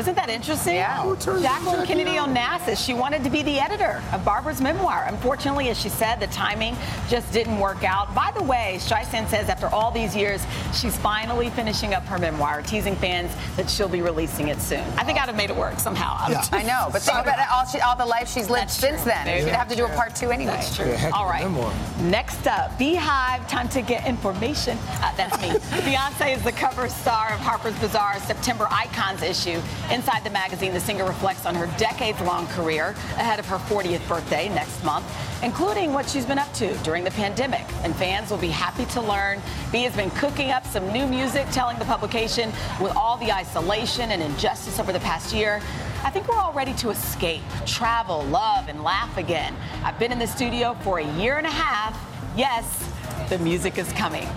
Isn't 0.00 0.14
that 0.14 0.30
interesting? 0.30 0.76
Yeah. 0.76 1.02
Who 1.02 1.42
Jacqueline 1.42 1.86
Kennedy? 1.86 2.12
Onassis, 2.12 2.82
she 2.82 2.94
wanted 2.94 3.22
to 3.22 3.28
be 3.28 3.42
the 3.42 3.60
editor 3.60 4.02
of 4.12 4.24
Barbra's 4.24 4.58
memoir. 4.58 5.04
Unfortunately, 5.08 5.68
as 5.68 5.78
she 5.78 5.90
said, 5.90 6.20
the 6.20 6.26
timing 6.28 6.74
just 7.10 7.30
didn't 7.34 7.58
work 7.58 7.84
out. 7.84 8.14
By 8.14 8.32
the 8.34 8.42
way, 8.42 8.78
Streisand 8.80 9.28
says 9.28 9.50
after 9.50 9.66
all 9.66 9.90
these 9.90 10.16
years, 10.16 10.42
she's 10.72 10.96
finally 10.96 11.50
finishing 11.50 11.92
up 11.92 12.02
her 12.04 12.18
memoir, 12.18 12.62
teasing 12.62 12.96
fans 12.96 13.30
that 13.56 13.68
she'll 13.68 13.90
be 13.90 14.00
releasing 14.00 14.48
it 14.48 14.62
soon. 14.62 14.80
I 14.96 15.04
think 15.04 15.20
I'd 15.20 15.26
have 15.26 15.36
made 15.36 15.50
it 15.50 15.56
work 15.56 15.78
somehow. 15.78 16.16
I 16.50 16.62
know, 16.62 16.88
but 16.90 17.02
think 17.02 17.18
about 17.18 17.38
all, 17.50 17.66
she, 17.66 17.80
all 17.80 17.94
the 17.94 18.06
life 18.06 18.30
she's 18.30 18.48
lived 18.48 18.70
since 18.70 19.04
then. 19.04 19.26
Maybe 19.26 19.44
She'd 19.44 19.54
have 19.54 19.68
to 19.68 19.76
do 19.76 19.84
a 19.84 19.88
part 19.90 20.14
two 20.14 20.30
anyway. 20.30 20.52
That's 20.52 20.74
true. 20.74 20.96
All 21.12 21.26
right. 21.26 21.46
Next 22.00 22.46
up, 22.46 22.78
Beyhive, 22.78 23.46
time 23.48 23.68
to 23.68 23.82
get 23.82 24.06
information. 24.06 24.78
Uh, 25.02 25.14
that's 25.16 25.38
me. 25.42 25.48
Beyonce 25.84 26.34
is 26.36 26.42
the 26.42 26.52
cover 26.52 26.88
star 26.88 27.34
of 27.34 27.40
Harper's 27.40 27.78
Bazaar's 27.80 28.22
September 28.22 28.66
Icons 28.70 29.22
issue. 29.22 29.60
Inside 29.90 30.22
the 30.22 30.30
magazine, 30.30 30.72
the 30.72 30.78
singer 30.78 31.04
reflects 31.04 31.46
on 31.46 31.56
her 31.56 31.66
decades 31.76 32.20
long 32.20 32.46
career 32.48 32.90
ahead 33.16 33.40
of 33.40 33.46
her 33.46 33.56
40th 33.56 34.06
birthday 34.06 34.48
next 34.48 34.84
month, 34.84 35.04
including 35.42 35.92
what 35.92 36.08
she's 36.08 36.24
been 36.24 36.38
up 36.38 36.52
to 36.54 36.72
during 36.84 37.02
the 37.02 37.10
pandemic. 37.10 37.64
And 37.82 37.94
fans 37.96 38.30
will 38.30 38.38
be 38.38 38.50
happy 38.50 38.84
to 38.92 39.00
learn 39.00 39.42
B 39.72 39.82
has 39.82 39.96
been 39.96 40.10
cooking 40.12 40.52
up 40.52 40.64
some 40.64 40.92
new 40.92 41.08
music, 41.08 41.44
telling 41.50 41.76
the 41.80 41.84
publication 41.86 42.52
with 42.80 42.94
all 42.94 43.16
the 43.16 43.32
isolation 43.32 44.12
and 44.12 44.22
injustice 44.22 44.78
over 44.78 44.92
the 44.92 45.00
past 45.00 45.34
year. 45.34 45.60
I 46.04 46.10
think 46.10 46.28
we're 46.28 46.38
all 46.38 46.52
ready 46.52 46.72
to 46.74 46.90
escape, 46.90 47.42
travel, 47.66 48.22
love, 48.26 48.68
and 48.68 48.84
laugh 48.84 49.16
again. 49.16 49.56
I've 49.82 49.98
been 49.98 50.12
in 50.12 50.20
the 50.20 50.26
studio 50.28 50.74
for 50.82 51.00
a 51.00 51.12
year 51.18 51.38
and 51.38 51.46
a 51.48 51.50
half. 51.50 51.98
Yes, 52.36 52.88
the 53.28 53.38
music 53.38 53.76
is 53.76 53.92
coming. 53.94 54.28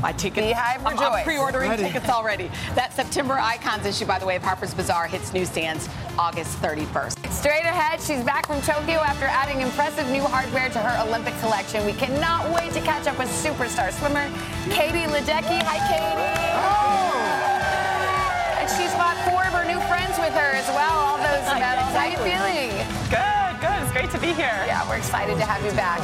My 0.00 0.12
tickets. 0.12 0.46
Beyhive 0.46 0.78
I'm, 0.80 0.86
I'm 0.86 0.92
rejoice. 0.94 1.24
pre-ordering 1.24 1.70
Ready. 1.70 1.82
tickets 1.84 2.08
already. 2.08 2.50
That 2.74 2.92
September 2.92 3.34
Icons 3.34 3.84
issue, 3.86 4.06
by 4.06 4.18
the 4.18 4.26
way, 4.26 4.36
of 4.36 4.42
Harper's 4.42 4.74
Bazaar 4.74 5.06
hits 5.06 5.32
newsstands 5.32 5.88
August 6.18 6.60
31st. 6.62 7.30
Straight 7.30 7.64
ahead, 7.64 8.00
she's 8.00 8.22
back 8.24 8.46
from 8.46 8.60
Tokyo 8.62 8.98
after 9.00 9.26
adding 9.26 9.60
impressive 9.60 10.08
new 10.10 10.22
hardware 10.22 10.68
to 10.70 10.78
her 10.78 11.06
Olympic 11.08 11.36
collection. 11.40 11.84
We 11.84 11.92
cannot 11.92 12.48
wait 12.54 12.72
to 12.72 12.80
catch 12.80 13.06
up 13.06 13.18
with 13.18 13.28
superstar 13.28 13.92
swimmer 13.92 14.28
Katie 14.70 15.06
Ledecky. 15.10 15.60
Hi, 15.62 15.78
Katie. 15.90 16.52
Oh. 16.56 18.60
And 18.60 18.70
she's 18.70 18.94
brought 18.94 19.16
four 19.28 19.44
of 19.44 19.52
her 19.52 19.64
new 19.66 19.80
friends 19.90 20.16
with 20.18 20.32
her 20.34 20.52
as 20.54 20.68
well, 20.68 20.92
all 20.92 21.16
those 21.18 21.44
medals. 21.58 21.92
How 21.92 22.06
you 22.06 22.16
feeling? 22.22 22.70
Good, 23.10 23.60
good. 23.60 23.82
It's 23.82 23.92
great 23.92 24.10
to 24.12 24.18
be 24.20 24.32
here. 24.32 24.54
Yeah, 24.66 24.88
we're 24.88 24.96
excited 24.96 25.36
to 25.36 25.44
have 25.44 25.62
you 25.64 25.72
back. 25.72 26.00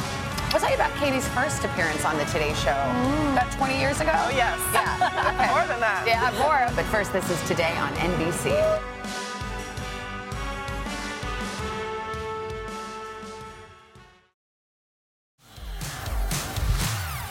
I'll 0.51 0.59
tell 0.59 0.69
you 0.69 0.75
about 0.75 0.95
Katie's 0.95 1.27
first 1.27 1.63
appearance 1.63 2.03
on 2.05 2.17
the 2.17 2.25
Today 2.25 2.55
Show. 2.55 2.73
Mm. 2.73 3.33
About 3.33 3.51
20 3.51 3.79
years 3.79 4.01
ago? 4.01 4.11
Oh, 4.15 4.31
yes. 4.33 4.57
Yeah. 4.73 4.97
Okay. 5.39 5.47
More 5.53 5.65
than 5.67 5.79
that. 5.79 6.03
Yeah, 6.05 6.33
more. 6.41 6.67
But 6.75 6.83
first, 6.91 7.13
this 7.13 7.29
is 7.29 7.39
Today 7.47 7.71
on 7.77 7.93
NBC. 7.93 8.49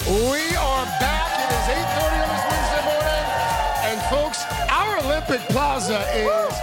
We 0.07 0.41
are 0.57 0.87
back. 1.03 1.29
It 1.43 1.51
is 1.53 1.67
8:30 1.69 2.23
on 2.23 2.29
this 2.33 2.45
Wednesday 2.49 2.83
morning, 2.87 3.25
and 3.93 3.99
folks, 4.09 4.41
our 4.73 4.97
Olympic 5.05 5.43
Plaza 5.53 6.01
is 6.17 6.55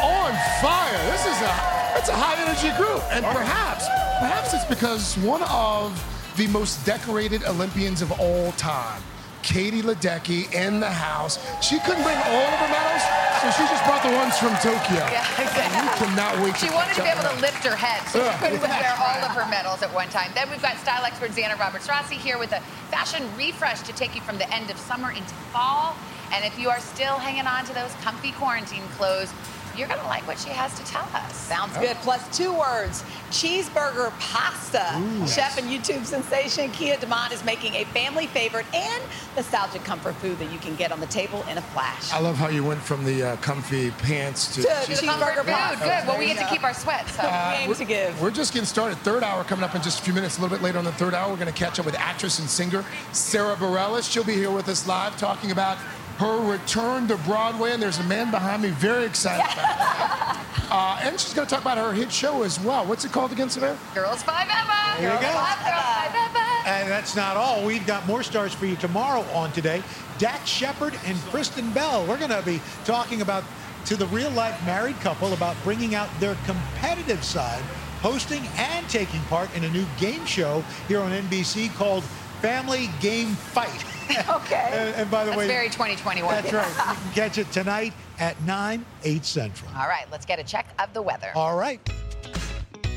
on 0.00 0.32
fire. 0.62 1.00
This 1.12 1.26
is 1.26 1.36
a 1.42 1.52
it's 1.98 2.08
a 2.08 2.16
high 2.16 2.40
energy 2.40 2.72
group, 2.80 3.02
and 3.12 3.24
perhaps 3.26 3.84
perhaps 4.24 4.54
it's 4.54 4.64
because 4.64 5.18
one 5.18 5.42
of 5.52 5.92
the 6.38 6.46
most 6.46 6.80
decorated 6.86 7.44
Olympians 7.44 8.00
of 8.00 8.10
all 8.18 8.52
time, 8.52 9.02
Katie 9.42 9.82
Ledecky, 9.82 10.48
in 10.54 10.80
the 10.80 10.88
house. 10.88 11.36
She 11.60 11.76
couldn't 11.80 12.02
bring 12.02 12.16
all 12.16 12.48
of 12.48 12.56
her 12.64 12.70
medals, 12.72 13.04
so 13.44 13.52
she 13.52 13.68
just 13.68 13.84
brought 13.84 14.00
the 14.00 14.16
ones 14.16 14.32
from 14.40 14.56
Tokyo. 14.64 15.04
Yeah, 15.12 15.20
exactly. 15.36 15.76
And 15.76 15.84
we 15.84 15.92
cannot 16.00 16.32
wait 16.40 16.56
She 16.56 16.72
wanted 16.72 16.96
to 16.96 17.02
be 17.04 17.12
able 17.12 17.28
to 17.28 17.36
lift 17.44 17.60
her 17.68 17.76
head, 17.76 18.00
so 18.08 18.24
Yeah. 18.24 18.32
she 18.40 18.56
couldn't 18.56 18.70
Yeah. 18.72 18.80
wear 18.80 18.96
all 18.96 19.20
of 19.28 19.32
her 19.36 19.44
medals 19.44 19.82
at 19.82 19.92
one 19.92 20.08
time. 20.08 20.32
Then 20.34 20.48
we've 20.48 20.62
got 20.62 20.78
style 20.78 21.04
expert 21.04 21.32
Zanna 21.32 21.60
Roberts 21.60 21.86
Rassi 21.86 22.16
here 22.16 22.38
with 22.38 22.52
a 22.52 22.60
fashion 22.90 23.28
refresh 23.36 23.82
to 23.82 23.92
take 23.92 24.14
you 24.14 24.22
from 24.22 24.38
the 24.38 24.48
end 24.54 24.70
of 24.70 24.78
summer 24.78 25.10
into 25.10 25.34
fall. 25.52 25.96
And 26.32 26.46
if 26.46 26.58
you 26.58 26.70
are 26.70 26.80
still 26.80 27.18
hanging 27.18 27.46
on 27.46 27.66
to 27.66 27.74
those 27.74 27.92
comfy 28.02 28.32
quarantine 28.32 28.88
clothes, 28.96 29.28
You're 29.76 29.88
going 29.88 30.00
to 30.00 30.06
like 30.06 30.26
what 30.26 30.38
she 30.38 30.50
has 30.50 30.72
to 30.78 30.84
tell 30.84 31.08
us. 31.14 31.34
Sounds 31.36 31.76
good. 31.78 31.96
Plus 31.98 32.36
two 32.36 32.52
words 32.52 33.02
cheeseburger 33.30 34.10
pasta. 34.20 34.96
Ooh. 34.96 35.26
Chef 35.26 35.58
and 35.58 35.68
YouTube 35.68 36.04
sensation 36.04 36.70
Kia 36.70 36.96
Damon 36.96 37.32
is 37.32 37.44
making 37.44 37.74
a 37.74 37.84
family 37.86 38.26
favorite 38.28 38.66
and 38.72 39.02
nostalgic 39.36 39.82
comfort 39.84 40.14
food 40.16 40.38
that 40.38 40.52
you 40.52 40.58
can 40.58 40.76
get 40.76 40.92
on 40.92 41.00
the 41.00 41.06
table 41.06 41.44
in 41.50 41.58
a 41.58 41.62
flash. 41.62 42.12
I 42.12 42.20
love 42.20 42.36
how 42.36 42.48
you 42.48 42.62
went 42.62 42.80
from 42.80 43.04
the 43.04 43.22
uh, 43.30 43.36
comfy 43.36 43.90
pants 43.90 44.54
to, 44.54 44.62
To 44.62 44.68
cheese- 44.86 45.00
cheeseburger 45.00 45.44
Good, 45.44 45.46
pasta. 45.54 45.78
good. 45.84 46.08
Well, 46.08 46.18
we 46.18 46.26
There 46.26 46.34
get 46.36 46.48
to 46.48 46.54
keep 46.54 46.62
our 46.64 46.74
sweat, 46.74 47.08
so. 47.08 47.22
Uh, 47.22 47.58
Game 47.58 47.68
we're- 47.68 47.78
to 47.78 47.84
give. 47.84 48.22
We're 48.22 48.30
just 48.30 48.52
getting 48.52 48.66
started. 48.66 48.96
Third 48.98 49.24
hour 49.24 49.42
coming 49.44 49.64
up 49.64 49.74
in 49.74 49.82
just 49.82 50.00
a 50.00 50.02
few 50.02 50.12
minutes. 50.14 50.38
A 50.38 50.40
little 50.42 50.56
bit 50.56 50.62
later 50.62 50.78
on 50.78 50.84
the 50.84 50.92
third 50.92 51.14
hour, 51.14 51.28
we're 51.30 51.36
going 51.36 51.52
to 51.52 51.58
catch 51.58 51.78
up 51.80 51.86
with 51.86 51.96
actress 51.96 52.38
and 52.38 52.48
singer 52.48 52.84
Sara 53.12 53.56
Bareilles. 53.56 54.10
She'll 54.10 54.22
be 54.24 54.34
here 54.34 54.50
with 54.52 54.68
us 54.68 54.86
live 54.86 55.16
talking 55.16 55.50
about 55.50 55.76
her 56.18 56.50
return 56.50 57.08
to 57.08 57.16
Broadway. 57.18 57.72
And 57.72 57.82
there's 57.82 57.98
a 57.98 58.04
man 58.04 58.30
behind 58.30 58.62
me 58.62 58.70
very 58.70 59.04
excited 59.04 59.44
about 59.44 59.56
that. 59.56 60.40
Uh, 60.70 60.98
and 61.02 61.20
she's 61.20 61.32
going 61.32 61.46
to 61.46 61.54
talk 61.54 61.62
about 61.62 61.78
her 61.78 61.92
hit 61.92 62.10
show 62.10 62.42
as 62.42 62.58
well. 62.58 62.84
What's 62.84 63.04
it 63.04 63.12
called 63.12 63.30
again, 63.30 63.48
Savannah? 63.48 63.78
Girls5eva. 63.94 64.98
There 64.98 65.14
you 65.14 65.20
go. 65.20 65.28
Five, 65.28 65.58
Girls 65.58 65.84
Five 65.84 66.14
Ever. 66.16 66.68
And 66.68 66.90
that's 66.90 67.14
not 67.14 67.36
all. 67.36 67.64
We've 67.64 67.86
got 67.86 68.04
more 68.08 68.24
stars 68.24 68.52
for 68.52 68.66
you 68.66 68.74
tomorrow 68.74 69.20
on 69.34 69.52
today. 69.52 69.84
Dax 70.18 70.48
Shepard 70.48 70.98
and 71.06 71.16
Kristen 71.30 71.70
Bell. 71.72 72.04
We're 72.06 72.18
going 72.18 72.30
to 72.30 72.42
be 72.44 72.60
talking 72.84 73.20
about 73.20 73.44
to 73.84 73.96
the 73.96 74.06
real 74.06 74.30
life 74.30 74.58
married 74.64 74.98
couple 75.00 75.32
about 75.32 75.56
bringing 75.62 75.94
out 75.94 76.08
their 76.18 76.34
competitive 76.46 77.22
side, 77.22 77.62
hosting 78.00 78.42
and 78.56 78.88
taking 78.88 79.20
part 79.22 79.54
in 79.54 79.64
a 79.64 79.70
new 79.70 79.86
game 79.98 80.24
show 80.24 80.64
here 80.88 81.00
on 81.00 81.12
NBC 81.12 81.72
called 81.74 82.02
Family 82.40 82.88
Game 83.00 83.28
Fight. 83.28 83.84
Okay. 84.28 84.68
and, 84.72 84.94
and 84.96 85.10
by 85.10 85.24
the 85.24 85.30
That's 85.30 85.38
way, 85.38 85.46
very 85.46 85.68
2021. 85.68 86.28
that's 86.34 86.52
right. 86.52 86.68
You 86.68 86.94
can 87.02 87.12
catch 87.12 87.38
it 87.38 87.50
tonight 87.52 87.92
at 88.18 88.40
9, 88.42 88.84
8 89.04 89.24
Central. 89.24 89.70
All 89.76 89.88
right, 89.88 90.06
let's 90.10 90.26
get 90.26 90.38
a 90.38 90.44
check 90.44 90.66
of 90.78 90.92
the 90.94 91.02
weather. 91.02 91.30
All 91.34 91.56
right. 91.56 91.80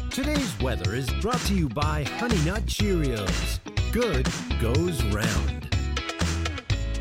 Today's 0.09 0.59
weather 0.59 0.95
is 0.95 1.09
brought 1.21 1.39
to 1.41 1.53
you 1.53 1.69
by 1.69 2.03
Honey 2.17 2.39
Nut 2.43 2.65
Cheerios. 2.65 3.59
Good 3.91 4.27
goes 4.59 5.03
round. 5.05 5.56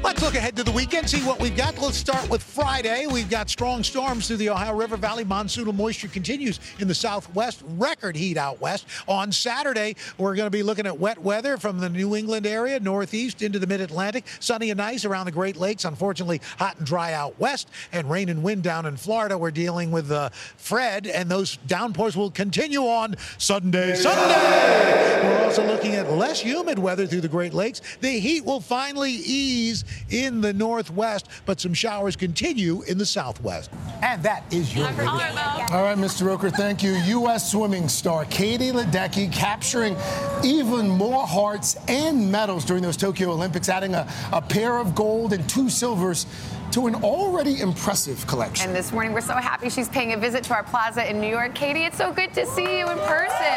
Let's 0.07 0.23
look 0.23 0.37
ahead 0.37 0.55
to 0.55 0.63
the 0.63 0.71
weekend, 0.71 1.11
see 1.11 1.21
what 1.27 1.41
we've 1.41 1.57
got. 1.57 1.77
Let's 1.79 1.97
start 1.97 2.31
with 2.31 2.41
Friday. 2.41 3.09
We've 3.09 3.29
got 3.29 3.51
strong 3.51 3.83
storms 3.83 4.29
through 4.29 4.37
the 4.37 4.51
Ohio 4.51 4.73
River 4.73 4.97
Valley. 4.97 5.25
Monsoonal 5.25 5.75
moisture 5.75 6.07
continues 6.07 6.61
in 6.79 6.87
the 6.87 6.95
southwest, 6.95 7.65
record 7.71 8.15
heat 8.15 8.37
out 8.37 8.61
west. 8.61 8.87
On 9.09 9.33
Saturday, 9.33 9.97
we're 10.17 10.37
going 10.37 10.47
to 10.47 10.51
be 10.51 10.63
looking 10.63 10.87
at 10.87 10.97
wet 10.97 11.19
weather 11.19 11.57
from 11.57 11.81
the 11.81 11.89
New 11.89 12.15
England 12.15 12.47
area, 12.47 12.79
northeast 12.79 13.43
into 13.43 13.59
the 13.59 13.67
mid 13.67 13.81
Atlantic. 13.81 14.25
Sunny 14.39 14.71
and 14.71 14.79
nice 14.79 15.05
around 15.05 15.27
the 15.27 15.33
Great 15.33 15.57
Lakes. 15.57 15.85
Unfortunately, 15.85 16.41
hot 16.57 16.79
and 16.79 16.87
dry 16.87 17.13
out 17.13 17.37
west, 17.41 17.69
and 17.91 18.09
rain 18.09 18.29
and 18.29 18.45
wind 18.45 18.63
down 18.63 18.87
in 18.87 18.97
Florida. 18.97 19.37
We're 19.37 19.51
dealing 19.51 19.91
with 19.91 20.13
uh, 20.13 20.29
Fred, 20.57 21.09
and 21.09 21.29
those 21.29 21.57
downpours 21.67 22.17
will 22.17 22.31
continue 22.31 22.83
on 22.83 23.17
Sunday. 23.39 23.97
Sunday! 23.97 25.07
We're 25.25 25.45
also 25.45 25.67
looking 25.67 25.97
at 25.97 26.13
less 26.13 26.41
humid 26.41 26.79
weather 26.79 27.07
through 27.07 27.23
the 27.23 27.29
Great 27.29 27.55
Lakes. 27.55 27.81
The 28.01 28.21
heat 28.21 28.45
will 28.45 28.61
finally 28.61 29.11
ease 29.11 29.85
in 30.11 30.41
the 30.41 30.53
northwest, 30.53 31.29
but 31.45 31.61
some 31.61 31.75
showers 31.75 32.17
continue 32.17 32.83
in 32.83 32.99
the 32.99 33.07
southwest. 33.07 33.71
And 34.03 34.23
that 34.23 34.45
is 34.53 34.75
your 34.75 34.87
weather. 34.87 35.07
All 35.07 35.83
right, 35.83 35.97
Mr. 35.97 36.27
Roker, 36.27 36.51
thank 36.51 36.83
you. 36.83 36.93
U.S. 36.93 37.51
swimming 37.51 37.89
star 37.89 38.25
Katie 38.27 38.71
Ledecky 38.71 39.33
capturing 39.33 39.97
even 40.45 40.89
more 40.89 41.27
hearts 41.27 41.77
and 41.89 42.31
medals 42.31 42.65
during 42.65 42.83
those 42.83 42.97
Tokyo 42.97 43.31
Olympics, 43.31 43.69
adding 43.69 43.95
a, 43.95 44.09
a 44.33 44.41
pair 44.41 44.79
of 44.79 44.95
gold 44.95 45.33
and 45.33 45.49
two 45.49 45.69
silvers 45.69 46.27
to 46.73 46.87
an 46.87 46.95
already 46.97 47.61
impressive 47.61 48.27
collection. 48.27 48.67
And 48.67 48.77
this 48.77 48.93
morning, 48.93 49.13
we're 49.13 49.21
so 49.21 49.35
happy 49.35 49.71
she's 49.71 49.89
paying 49.89 50.13
a 50.13 50.17
visit 50.17 50.45
to 50.45 50.55
our 50.55 50.63
plaza 50.63 51.09
in 51.09 51.21
New 51.21 51.29
York. 51.29 51.55
Katie, 51.55 51.85
it's 51.85 51.97
so 51.97 52.13
good 52.13 52.35
to 52.35 52.45
see 52.47 52.79
you 52.79 52.89
in 52.91 52.99
person. 52.99 53.57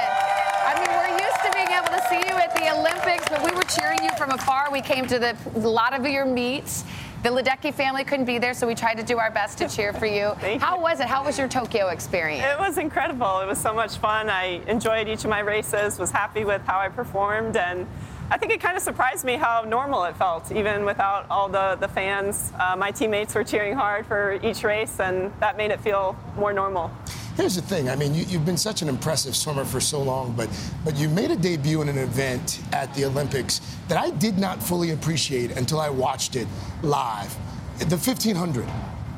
I 0.69 0.77
mean, 0.79 0.91
we're 0.95 1.17
used 1.17 1.41
to 1.43 1.51
being 1.51 1.67
able 1.67 1.89
to 1.89 2.01
see 2.07 2.21
you 2.21 2.35
at 2.37 2.55
the 2.55 2.71
Olympics, 2.71 3.27
but 3.27 3.43
we 3.43 3.51
were 3.51 3.63
cheering 3.63 3.99
you 4.03 4.08
from 4.19 4.31
afar. 4.31 4.69
We 4.69 4.81
came 4.81 5.07
to 5.07 5.17
the, 5.17 5.35
a 5.55 5.59
lot 5.59 5.97
of 5.97 6.05
your 6.05 6.25
meets. 6.25 6.83
The 7.23 7.29
Ledecky 7.29 7.73
family 7.73 8.03
couldn't 8.03 8.25
be 8.25 8.37
there, 8.37 8.53
so 8.53 8.67
we 8.67 8.75
tried 8.75 8.95
to 8.95 9.03
do 9.03 9.17
our 9.17 9.31
best 9.31 9.57
to 9.59 9.69
cheer 9.69 9.93
for 9.93 10.05
you. 10.17 10.33
How 10.59 10.79
was 10.79 10.99
it? 10.99 11.07
How 11.07 11.23
was 11.23 11.37
your 11.37 11.47
Tokyo 11.47 11.87
experience? 11.87 12.43
It 12.43 12.59
was 12.59 12.77
incredible. 12.77 13.39
It 13.39 13.47
was 13.47 13.57
so 13.57 13.73
much 13.73 13.97
fun. 13.97 14.29
I 14.29 14.61
enjoyed 14.67 15.07
each 15.07 15.23
of 15.23 15.29
my 15.29 15.39
races, 15.39 15.97
was 15.97 16.11
happy 16.11 16.43
with 16.43 16.61
how 16.63 16.79
I 16.79 16.89
performed, 16.89 17.55
and 17.55 17.87
I 18.29 18.37
think 18.37 18.51
it 18.51 18.59
kind 18.59 18.75
of 18.75 18.83
surprised 18.83 19.23
me 19.23 19.37
how 19.37 19.63
normal 19.65 20.03
it 20.03 20.17
felt, 20.17 20.51
even 20.51 20.83
without 20.83 21.25
all 21.29 21.47
the, 21.47 21.77
the 21.79 21.87
fans. 21.87 22.51
Uh, 22.59 22.75
my 22.75 22.91
teammates 22.91 23.33
were 23.33 23.45
cheering 23.45 23.73
hard 23.73 24.05
for 24.05 24.37
each 24.43 24.63
race, 24.63 24.99
and 24.99 25.31
that 25.39 25.55
made 25.55 25.71
it 25.71 25.79
feel 25.79 26.15
more 26.35 26.51
normal. 26.51 26.91
Here's 27.39 27.55
the 27.55 27.61
thing. 27.61 27.89
I 27.89 27.95
mean, 27.95 28.13
you, 28.13 28.25
you've 28.25 28.45
been 28.45 28.57
such 28.57 28.81
an 28.81 28.89
impressive 28.89 29.33
swimmer 29.33 29.63
for 29.63 29.79
so 29.79 30.01
long, 30.01 30.33
but 30.33 30.49
but 30.83 30.97
you 30.97 31.07
made 31.07 31.31
a 31.31 31.37
debut 31.37 31.81
in 31.81 31.87
an 31.87 31.97
event 31.97 32.59
at 32.73 32.93
the 32.95 33.05
Olympics 33.05 33.61
that 33.87 33.97
I 33.97 34.09
did 34.09 34.37
not 34.37 34.61
fully 34.61 34.91
appreciate 34.91 35.51
until 35.51 35.79
I 35.79 35.89
watched 35.89 36.35
it 36.35 36.49
live. 36.83 37.33
The 37.77 37.95
1500. 37.95 38.67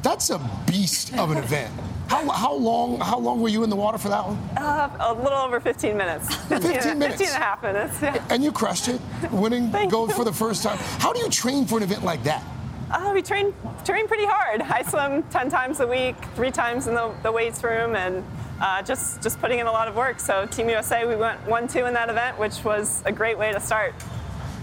That's 0.03 0.29
a 0.29 0.37
beast 0.67 1.17
of 1.17 1.31
an 1.31 1.37
event. 1.37 1.73
How, 2.09 2.29
how 2.29 2.53
long 2.53 2.99
how 2.99 3.17
long 3.17 3.41
were 3.41 3.47
you 3.47 3.63
in 3.63 3.69
the 3.69 3.75
water 3.75 3.97
for 3.97 4.09
that 4.09 4.23
one? 4.27 4.37
Uh, 4.57 4.89
a 4.99 5.13
little 5.13 5.39
over 5.39 5.59
15 5.59 5.95
minutes. 5.97 6.35
15 6.49 6.99
minutes. 6.99 7.21
15 7.21 7.27
and 7.27 7.35
a 7.35 7.39
half 7.39 7.63
minutes, 7.63 8.01
yeah. 8.01 8.23
And 8.29 8.43
you 8.43 8.51
crushed 8.51 8.89
it, 8.89 8.99
winning 9.31 9.71
gold 9.89 10.13
for 10.13 10.25
the 10.25 10.33
first 10.33 10.61
time. 10.61 10.77
How 10.99 11.11
do 11.11 11.21
you 11.21 11.29
train 11.29 11.65
for 11.65 11.77
an 11.77 11.83
event 11.83 12.03
like 12.03 12.21
that? 12.25 12.43
Uh, 12.91 13.11
we 13.13 13.21
train 13.21 13.53
train 13.85 14.05
pretty 14.05 14.25
hard. 14.25 14.61
I 14.69 14.81
swim 14.83 15.23
10 15.23 15.49
times 15.49 15.79
a 15.79 15.87
week, 15.87 16.15
three 16.35 16.51
times 16.51 16.87
in 16.87 16.93
the, 16.93 17.13
the 17.23 17.31
weights 17.31 17.63
room, 17.63 17.95
and 17.95 18.23
uh, 18.59 18.81
just 18.81 19.21
just 19.23 19.39
putting 19.39 19.59
in 19.59 19.67
a 19.67 19.71
lot 19.71 19.87
of 19.87 19.95
work. 19.95 20.19
So 20.19 20.45
Team 20.45 20.69
USA, 20.69 21.05
we 21.05 21.15
went 21.15 21.39
one 21.47 21.67
two 21.67 21.85
in 21.85 21.93
that 21.93 22.09
event, 22.09 22.37
which 22.37 22.63
was 22.65 23.01
a 23.05 23.11
great 23.11 23.37
way 23.37 23.53
to 23.53 23.59
start. 23.61 23.95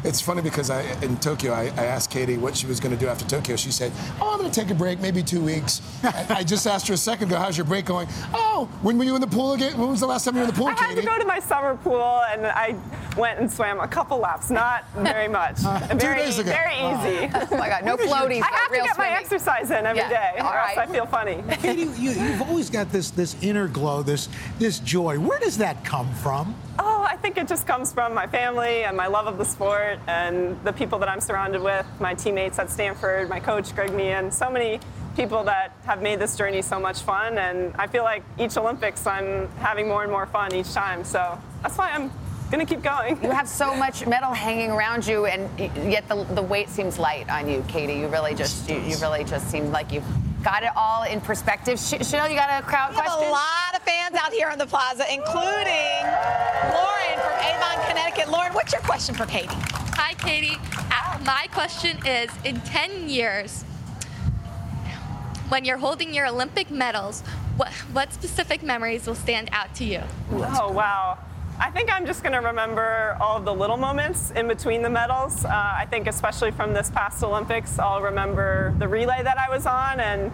It's 0.05 0.21
funny 0.21 0.43
because 0.43 0.71
I, 0.71 0.83
in 1.03 1.17
Tokyo, 1.19 1.53
I, 1.53 1.65
I 1.77 1.85
asked 1.87 2.11
Katie 2.11 2.37
what 2.37 2.57
she 2.57 2.67
was 2.67 2.81
going 2.81 2.95
to 2.95 3.01
do 3.01 3.09
after 3.09 3.25
Tokyo. 3.27 3.57
She 3.57 3.71
said, 3.73 3.93
"Oh, 4.21 4.33
I'm 4.33 4.39
going 4.39 4.51
to 4.51 4.61
take 4.61 4.71
a 4.71 4.75
break, 4.75 5.01
maybe 5.01 5.23
two 5.23 5.41
weeks." 5.41 5.83
I, 6.05 6.27
I 6.31 6.45
just 6.45 6.67
asked 6.67 6.87
her 6.89 6.95
a 6.95 6.97
second 6.97 7.29
ago, 7.29 7.37
"How's 7.39 7.57
your 7.57 7.67
break 7.67 7.85
going?" 7.87 8.09
Oh, 8.33 8.69
when 8.83 8.97
were 8.99 9.05
you 9.05 9.15
in 9.15 9.21
the 9.21 9.27
pool 9.27 9.53
again? 9.55 9.77
When 9.79 9.89
was 9.91 10.01
the 10.01 10.07
last 10.07 10.25
time 10.25 10.35
you 10.35 10.41
were 10.43 10.49
in 10.49 10.55
the 10.55 10.57
pool, 10.59 10.69
I 10.69 10.73
had 10.73 10.89
Katie? 10.91 11.01
to 11.01 11.07
go 11.07 11.19
to 11.19 11.25
my 11.27 11.41
summer 11.41 11.77
pool, 11.77 12.23
and 12.31 12.47
I 12.47 12.77
went 13.17 13.41
and 13.41 13.51
swam 13.51 13.81
a 13.81 13.89
couple 13.89 14.19
laps, 14.19 14.51
not 14.51 14.85
very 14.95 15.29
much. 15.41 15.65
Uh, 15.65 15.79
very, 15.97 16.19
days 16.19 16.39
ago. 16.39 16.51
very 16.51 16.75
easy. 16.75 17.31
Oh 17.51 17.57
my 17.57 17.69
God, 17.69 17.85
no 17.85 17.97
floaties, 17.97 18.43
I 18.43 18.51
no 18.51 18.57
have 18.57 18.71
real 18.71 18.83
to 18.83 18.89
get 18.89 18.99
my 18.99 19.09
exercise 19.11 19.71
in 19.71 19.87
every 19.87 19.99
Yeah, 20.01 20.09
day, 20.35 20.39
all 20.41 20.53
or 20.53 20.59
else 20.59 20.77
right. 20.77 20.89
I 20.89 20.93
feel 20.93 21.07
funny. 21.07 21.43
Katie, 21.57 21.83
you, 22.01 22.11
you've 22.13 22.43
always 22.43 22.69
got 22.71 22.91
this 22.93 23.11
this 23.11 23.37
inner 23.43 23.69
glow, 23.69 24.03
this 24.03 24.29
this 24.59 24.79
joy. 24.81 25.19
Where 25.19 25.39
does 25.39 25.57
that 25.59 25.83
come 25.85 26.13
from? 26.17 26.55
Oh, 26.79 26.98
I 27.03 27.17
think 27.17 27.37
it 27.39 27.49
just 27.49 27.67
comes 27.67 27.93
from 27.93 28.15
my 28.15 28.27
family 28.27 28.85
and 28.85 28.97
my 28.97 29.07
love 29.07 29.27
of 29.27 29.39
the 29.39 29.45
sport 29.45 29.99
and 30.07 30.63
the 30.65 30.73
people 30.73 30.99
that 31.01 31.09
I'm 31.09 31.21
surrounded 31.21 31.63
with, 31.63 31.87
my 32.01 32.15
teammates 32.15 32.59
at 32.59 32.71
Stanford, 32.71 33.29
my 33.29 33.41
coach 33.41 33.75
Greg 33.75 33.93
Meehan, 33.93 34.31
so 34.31 34.51
many 34.51 34.81
people 35.17 35.43
that 35.45 35.73
have 35.85 36.01
made 36.01 36.21
this 36.21 36.37
journey 36.37 36.63
so 36.63 36.79
much 36.79 37.03
fun. 37.03 37.39
And 37.39 37.75
I 37.77 37.87
feel 37.87 38.05
like 38.05 38.23
each 38.39 38.57
Olympics 38.57 39.07
I'm 39.07 39.49
having 39.59 39.89
more 39.89 40.03
and 40.03 40.13
more 40.13 40.27
fun 40.27 40.55
each 40.55 40.73
time. 40.73 41.05
So 41.05 41.39
that's 41.63 41.77
why 41.77 41.91
I'm 41.91 42.11
gonna 42.51 42.67
keep 42.67 42.83
going. 42.83 43.23
You 43.23 43.31
have 43.31 43.49
so 43.49 43.75
much 43.75 44.07
metal 44.07 44.33
hanging 44.33 44.71
around 44.71 45.07
you, 45.07 45.27
and 45.27 45.49
yet 45.93 46.09
the, 46.09 46.25
the 46.35 46.43
weight 46.43 46.69
seems 46.69 46.99
light 46.99 47.29
on 47.29 47.49
you, 47.49 47.65
Katie. 47.69 47.95
You 47.95 48.09
really 48.09 48.35
just 48.35 48.69
you, 48.69 48.79
you 48.81 48.97
really 48.99 49.25
just 49.25 49.51
seem 49.51 49.71
like 49.71 49.93
you've 49.93 50.05
got 50.42 50.62
it 50.62 50.70
all 50.77 51.03
in 51.05 51.20
perspective. 51.20 51.79
Sh- 51.79 51.94
Sheinelle, 52.05 52.31
you 52.31 52.37
got 52.37 52.62
a 52.62 52.64
crowd 52.66 52.90
We 52.90 52.96
have 52.96 53.05
question? 53.07 53.29
a 53.29 53.33
lot 53.33 53.74
of 53.74 53.83
fans 53.83 54.14
out 54.16 54.33
here 54.33 54.48
on 54.48 54.59
the 54.59 54.66
plaza, 54.66 55.05
including 55.12 56.03
Lauren 56.72 57.18
from 57.20 57.35
Avon, 57.44 57.87
Connecticut. 57.88 58.31
Lauren, 58.31 58.53
what's 58.55 58.72
your 58.72 58.83
question 58.83 59.14
for 59.14 59.27
Katie? 59.27 59.48
Hi, 59.51 60.14
Katie. 60.14 60.57
Uh, 60.90 61.18
My 61.24 61.46
question 61.53 61.98
is 62.07 62.31
in 62.44 62.61
10 62.62 63.09
years, 63.09 63.62
when 65.48 65.64
you're 65.64 65.79
holding 65.79 66.14
your 66.14 66.27
Olympic 66.27 66.70
medals, 66.70 67.22
what, 67.57 67.72
what 67.92 68.12
specific 68.12 68.62
memories 68.62 69.07
will 69.07 69.14
stand 69.14 69.48
out 69.53 69.74
to 69.77 69.85
you? 69.85 70.03
Oh, 70.33 70.70
wow. 70.72 71.18
I 71.61 71.73
think 71.73 71.92
I'm 71.92 72.07
just 72.07 72.23
going 72.23 72.35
to 72.35 72.40
remember 72.40 73.16
all 73.21 73.37
of 73.37 73.44
the 73.44 73.53
little 73.53 73.77
moments 73.77 74.31
in 74.31 74.47
between 74.47 74.81
the 74.81 74.88
medals. 74.88 75.44
Uh, 75.44 75.49
I 75.51 75.88
think, 75.90 76.07
especially 76.07 76.53
from 76.53 76.73
this 76.73 76.88
past 76.88 77.21
Olympics, 77.25 77.81
I'll 77.81 78.01
remember 78.01 78.73
the 78.79 78.87
relay 78.87 79.25
that 79.25 79.38
I 79.38 79.51
was 79.51 79.66
on 79.66 79.99
and 79.99 80.31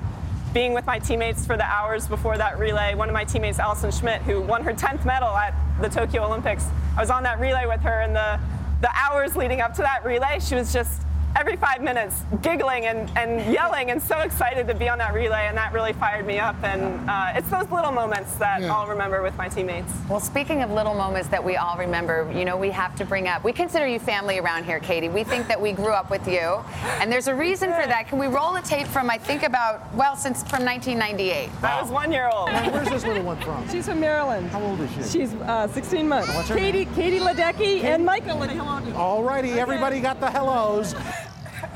being 0.53 0.75
with 0.75 0.85
my 0.85 0.99
teammates 0.99 1.47
for 1.47 1.57
the 1.57 1.65
hours 1.65 2.07
before 2.07 2.37
that 2.37 2.59
relay. 2.59 2.95
One 2.95 3.09
of 3.09 3.15
my 3.15 3.25
teammates, 3.25 3.59
Allison 3.59 3.91
Schmitt, 3.91 4.21
who 4.23 4.43
won 4.43 4.63
her 4.65 4.75
10th 4.75 5.07
medal 5.07 5.29
at 5.29 5.55
the 5.81 5.89
Tokyo 5.89 6.27
Olympics, 6.27 6.67
I 6.95 7.01
was 7.01 7.09
on 7.09 7.23
that 7.23 7.41
relay 7.41 7.65
with 7.67 7.81
her, 7.81 8.03
and 8.03 8.15
the, 8.15 8.39
the 8.83 8.91
hours 8.95 9.35
leading 9.35 9.63
up 9.63 9.73
to 9.75 9.83
that 9.83 10.05
relay, 10.05 10.41
she 10.41 10.55
was 10.55 10.75
just 10.75 11.03
every 11.37 11.57
five 11.57 11.83
minutes 11.83 12.25
giggling 12.43 12.87
and, 12.87 13.11
and 13.17 13.53
yelling 13.53 13.91
and 13.91 14.01
so 14.03 14.21
excited 14.21 14.67
to 14.69 14.75
be 14.75 14.89
on 14.89 14.99
that 14.99 15.15
relay, 15.15 15.47
and 15.49 15.57
that 15.57 15.73
really 15.73 15.93
fired 15.93 16.27
me 16.27 16.39
up. 16.39 16.57
And 16.63 17.09
uh, 17.09 17.33
it's 17.35 17.49
those 17.51 17.71
little 17.71 17.93
moments 17.93 18.37
that 18.37 18.63
I'll 18.65 18.87
remember 18.87 19.23
with 19.23 19.37
my 19.37 19.49
teammates. 19.49 19.93
Well, 20.09 20.21
speaking 20.21 20.63
of 20.63 20.71
little 20.71 20.95
moments 20.95 21.29
that 21.29 21.43
we 21.43 21.57
all 21.57 21.77
remember, 21.77 22.31
you 22.35 22.45
know, 22.45 22.57
we 22.57 22.71
have 22.71 22.95
to 22.97 23.05
bring 23.05 23.29
up. 23.29 23.45
We 23.45 23.53
consider 23.53 23.87
you 23.87 23.99
family 23.99 24.39
around 24.39 24.65
here, 24.65 24.81
Katie. 24.81 25.09
We 25.09 25.25
think 25.25 25.49
that 25.49 25.61
we 25.61 25.73
grew 25.73 25.93
up 25.93 26.11
with 26.11 26.27
you, 26.29 26.61
and 27.01 27.11
there's 27.11 27.29
a 27.29 27.35
reason 27.35 27.71
for 27.71 27.87
that. 27.87 28.09
Can 28.09 28.19
we 28.19 28.27
roll 28.27 28.57
a 28.57 28.63
tape 28.63 28.87
from 28.87 29.11
I 29.11 29.19
think 29.19 29.43
about 29.43 29.93
well 29.95 30.17
since 30.17 30.43
from 30.43 30.65
1998? 30.65 31.51
I 31.63 31.81
was 31.81 31.91
one 31.91 32.13
year 32.13 32.31
old. 32.33 32.51
Where's 32.51 32.89
this 32.89 33.05
little 33.05 33.23
one 33.23 33.41
from? 33.41 33.69
She's 33.69 33.87
from 33.87 34.01
Maryland. 34.01 34.49
How 34.51 34.63
old 34.63 34.81
is 34.81 34.91
she? 34.93 35.21
She's 35.21 35.35
uh, 35.35 35.69
16 35.69 36.09
months. 36.09 36.35
What's 36.35 36.49
her 36.49 36.57
Katie, 36.57 36.87
Katie 36.95 37.19
Ledecky 37.19 37.83
and 37.85 38.05
Michael 38.05 38.39
Ledecky. 38.39 38.95
All 38.95 39.23
righty, 39.23 39.53
everybody 39.53 40.01
got 40.01 40.21
the 40.21 40.31
hellos. 40.31 40.95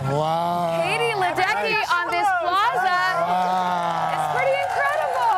Wow. 0.05 0.81
Katie 0.85 1.15
Ledecky 1.19 1.75
on 1.91 2.07
this 2.11 2.29
plaza. 2.41 2.99
Wow. 3.19 4.15
It's 4.15 4.31
pretty 4.39 4.57
incredible. 4.63 5.35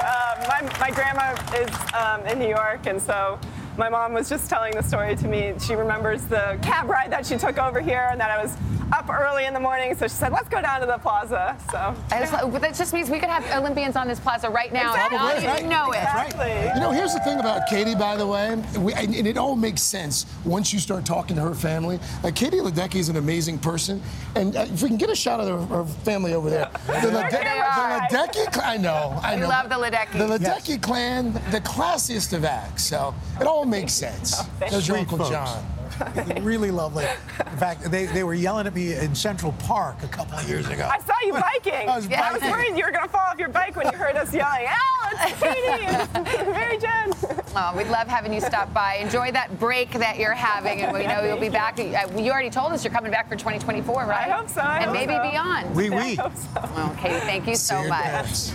Uh, 0.00 0.34
my, 0.46 0.60
my 0.78 0.90
grandma 0.90 1.34
is 1.58 1.70
um, 1.94 2.24
in 2.26 2.38
New 2.38 2.48
York, 2.48 2.86
and 2.86 3.02
so 3.02 3.40
my 3.80 3.88
mom 3.88 4.12
was 4.12 4.28
just 4.28 4.50
telling 4.50 4.72
the 4.74 4.82
story 4.82 5.16
to 5.16 5.26
me. 5.26 5.54
She 5.58 5.74
remembers 5.74 6.22
the 6.24 6.58
cab 6.62 6.86
ride 6.88 7.10
that 7.12 7.24
she 7.24 7.38
took 7.38 7.56
over 7.58 7.80
here, 7.80 8.08
and 8.10 8.20
that 8.20 8.30
I 8.30 8.40
was 8.42 8.54
up 8.92 9.08
early 9.08 9.46
in 9.46 9.54
the 9.54 9.60
morning. 9.60 9.94
So 9.96 10.06
she 10.06 10.14
said, 10.14 10.32
"Let's 10.32 10.48
go 10.50 10.60
down 10.60 10.80
to 10.80 10.86
the 10.86 10.98
plaza." 10.98 11.56
So 11.70 11.78
I 12.12 12.18
just, 12.20 12.32
that 12.60 12.74
just 12.74 12.92
means 12.92 13.08
we 13.08 13.18
could 13.18 13.30
have 13.30 13.42
Olympians 13.58 13.96
on 13.96 14.06
this 14.06 14.20
plaza 14.20 14.50
right 14.50 14.70
now 14.70 14.92
and 14.94 15.12
not 15.12 15.20
Probably, 15.20 15.46
right? 15.46 15.58
even 15.60 15.70
know 15.70 15.92
it. 15.92 15.96
Exactly. 16.02 16.70
You 16.74 16.80
know, 16.80 16.90
here's 16.90 17.14
the 17.14 17.20
thing 17.20 17.40
about 17.40 17.68
Katie, 17.68 17.94
by 17.94 18.16
the 18.16 18.26
way, 18.26 18.62
we, 18.78 18.92
and, 18.92 19.14
and 19.14 19.26
it 19.26 19.38
all 19.38 19.56
makes 19.56 19.80
sense 19.80 20.26
once 20.44 20.72
you 20.74 20.78
start 20.78 21.06
talking 21.06 21.36
to 21.36 21.42
her 21.42 21.54
family. 21.54 21.98
Like, 22.22 22.34
Katie 22.34 22.58
Ledecky 22.58 22.96
is 22.96 23.08
an 23.08 23.16
amazing 23.16 23.58
person, 23.60 24.02
and 24.34 24.54
uh, 24.56 24.60
if 24.68 24.82
we 24.82 24.88
can 24.88 24.98
get 24.98 25.08
a 25.08 25.16
shot 25.16 25.40
of 25.40 25.46
her, 25.70 25.76
her 25.76 25.84
family 26.04 26.34
over 26.34 26.50
there. 26.50 26.68
The, 26.86 26.92
Lede- 26.92 27.30
There 27.30 27.44
they 27.44 27.58
are. 27.60 28.06
the 28.10 28.16
Ledecky 28.16 28.52
clan, 28.52 28.68
I 28.70 28.76
know, 28.76 29.18
I 29.22 29.34
We 29.36 29.40
know. 29.42 29.48
love 29.48 29.68
the 29.70 29.76
Ledecky. 29.76 30.18
The 30.18 30.38
Ledecky 30.38 30.82
clan, 30.82 31.32
the 31.50 31.60
classiest 31.60 32.32
of 32.34 32.44
acts, 32.44 32.84
so 32.84 33.14
it 33.40 33.46
all 33.46 33.64
makes 33.70 33.92
sense. 33.92 34.36
There's 34.58 34.72
your 34.72 34.96
Sweet 34.96 34.98
Uncle 35.00 35.18
folks. 35.18 35.30
John. 35.30 35.64
really 36.40 36.70
lovely. 36.70 37.04
In 37.04 37.56
fact, 37.58 37.90
they, 37.90 38.06
they 38.06 38.24
were 38.24 38.32
yelling 38.32 38.66
at 38.66 38.74
me 38.74 38.94
in 38.94 39.14
Central 39.14 39.52
Park 39.64 40.02
a 40.02 40.08
couple 40.08 40.38
of 40.38 40.48
years 40.48 40.66
ago. 40.66 40.88
I 40.90 40.98
saw 41.00 41.12
you 41.22 41.32
biking. 41.64 41.88
I 41.90 41.96
was 41.96 42.06
yeah, 42.06 42.26
I 42.26 42.32
was 42.32 42.40
worried 42.42 42.68
you 42.78 42.84
were 42.86 42.90
going 42.92 43.04
to 43.04 43.08
fall 43.10 43.20
off 43.20 43.38
your 43.38 43.50
bike 43.50 43.76
when 43.76 43.86
you 43.92 43.98
heard 43.98 44.16
us 44.16 44.32
yelling, 44.32 44.66
"Al, 44.66 45.10
it's 45.12 45.40
Katie, 45.42 45.84
it's 46.24 46.46
Mary 46.46 46.78
Gen." 46.78 47.12
Oh, 47.54 47.74
we'd 47.76 47.88
love 47.88 48.06
having 48.08 48.32
you 48.32 48.40
stop 48.40 48.72
by. 48.72 48.94
Enjoy 48.94 49.30
that 49.32 49.58
break 49.58 49.90
that 49.92 50.18
you're 50.18 50.32
having, 50.32 50.80
and 50.80 50.92
we 50.96 51.06
know 51.06 51.22
you'll 51.22 51.36
be 51.40 51.50
back. 51.50 51.78
Uh, 51.78 52.08
You 52.18 52.30
already 52.30 52.48
told 52.50 52.72
us 52.72 52.82
you're 52.82 52.94
coming 52.94 53.10
back 53.10 53.28
for 53.28 53.36
2024, 53.36 54.06
right? 54.06 54.28
I 54.28 54.30
hope 54.30 54.48
so, 54.48 54.60
I 54.62 54.76
and 54.78 54.84
hope 54.86 54.94
maybe 54.94 55.12
so. 55.12 55.30
beyond. 55.30 55.74
Oui, 55.76 55.90
oui. 55.90 56.16
Well, 56.16 56.96
Katie, 56.98 57.20
thank 57.20 57.46
you 57.46 57.56
so 57.56 57.80
your 57.80 57.88
much. 57.90 58.04
dads. 58.04 58.50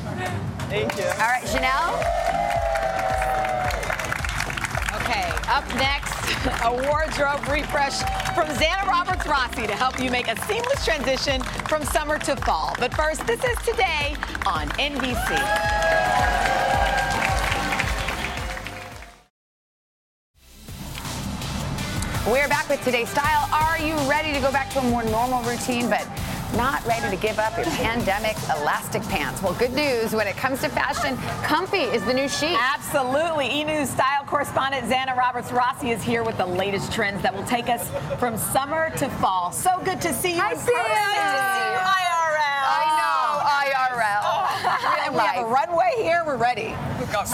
Thank 0.70 0.98
you. 0.98 1.04
All 1.04 1.28
right, 1.28 1.44
Sheinelle. 1.44 2.45
Up 5.48 5.68
next, 5.76 6.12
a 6.64 6.72
wardrobe 6.72 7.48
refresh 7.48 8.00
from 8.34 8.48
Zanna 8.48 8.88
Roberts 8.88 9.26
Rassi 9.26 9.68
to 9.68 9.76
help 9.76 10.00
you 10.00 10.10
make 10.10 10.28
a 10.28 10.36
seamless 10.48 10.84
transition 10.84 11.40
from 11.70 11.84
summer 11.84 12.18
to 12.18 12.36
fall. 12.38 12.76
But 12.80 12.92
first, 12.96 13.28
this 13.28 13.44
is 13.44 13.56
today 13.60 14.16
on 14.48 14.70
NBC. 14.70 15.36
We're 22.26 22.48
back 22.48 22.68
with 22.68 22.84
today's 22.84 23.10
style. 23.10 23.48
Are 23.54 23.78
you 23.78 23.94
ready 24.10 24.34
to 24.34 24.40
go 24.40 24.52
back 24.52 24.72
to 24.72 24.80
a 24.80 24.84
more 24.84 25.04
normal 25.04 25.44
routine, 25.44 25.92
but 25.92 26.08
not 26.56 26.86
ready 26.86 27.10
to 27.16 27.22
give 27.22 27.38
up 27.40 27.56
your 27.58 27.66
pandemic 27.68 28.36
elastic 28.58 29.02
pants? 29.04 29.42
Well, 29.42 29.54
good 29.56 29.74
news 29.74 30.14
when 30.14 30.28
it 30.28 30.38
comes 30.38 30.62
to 30.62 30.70
fashion, 30.70 31.18
comfy 31.44 31.82
is 31.82 32.04
the 32.06 32.14
new 32.14 32.28
chic. 32.30 32.58
Absolutely. 32.60 33.52
E 33.52 33.64
News 33.64 33.90
style 33.90 34.24
correspondent 34.26 34.86
Zanna 34.90 35.16
Roberts 35.16 35.50
Rassi 35.52 35.92
is 35.94 36.02
here 36.02 36.24
with 36.24 36.38
the 36.38 36.46
latest 36.46 36.92
trends 36.92 37.22
that 37.24 37.34
will 37.34 37.46
take 37.46 37.68
us 37.70 37.90
from 38.20 38.38
summer 38.38 38.90
to 38.98 39.10
fall. 39.10 39.52
So 39.52 39.82
good 39.84 40.02
to 40.02 40.14
see 40.14 40.34
you. 40.36 40.40
Hi, 40.42 40.52
in 40.54 40.58
Sam. 40.58 40.68
Good 40.68 40.74
to 40.76 41.46
see 41.56 41.68
you 41.72 41.82
IRL. 41.96 42.64
I 42.68 42.86
know, 43.02 43.96
IRL. 43.96 44.22
Oh, 44.24 45.02
and 45.06 45.14
we 45.14 45.20
have 45.22 45.46
a 45.46 45.48
runway 45.48 45.92
here. 45.98 46.24
We're 46.26 46.38
ready. 46.38 46.76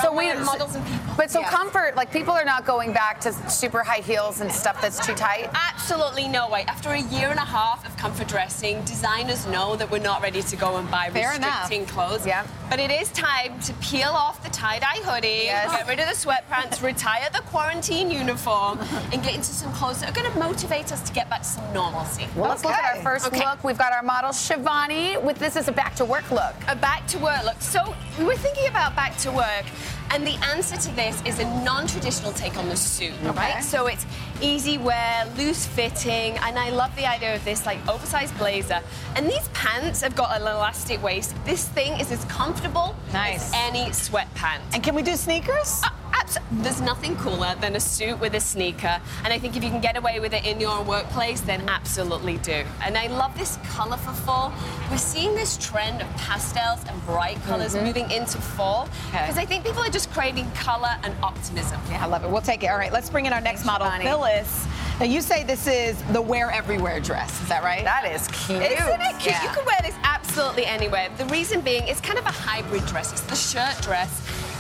So 0.02 0.14
we 0.16 0.26
have 0.28 0.46
models 0.46 0.76
and 0.76 0.86
people. 0.86 1.00
But 1.18 1.30
so 1.32 1.42
Yes. 1.42 1.50
comfort, 1.50 1.96
like 1.96 2.12
people 2.12 2.34
are 2.34 2.46
not 2.46 2.66
going 2.66 2.94
back 2.94 3.20
to 3.22 3.34
super 3.50 3.84
high 3.84 4.00
heels 4.02 4.42
and 4.42 4.52
stuff 4.52 4.80
that's 4.82 5.06
too 5.06 5.14
tight. 5.16 5.50
Absolutely 5.54 6.28
no 6.28 6.48
way. 6.50 6.64
After 6.68 6.90
a 6.90 7.00
year 7.02 7.30
and 7.30 7.40
a 7.40 7.46
half 7.46 7.86
of 7.86 7.91
comfort 8.02 8.28
dressing, 8.28 8.82
designers 8.84 9.46
know 9.46 9.76
that 9.76 9.92
we're 9.92 10.00
not 10.02 10.24
ready 10.24 10.42
to 10.42 10.56
go 10.56 10.78
and 10.78 10.90
buy 10.90 11.12
Fair 11.12 11.34
enough. 11.36 11.62
restricting 11.70 11.86
clothes. 11.86 12.26
Yeah. 12.26 12.44
But 12.68 12.80
it 12.80 12.90
is 12.90 13.10
time 13.12 13.60
to 13.60 13.74
peel 13.74 14.10
off 14.10 14.42
the 14.44 14.50
tie-dye 14.50 15.02
hoodie, 15.04 15.44
Yes. 15.46 15.70
get 15.72 15.88
rid 15.88 16.00
of 16.00 16.08
the 16.08 16.16
sweatpants, 16.16 16.82
retire 16.82 17.30
the 17.32 17.42
quarantine 17.42 18.10
uniform, 18.10 18.80
and 19.14 19.22
get 19.22 19.36
into 19.36 19.54
some 19.54 19.72
clothes 19.74 20.00
that 20.00 20.10
are 20.10 20.20
going 20.20 20.32
to 20.34 20.40
motivate 20.40 20.92
us 20.92 21.02
to 21.02 21.14
get 21.14 21.30
back 21.30 21.44
to 21.44 21.48
some 21.48 21.74
normalcy. 21.76 22.28
Well, 22.36 22.50
let's 22.50 22.64
look 22.64 22.74
at 22.74 22.84
our 22.84 22.92
Okay. 22.94 23.04
first 23.04 23.28
Okay. 23.28 23.46
look. 23.46 23.64
We've 23.64 23.78
got 23.78 23.94
our 23.94 24.02
model 24.02 24.32
Shivani 24.32 25.22
with 25.22 25.38
this 25.38 25.56
is 25.56 25.68
a 25.68 25.72
back 25.72 25.94
to 25.98 26.06
work 26.06 26.32
look. 26.32 26.56
a 26.68 26.76
back 26.76 27.06
to 27.10 27.20
work 27.20 27.44
look. 27.46 27.62
So 27.62 27.94
we 28.18 28.24
were 28.26 28.36
thinking 28.36 28.68
about 28.68 28.96
back 28.96 29.16
to 29.18 29.32
work, 29.32 29.66
and 30.12 30.28
the 30.28 30.36
answer 30.46 30.76
to 30.76 30.96
this 30.96 31.22
is 31.26 31.40
a 31.40 31.46
non-traditional 31.64 32.34
take 32.34 32.58
on 32.58 32.68
the 32.68 32.76
suit. 32.76 33.14
Okay. 33.24 33.32
Right? 33.32 33.64
So 33.64 33.88
it's 33.88 34.06
easy 34.42 34.78
wear, 34.78 35.26
loose 35.38 35.66
fitting, 35.66 36.38
and 36.40 36.60
I 36.60 36.70
love 36.70 36.94
the 36.96 37.06
idea 37.06 37.36
of 37.36 37.44
this 37.46 37.66
like 37.66 37.80
oversized 37.88 38.38
blazer. 38.38 38.82
And 39.16 39.26
these 39.26 39.48
pants 39.50 40.02
have 40.02 40.16
got 40.16 40.36
an 40.36 40.42
elastic 40.42 41.02
waist. 41.02 41.34
This 41.46 41.68
thing 41.70 42.00
is 42.00 42.12
as 42.12 42.26
comfortable 42.26 42.96
Nice. 43.14 43.54
as 43.54 43.54
any 43.54 43.90
sweatpant. 43.92 44.60
And 44.74 44.84
can 44.84 44.96
we 44.96 45.02
do 45.02 45.16
sneakers? 45.16 45.82
Uh, 45.84 45.90
abs- 46.14 46.38
There's 46.52 46.82
nothing 46.82 47.16
cooler 47.18 47.56
than 47.60 47.76
a 47.76 47.80
suit 47.80 48.20
with 48.20 48.36
a 48.36 48.40
sneaker, 48.40 49.00
and 49.24 49.34
I 49.34 49.40
think 49.40 49.56
if 49.56 49.64
you 49.64 49.70
can 49.70 49.82
get 49.82 49.98
away 49.98 50.20
with 50.20 50.34
it 50.34 50.46
in 50.46 50.60
your 50.60 50.82
workplace, 50.84 51.42
then 51.42 51.68
absolutely 51.70 52.38
do. 52.38 52.64
And 52.84 52.98
I 52.98 53.08
love 53.08 53.38
this 53.38 53.58
color 53.70 53.98
for 53.98 54.14
fall. 54.14 54.54
We're 54.90 54.98
seeing 54.98 55.36
this 55.36 55.58
trend 55.58 56.02
of 56.02 56.08
pastels 56.18 56.84
and 56.88 57.06
bright 57.06 57.42
colors 57.44 57.76
mm-hmm. 57.76 57.86
moving 57.86 58.12
into 58.12 58.38
fall 58.38 58.90
Okay. 59.10 59.22
because 59.22 59.38
I 59.38 59.46
think 59.46 59.66
people 59.66 59.82
are 59.82 59.90
just 59.90 60.12
craving 60.12 60.50
color 60.52 60.96
and 61.04 61.14
optimism. 61.24 61.80
Yeah, 61.90 62.04
I 62.04 62.08
love 62.08 62.24
it. 62.24 62.30
We'll 62.30 62.42
take 62.42 62.64
it. 62.64 62.68
All 62.68 62.78
right, 62.78 62.92
let's 62.92 63.10
bring 63.10 63.26
in 63.26 63.34
our 63.34 63.42
next 63.42 63.66
model, 63.66 63.88
Shivani. 63.88 64.04
Phyllis. 64.04 64.68
Now, 65.00 65.06
you 65.08 65.22
say 65.22 65.44
this 65.44 65.66
is 65.66 66.00
the 66.12 66.22
wear 66.22 66.52
everywhere 66.52 67.00
dress. 67.00 67.42
Is 67.42 67.50
that 67.50 67.64
right? 67.64 67.84
That 67.84 68.06
is 68.06 68.28
cute. 68.28 68.62
Isn't 68.62 69.02
it 69.02 69.20
cute? 69.20 69.34
Yeah. 69.34 69.44
You 69.44 69.50
can 69.50 69.66
wear 69.66 69.80
this 69.82 69.96
absolutely 70.04 70.66
anywhere. 70.66 71.10
The 71.18 71.26
reason 71.26 71.62
being, 71.62 71.88
it's 71.88 72.02
kind 72.02 72.20
of 72.20 72.26
a 72.26 72.32
hybrid 72.32 72.86
dress. 72.86 73.12
It's 73.12 73.22
the 73.22 73.36
shirt 73.36 73.82
dress. 73.82 74.12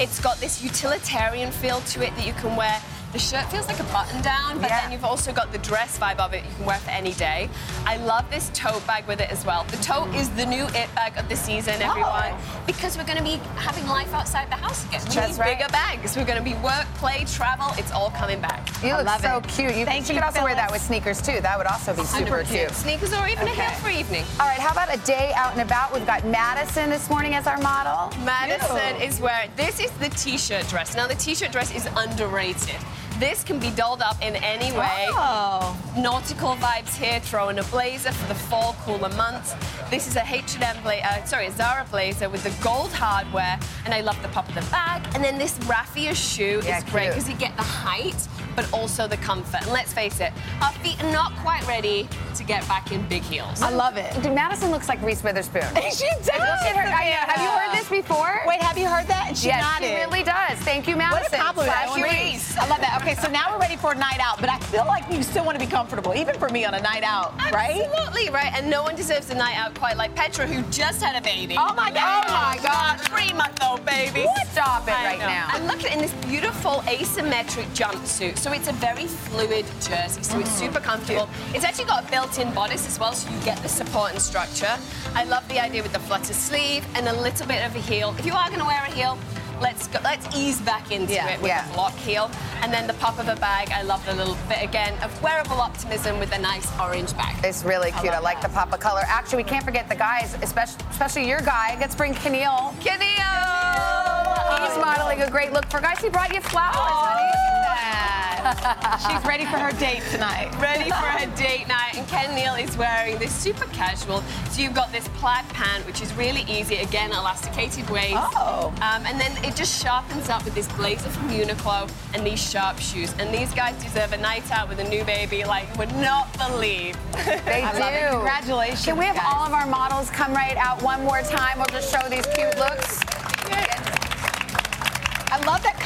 It's 0.02 0.20
got 0.20 0.40
this 0.40 0.64
utilitarian 0.64 1.52
feel 1.52 1.80
to 1.80 2.02
it 2.02 2.16
that 2.16 2.26
you 2.26 2.34
can 2.34 2.56
wear. 2.56 2.82
The 3.12 3.19
shirt 3.19 3.43
feels 3.52 3.67
like 3.67 3.80
a 3.80 3.84
button 3.86 4.21
down, 4.21 4.60
but 4.60 4.69
Yeah. 4.69 4.82
then 4.84 4.91
you've 4.93 5.04
also 5.04 5.34
got 5.34 5.52
the 5.52 5.58
dress 5.58 6.00
vibe 6.00 6.19
of 6.19 6.34
it 6.34 6.45
you 6.45 6.52
can 6.56 6.65
wear 6.65 6.78
for 6.78 6.91
any 6.91 7.12
day. 7.13 7.50
I 7.86 7.97
love 7.97 8.30
this 8.32 8.50
tote 8.54 8.86
bag 8.88 9.06
with 9.06 9.19
it 9.19 9.30
as 9.30 9.45
well. 9.45 9.65
The 9.65 9.76
tote 9.78 10.15
is 10.15 10.30
the 10.30 10.45
new 10.45 10.65
it 10.67 10.93
bag 10.95 11.17
of 11.17 11.28
the 11.28 11.36
season, 11.36 11.76
oh. 11.82 11.89
everyone, 11.89 12.34
because 12.65 12.97
we're 12.97 13.04
going 13.04 13.17
to 13.17 13.24
be 13.24 13.36
having 13.58 13.86
life 13.88 14.13
outside 14.13 14.50
the 14.50 14.56
house 14.56 14.86
again. 14.86 15.02
We 15.10 15.15
That's 15.15 15.34
need 15.34 15.39
right. 15.39 15.58
bigger 15.58 15.69
bags. 15.71 16.15
We're 16.15 16.24
going 16.26 16.38
to 16.38 16.43
be 16.43 16.54
work, 16.63 16.86
play, 16.95 17.26
travel. 17.26 17.74
It's 17.78 17.91
all 17.91 18.12
coming 18.12 18.39
back. 18.39 18.65
You 18.82 18.91
I 18.91 18.97
look 19.00 19.08
love 19.08 19.21
so 19.21 19.38
it. 19.38 19.47
cute. 19.50 19.76
You, 19.76 19.84
Thank 19.86 20.08
you 20.08 20.15
you, 20.15 20.21
could 20.21 20.26
also 20.28 20.43
wear 20.43 20.56
that 20.56 20.71
with 20.71 20.82
sneakers 20.82 21.21
too. 21.21 21.41
That 21.41 21.58
would 21.58 21.67
also 21.67 21.93
be 21.93 22.04
super 22.04 22.43
cute. 22.43 22.71
Sneakers 22.71 23.12
or 23.13 23.28
even 23.28 23.45
a 23.45 23.52
heel 23.52 23.71
for 23.82 23.89
evening. 23.89 24.24
All 24.39 24.47
right, 24.47 24.58
how 24.60 24.71
about 24.71 24.93
a 24.93 24.97
day 25.06 25.34
out 25.36 25.52
and 25.52 25.62
about? 25.62 25.93
We've 25.93 26.06
got 26.06 26.26
Madison 26.26 26.89
this 26.89 27.10
morning 27.10 27.36
as 27.36 27.45
our 27.45 27.58
model. 27.58 28.17
Madison 28.24 28.95
is 29.02 29.19
where 29.19 29.50
this 29.58 29.82
is 29.82 29.91
the 30.00 30.08
t-shirt 30.10 30.65
dress. 30.69 30.95
Now 30.95 31.08
the 31.08 31.15
t-shirt 31.15 31.52
dress 31.52 31.76
is 31.76 31.88
underrated. 31.97 32.78
This 33.22 33.44
can 33.44 33.60
be 33.60 33.70
dolled 33.70 34.02
up 34.02 34.20
in 34.20 34.36
any 34.38 34.72
way. 34.76 35.06
Oh. 35.12 35.78
Nautical 35.96 36.56
vibes 36.56 36.96
here, 36.96 37.20
throw 37.20 37.50
in 37.50 37.60
a 37.60 37.64
blazer 37.66 38.12
for 38.12 38.28
the 38.28 38.34
fall 38.34 38.76
cooler 38.84 39.10
months. 39.10 39.54
This 39.92 40.08
is 40.08 40.16
a 40.16 40.24
H&M 40.26 40.82
blazer, 40.82 41.06
uh, 41.06 41.24
sorry, 41.26 41.46
a 41.46 41.52
Zara 41.52 41.86
blazer 41.92 42.30
with 42.30 42.44
the 42.44 42.64
gold 42.64 42.92
hardware, 42.92 43.60
and 43.86 43.94
I 43.94 44.02
love 44.02 44.20
the 44.24 44.28
pop 44.30 44.50
of 44.50 44.56
the 44.56 44.62
bag. 44.72 45.08
And 45.14 45.24
then 45.24 45.38
this 45.38 45.56
raffia 45.68 46.16
shoe 46.16 46.62
Yeah, 46.64 46.80
is 46.80 46.84
great 46.86 47.10
because 47.10 47.30
you 47.30 47.36
get 47.36 47.56
the 47.58 47.62
height, 47.62 48.28
but 48.56 48.66
also 48.74 49.08
the 49.08 49.18
comfort. 49.18 49.62
And 49.62 49.72
let's 49.72 49.94
face 49.94 50.20
it, 50.20 50.34
our 50.64 50.72
feet 50.82 51.04
are 51.04 51.12
not 51.12 51.32
quite 51.44 51.66
ready 51.68 52.10
to 52.34 52.44
get 52.44 52.68
back 52.68 52.92
in 52.92 53.08
big 53.08 53.22
heels. 53.22 53.62
I 53.62 53.70
love 53.70 53.98
it. 53.98 54.12
Dude, 54.24 54.34
Madison 54.34 54.72
looks 54.72 54.90
like 54.90 55.00
Reese 55.04 55.24
Witherspoon. 55.24 55.62
She 55.92 56.08
does. 56.08 56.26
Look 56.26 56.40
at 56.40 56.76
her. 56.76 56.88
I. 56.88 57.04
Have 57.28 57.42
you 57.42 57.50
heard 57.50 57.78
this 57.78 57.90
before? 57.90 58.42
Wait, 58.48 58.62
have 58.62 58.78
you 58.78 58.88
heard 58.88 59.06
that? 59.08 59.26
And 59.28 59.38
she 59.38 59.48
yes, 59.48 59.62
nodded. 59.62 59.90
she 59.90 59.96
really 59.96 60.24
does. 60.24 60.58
Thank 60.60 60.88
you, 60.88 60.96
Madison. 60.96 61.38
compliment. 61.40 61.74
Flashy 61.74 61.88
I 61.88 62.06
wanna- 62.08 62.14
Reese. 62.14 62.31
I 62.62 62.67
love 62.67 62.80
that. 62.82 63.02
Okay, 63.02 63.15
so 63.15 63.28
now 63.28 63.52
we're 63.52 63.60
ready 63.60 63.76
for 63.76 63.93
a 63.93 63.95
night 63.95 64.19
out, 64.21 64.39
but 64.39 64.47
I 64.47 64.60
feel 64.60 64.86
like 64.86 65.12
you 65.12 65.24
still 65.24 65.43
want 65.43 65.60
to 65.60 65.65
be 65.65 65.69
comfortable, 65.69 66.13
even 66.13 66.38
for 66.38 66.47
me 66.47 66.63
on 66.63 66.76
a 66.76 66.82
night 66.82 67.02
out, 67.02 67.34
right? 67.52 67.82
Absolutely 67.82 68.30
right, 68.30 68.54
and 68.54 68.69
no 68.69 68.84
one 68.84 68.95
deserves 68.95 69.32
a 69.32 69.34
night 69.34 69.58
out 69.58 69.74
quite 69.74 69.97
like 69.97 70.13
Petra, 70.13 70.45
who 70.45 70.62
just 70.69 71.02
had 71.02 71.15
a 71.15 71.21
baby. 71.26 71.56
Oh 71.58 71.74
my 71.74 71.89
God. 71.89 72.26
Oh 72.28 72.32
my 72.32 72.60
God! 72.62 73.02
Three-month-old 73.02 73.84
baby. 73.84 74.28
Stop 74.52 74.88
it 74.88 74.93
I 74.93 75.06
right 75.06 75.19
know. 75.19 75.26
now. 75.26 75.50
And 75.56 75.65
look 75.65 75.80
at 75.80 75.86
it 75.86 75.93
in 75.93 76.02
this 76.02 76.13
beautiful 76.26 76.84
asymmetric 76.86 77.65
jumpsuit. 77.74 78.38
So 78.38 78.52
it's 78.52 78.67
a 78.67 78.74
very 78.74 79.08
fluid 79.08 79.65
jersey, 79.80 80.21
so 80.21 80.39
it's 80.39 80.52
mm. 80.52 80.67
super 80.67 80.80
comfortable. 80.80 81.28
It's 81.56 81.65
actually 81.65 81.86
got 81.86 82.08
a 82.08 82.12
built-in 82.12 82.54
bodice 82.54 82.88
as 82.88 83.00
well, 83.00 83.13
so 83.13 83.28
you 83.34 83.41
get 83.43 83.58
the 83.63 83.69
support 83.69 84.12
and 84.12 84.21
structure. 84.21 84.78
I 85.15 85.24
love 85.24 85.47
the 85.50 85.60
idea 85.60 85.82
with 85.82 85.93
the 85.93 86.00
flutter 86.00 86.36
sleeve 86.36 86.86
and 86.93 87.08
a 87.08 87.21
little 87.21 87.47
bit 87.47 87.65
of 87.65 87.76
a 87.76 87.80
heel. 87.80 88.13
If 88.19 88.26
you 88.28 88.34
are 88.34 88.47
going 88.50 88.60
to 88.60 88.65
wear 88.67 88.84
a 88.88 88.91
heel, 88.91 89.17
let's 89.62 89.88
go, 89.88 90.00
let's 90.04 90.36
ease 90.36 90.60
back 90.62 90.91
into 90.91 91.13
Yeah, 91.13 91.30
it 91.30 91.41
with 91.41 91.50
yeah. 91.50 91.69
a 91.69 91.74
block 91.74 91.93
heel. 91.95 92.30
And 92.62 92.74
then 92.74 92.88
the 92.88 92.93
pop 92.95 93.19
of 93.19 93.28
a 93.28 93.36
bag. 93.38 93.69
I 93.71 93.84
love 93.84 94.06
the 94.06 94.13
little 94.13 94.38
bit 94.50 94.62
again 94.62 94.93
of 95.04 95.21
wearable 95.24 95.62
optimism 95.62 96.19
with 96.19 96.34
a 96.34 96.39
nice 96.39 96.67
orange 96.80 97.15
bag. 97.15 97.43
It's 97.43 97.63
really 97.63 97.91
cute. 97.93 98.13
I, 98.13 98.19
like 98.19 98.41
that. 98.41 98.50
the 98.50 98.54
pop 98.54 98.74
of 98.74 98.80
color. 98.80 99.02
Actually, 99.08 99.43
we 99.43 99.50
can't 99.50 99.63
forget 99.63 99.88
the 99.89 99.95
guys, 99.95 100.36
especially, 100.41 100.84
especially 100.89 101.28
your 101.28 101.41
guy. 101.41 101.78
Let's 101.80 101.95
bring 101.95 102.13
Keneal. 102.13 102.74
Keneal! 102.80 104.67
He's 104.67 104.78
modeling 104.78 105.21
a 105.21 105.30
great 105.30 105.54
look 105.54 105.65
for 105.65 105.80
guys. 105.80 106.00
He 106.00 106.10
brought 106.10 106.34
you 106.34 106.41
flowers, 106.41 106.76
honey. 106.76 108.21
She's 109.08 109.24
ready 109.26 109.46
for 109.46 109.58
her 109.58 109.72
date 109.80 110.04
tonight. 110.12 110.52
ready 110.62 110.90
for 110.90 110.96
her 110.96 111.26
date 111.36 111.68
night. 111.68 111.96
And 111.96 112.08
Ken 112.08 112.34
Neal 112.36 112.56
is 112.56 112.76
wearing 112.78 113.18
this 113.18 113.34
super 113.34 113.66
casual. 113.68 114.22
So 114.50 114.62
you've 114.62 114.74
got 114.74 114.92
this 114.92 115.08
plaid 115.10 115.48
pant, 115.50 115.86
which 115.86 116.02
is 116.02 116.14
really 116.16 116.42
easy. 116.50 116.78
Again, 116.78 117.12
elasticated 117.12 117.90
waist. 117.90 118.16
Oh. 118.18 118.74
Um, 118.82 119.06
and 119.06 119.20
then 119.20 119.32
it 119.44 119.56
just 119.56 119.82
sharpens 119.82 120.30
up 120.30 120.44
with 120.46 120.56
this 120.56 120.68
blazer 120.74 121.10
from 121.10 121.30
Uniqlo 121.30 121.92
and 122.14 122.26
these 122.26 122.40
sharp 122.42 122.80
shoes. 122.80 123.14
And 123.20 123.34
these 123.34 123.54
guys 123.54 123.82
deserve 123.84 124.14
a 124.14 124.18
night 124.18 124.50
out 124.52 124.70
with 124.70 124.80
a 124.80 124.88
new 124.90 125.04
baby 125.06 125.44
like 125.44 125.68
you 125.74 125.80
would 125.80 125.96
not 125.98 126.28
believe. 126.38 126.98
They 127.46 127.62
I 127.64 127.74
do. 127.74 127.80
love 127.80 127.94
it. 127.94 128.10
Congratulations, 128.12 128.86
Can 128.86 128.98
we 128.98 129.06
have 129.06 129.16
guys. 129.16 129.26
all 129.34 129.46
of 129.46 129.54
our 129.54 129.66
models 129.68 130.10
come 130.10 130.34
right 130.34 130.58
out 130.58 130.82
one 130.82 131.04
more 131.04 131.22
time? 131.22 131.58
We'll 131.58 131.66
just 131.68 131.92
show 131.92 132.08
these 132.10 132.26
cute 132.36 132.58
looks. 132.58 133.00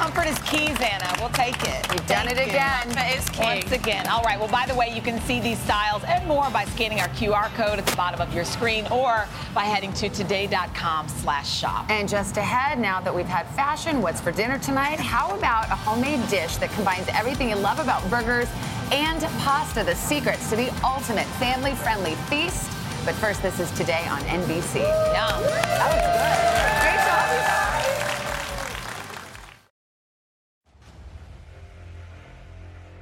I 0.05 0.07
love 0.07 0.15
that 0.15 0.25
comfort 0.25 0.39
is 0.39 0.49
key, 0.49 0.67
Zanna. 0.75 1.19
We'll 1.19 1.29
take 1.29 1.55
it. 1.63 1.87
You've 1.91 2.07
done 2.07 2.27
Thank 2.27 2.37
it 2.37 2.47
again. 2.49 2.93
Comfort 2.93 3.17
is 3.17 3.29
key. 3.29 3.41
Once 3.41 3.71
again. 3.71 4.07
All 4.07 4.21
right. 4.21 4.39
Well, 4.39 4.49
by 4.49 4.65
the 4.67 4.75
way, 4.75 4.91
you 4.93 5.01
can 5.01 5.19
see 5.21 5.39
these 5.39 5.57
styles 5.59 6.03
and 6.03 6.27
more 6.27 6.47
by 6.51 6.65
scanning 6.65 6.99
our 6.99 7.07
QR 7.09 7.51
code 7.55 7.79
at 7.79 7.87
the 7.87 7.95
bottom 7.95 8.21
of 8.21 8.31
your 8.33 8.45
screen 8.45 8.85
or 8.91 9.25
by 9.55 9.63
heading 9.63 9.91
to 9.93 10.09
today.com 10.09 11.07
slash 11.07 11.51
shop. 11.51 11.89
And 11.89 12.07
just 12.07 12.37
ahead, 12.37 12.77
now 12.77 13.01
that 13.01 13.13
we've 13.13 13.25
had 13.25 13.47
fashion, 13.55 13.99
what's 14.01 14.21
for 14.21 14.31
dinner 14.31 14.59
tonight? 14.59 14.99
How 14.99 15.35
about 15.35 15.65
a 15.69 15.75
homemade 15.75 16.27
dish 16.29 16.57
that 16.57 16.69
combines 16.71 17.07
everything 17.07 17.49
you 17.49 17.55
love 17.55 17.79
about 17.79 18.07
burgers 18.07 18.47
and 18.91 19.21
pasta? 19.39 19.83
The 19.83 19.95
secrets 19.95 20.51
to 20.51 20.55
the 20.55 20.69
ultimate 20.83 21.27
family-friendly 21.39 22.13
feast. 22.29 22.69
But 23.05 23.15
first, 23.15 23.41
this 23.41 23.59
is 23.59 23.71
today 23.71 24.05
on 24.07 24.21
NBC. 24.21 24.81
Yum. 24.81 25.41
That 25.43 25.89
was 25.89 26.49
good. 26.49 26.54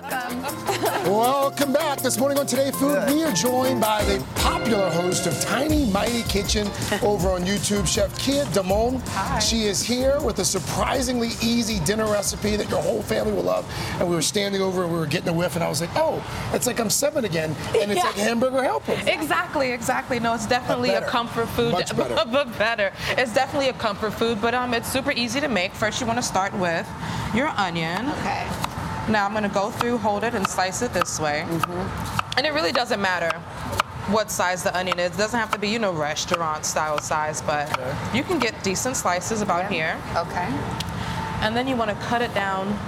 Welcome 0.00 0.42
Welcome 1.12 1.72
back. 1.72 2.00
This 2.00 2.18
morning 2.18 2.38
on 2.38 2.46
Today 2.46 2.70
Food, 2.70 3.04
we 3.08 3.24
are 3.24 3.32
joined 3.32 3.80
by 3.80 4.04
the 4.04 4.24
popular 4.36 4.88
host 4.90 5.26
of 5.26 5.40
Tiny 5.40 5.86
Mighty 5.90 6.22
Kitchen 6.24 6.68
over 7.02 7.30
on 7.30 7.42
YouTube, 7.42 7.84
Chef 7.84 8.16
Kia 8.16 8.44
Damon. 8.52 9.02
She 9.40 9.64
is 9.64 9.82
here 9.82 10.20
with 10.20 10.38
a 10.38 10.44
surprisingly 10.44 11.30
easy 11.42 11.80
dinner 11.84 12.04
recipe 12.04 12.54
that 12.54 12.70
your 12.70 12.80
whole 12.80 13.02
family 13.02 13.32
will 13.32 13.42
love. 13.42 13.66
And 13.98 14.08
we 14.08 14.14
were 14.14 14.22
standing 14.22 14.62
over 14.62 14.84
and 14.84 14.92
we 14.92 15.00
were 15.00 15.06
getting 15.06 15.30
a 15.30 15.32
whiff, 15.32 15.56
and 15.56 15.64
I 15.64 15.68
was 15.68 15.80
like, 15.80 15.90
oh, 15.96 16.22
it's 16.52 16.68
like 16.68 16.78
I'm 16.78 16.90
seven 16.90 17.24
again, 17.24 17.56
and 17.76 17.90
it's 17.90 17.96
Yeah. 17.96 18.04
like 18.04 18.14
hamburger 18.14 18.62
helper. 18.62 18.96
Exactly, 19.06 19.72
exactly. 19.72 20.20
No, 20.20 20.34
it's 20.34 20.46
definitely 20.46 20.90
a 20.90 21.02
comfort 21.02 21.48
food. 21.48 21.72
Much 21.72 21.96
better. 21.96 22.14
but 22.30 22.56
better. 22.56 22.92
It's 23.16 23.34
definitely 23.34 23.70
a 23.70 23.74
comfort 23.74 24.12
food, 24.12 24.40
but 24.40 24.54
um, 24.54 24.74
it's 24.74 24.88
super 24.88 25.10
easy 25.10 25.40
to 25.40 25.48
make. 25.48 25.74
First, 25.74 26.00
you 26.00 26.06
want 26.06 26.18
to 26.18 26.22
start 26.22 26.56
with 26.56 26.88
your 27.34 27.48
onion. 27.48 28.08
Okay. 28.20 28.46
Now 29.08 29.24
I'm 29.24 29.32
gonna 29.32 29.48
go 29.48 29.70
through, 29.70 29.98
hold 29.98 30.22
it, 30.24 30.34
and 30.34 30.46
slice 30.46 30.82
it 30.82 30.92
this 30.92 31.18
way. 31.18 31.44
Mm-hmm. 31.48 32.36
And 32.36 32.46
it 32.46 32.52
really 32.52 32.72
doesn't 32.72 33.00
matter 33.00 33.30
what 34.08 34.30
size 34.30 34.62
the 34.62 34.76
onion 34.76 34.98
is. 34.98 35.12
It 35.14 35.18
doesn't 35.18 35.38
have 35.38 35.50
to 35.52 35.58
be, 35.58 35.68
you 35.68 35.78
know, 35.78 35.92
restaurant 35.92 36.64
style 36.64 36.98
size, 36.98 37.42
but 37.42 37.68
you 38.14 38.22
can 38.22 38.38
get 38.38 38.62
decent 38.62 38.96
slices 38.96 39.42
about 39.42 39.70
here. 39.70 39.96
Okay. 40.16 40.46
And 41.40 41.56
then 41.56 41.66
you 41.68 41.76
want 41.76 41.90
to 41.90 41.96
cut 42.06 42.20
it 42.22 42.32
down 42.34 42.78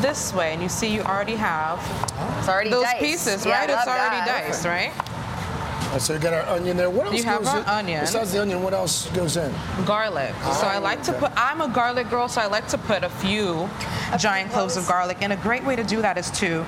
this 0.00 0.34
way, 0.34 0.52
and 0.52 0.62
you 0.62 0.68
see 0.68 0.92
you 0.92 1.02
already 1.02 1.36
have 1.36 1.78
It's 2.38 2.48
already 2.48 2.70
those 2.70 2.82
diced. 2.84 2.98
pieces, 2.98 3.46
Yeah, 3.46 3.60
right? 3.60 3.70
it's 3.70 3.86
already 3.86 4.16
that. 4.16 4.44
diced, 4.46 4.64
right? 4.64 4.92
Uh, 5.92 5.98
So 5.98 6.12
you 6.14 6.18
got 6.18 6.32
our 6.32 6.46
onion 6.54 6.76
there. 6.76 6.90
What 6.90 7.06
else 7.06 7.16
You 7.16 7.24
have 7.24 7.38
goes 7.40 7.48
our 7.48 7.58
in? 7.60 7.64
onion. 7.66 8.00
Besides 8.00 8.32
the 8.32 8.40
onion, 8.42 8.62
what 8.62 8.74
else 8.74 9.08
goes 9.10 9.36
in? 9.36 9.52
Garlic. 9.84 10.34
so 10.60 10.66
I 10.66 10.78
like 10.78 11.02
to 11.04 11.12
put, 11.12 11.30
I'm 11.36 11.60
a 11.60 11.68
garlic 11.68 12.10
girl, 12.10 12.28
so 12.28 12.40
I 12.40 12.46
like 12.46 12.66
to 12.68 12.78
put 12.78 13.04
a 13.04 13.08
few 13.10 13.68
giant 14.18 14.50
cloves 14.52 14.76
of 14.76 14.86
garlic. 14.86 15.18
And 15.20 15.32
a 15.32 15.36
great 15.36 15.64
way 15.64 15.76
to 15.76 15.84
do 15.84 16.02
that 16.02 16.18
is 16.18 16.30
to 16.32 16.64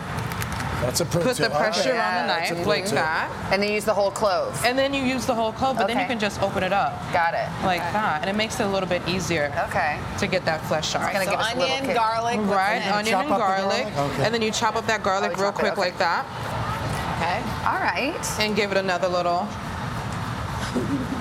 That's 0.83 1.00
a 1.00 1.07
pro 1.07 1.22
put 1.22 1.37
the 1.38 1.48
pressure 1.50 1.90
Okay. 1.90 1.98
on 1.98 2.14
the 2.26 2.33
That's 2.33 2.50
knife 2.50 2.62
pro 2.62 2.68
like 2.68 2.85
tip. 2.85 2.94
that. 2.94 3.31
And 3.50 3.62
then 3.62 3.72
use 3.72 3.85
the 3.87 3.94
whole 3.94 4.11
clove. 4.11 4.62
And 4.64 4.79
then 4.79 4.92
you 4.92 5.02
use 5.02 5.24
the 5.26 5.35
whole 5.35 5.50
clove, 5.52 5.76
but 5.79 5.87
then 5.87 5.98
you 5.98 6.07
can 6.07 6.18
just 6.18 6.40
open 6.42 6.62
it 6.62 6.72
up. 6.72 6.92
Got 7.12 7.33
it. 7.35 7.48
Like 7.64 7.81
Okay. 7.81 7.92
that. 7.92 8.20
And 8.20 8.29
it 8.31 8.37
makes 8.37 8.61
it 8.61 8.64
a 8.66 8.68
little 8.68 8.88
bit 8.88 9.02
easier 9.09 9.50
Okay. 9.68 9.98
to 10.18 10.26
get 10.26 10.44
that 10.44 10.61
flesh 10.66 10.90
sharp. 10.90 11.12
gonna 11.12 11.24
So 11.24 11.31
give 11.33 11.40
us 11.40 11.52
a 11.55 11.59
little 11.59 11.76
onion, 11.76 11.94
garlic. 11.96 12.38
Right, 12.42 12.87
onion 12.92 13.18
and 13.20 13.29
garlic. 13.29 13.94
garlic? 13.94 13.98
Okay. 14.12 14.24
And 14.24 14.35
then 14.35 14.42
you 14.42 14.50
chop 14.52 14.76
up 14.76 14.87
that 14.87 15.02
garlic 15.02 15.33
Oh, 15.37 15.42
real 15.42 15.52
quick 15.52 15.76
like 15.79 15.96
that. 15.98 16.26
All 17.66 17.81
right. 17.81 18.14
And 18.38 18.55
give 18.55 18.70
it 18.70 18.76
another 18.76 19.09
little. 19.09 19.48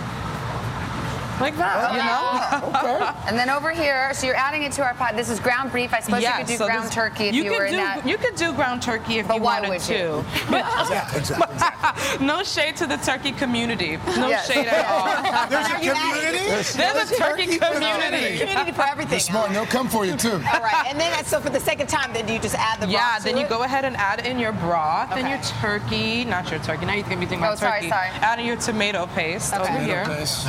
Like 1.40 1.58
that, 1.58 1.92
you 1.92 2.00
know? 2.00 2.76
Okay. 2.86 3.28
And 3.28 3.38
then 3.38 3.50
over 3.50 3.72
here, 3.72 4.14
so 4.14 4.26
you're 4.28 4.36
adding 4.36 4.64
it 4.64 4.72
to 4.74 4.84
our 4.84 4.94
pot. 4.94 5.16
This 5.16 5.30
is 5.30 5.40
ground 5.40 5.74
beef. 5.74 5.94
I 5.94 6.00
suppose 6.00 6.22
you 6.24 6.30
could 6.32 6.46
do 6.48 6.58
so 6.58 6.66
ground 6.66 6.86
this- 6.86 6.94
turkey 6.94 7.26
if 7.26 7.36
you, 7.36 7.44
could 7.44 7.52
were 7.58 7.66
in 7.66 7.72
do, 7.72 7.78
that. 7.78 8.06
You 8.08 8.18
could 8.18 8.36
do 8.36 8.54
ground 8.54 8.82
turkey 8.82 9.20
if 9.20 9.28
But 9.28 9.36
you 9.38 9.42
why 9.42 9.60
wanted 9.60 9.70
would 9.72 9.82
to. 9.82 9.94
you? 9.94 10.26
But 10.50 10.64
Yeah, 10.90 11.16
exactly. 11.18 12.26
no 12.26 12.44
shade 12.44 12.76
to 12.78 12.88
the 12.88 12.98
turkey 12.98 13.32
community. 13.32 13.98
No 14.18 14.30
Yes. 14.30 14.48
shade 14.52 14.68
at 14.68 14.86
all. 14.86 15.50
There's 15.50 15.68
a 15.68 15.74
community. 15.74 16.46
There's 16.78 17.12
a 17.12 17.16
turkey 17.16 17.58
community. 17.58 18.38
Community 18.40 18.72
for 18.72 18.84
everything. 18.84 19.12
They're 19.12 19.20
smart. 19.20 19.48
and 19.48 19.56
They'll 19.56 19.66
come 19.66 19.88
for 19.90 20.06
you 20.06 20.16
too. 20.16 20.34
All 20.34 20.62
right. 20.62 20.86
And 20.88 21.00
then, 21.00 21.24
so 21.26 21.40
for 21.40 21.50
the 21.50 21.60
second 21.60 21.88
time, 21.88 22.14
then 22.14 22.26
do 22.26 22.34
you 22.34 22.40
just 22.40 22.56
add 22.56 22.80
the 22.82 22.88
Yeah, 22.88 23.00
broth 23.14 23.18
to 23.20 23.24
then 23.26 23.38
you 23.38 23.46
it? 23.46 23.50
go 23.50 23.64
ahead 23.64 23.84
and 23.86 23.96
add 23.98 24.26
in 24.26 24.40
your 24.40 24.54
broth 24.54 25.12
and 25.12 25.22
Okay. 25.22 25.30
your 25.30 25.42
turkey. 25.62 26.26
Not 26.26 26.50
your 26.52 26.60
turkey. 26.62 26.86
Now 26.86 26.94
you're 26.94 27.04
gonna 27.04 27.18
be 27.18 27.26
thinking 27.26 27.44
Oh, 27.44 27.50
about 27.50 27.60
sorry, 27.60 27.80
turkey. 27.82 27.90
sorry. 27.90 28.08
Add 28.22 28.40
in 28.40 28.46
your 28.46 28.58
tomato 28.58 29.08
paste 29.08 29.54
over 29.54 29.64
Okay. 29.64 29.84
here. 29.86 30.06
Nice. 30.06 30.46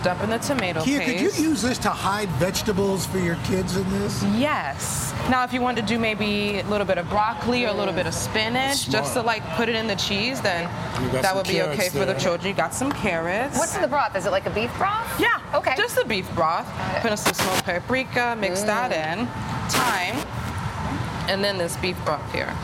Nice. 0.00 0.04
Dump 0.04 0.22
in 0.22 0.30
the 0.30 0.38
tomato 0.38 0.82
Kia, 0.82 1.04
could 1.04 1.20
you 1.20 1.30
use 1.30 1.62
this 1.62 1.78
to 1.78 1.90
hide 1.90 2.28
vegetables 2.30 3.06
for 3.06 3.18
your 3.18 3.36
kids 3.44 3.76
in 3.76 3.88
this? 3.90 4.22
Yes. 4.36 5.12
Now, 5.28 5.44
if 5.44 5.52
you 5.52 5.60
want 5.60 5.76
to 5.76 5.82
do 5.82 5.98
maybe 5.98 6.60
a 6.60 6.64
little 6.64 6.86
bit 6.86 6.98
of 6.98 7.08
broccoli 7.08 7.64
or 7.64 7.68
a 7.68 7.72
little 7.72 7.94
bit 7.94 8.06
of 8.06 8.14
spinach, 8.14 8.88
just 8.88 9.14
to 9.14 9.22
like 9.22 9.44
put 9.56 9.68
it 9.68 9.74
in 9.74 9.86
the 9.86 9.96
cheese, 9.96 10.40
then 10.40 10.64
that 11.12 11.34
would 11.34 11.46
be 11.46 11.60
okay 11.62 11.76
carrots 11.76 11.92
for 11.92 11.98
the 12.00 12.06
there. 12.06 12.18
children. 12.18 12.48
You 12.48 12.54
got 12.54 12.74
some 12.74 12.90
carrots. 12.92 13.58
What's 13.58 13.76
in 13.76 13.82
the 13.82 13.88
broth? 13.88 14.16
Is 14.16 14.26
it 14.26 14.30
like 14.30 14.46
a 14.46 14.50
beef 14.50 14.74
broth? 14.78 15.20
Yeah. 15.20 15.40
Okay. 15.54 15.74
Just 15.76 15.96
the 15.96 16.04
beef 16.04 16.32
broth. 16.34 16.66
Put 17.02 17.10
in 17.10 17.16
some 17.16 17.34
smoked 17.34 17.64
paprika, 17.64 18.36
mix 18.40 18.62
that 18.62 18.92
mm. 18.92 19.20
in, 19.20 19.26
thyme, 19.70 21.28
and 21.28 21.44
then 21.44 21.58
this 21.58 21.76
beef 21.76 22.02
broth 22.04 22.32
here. 22.32 22.54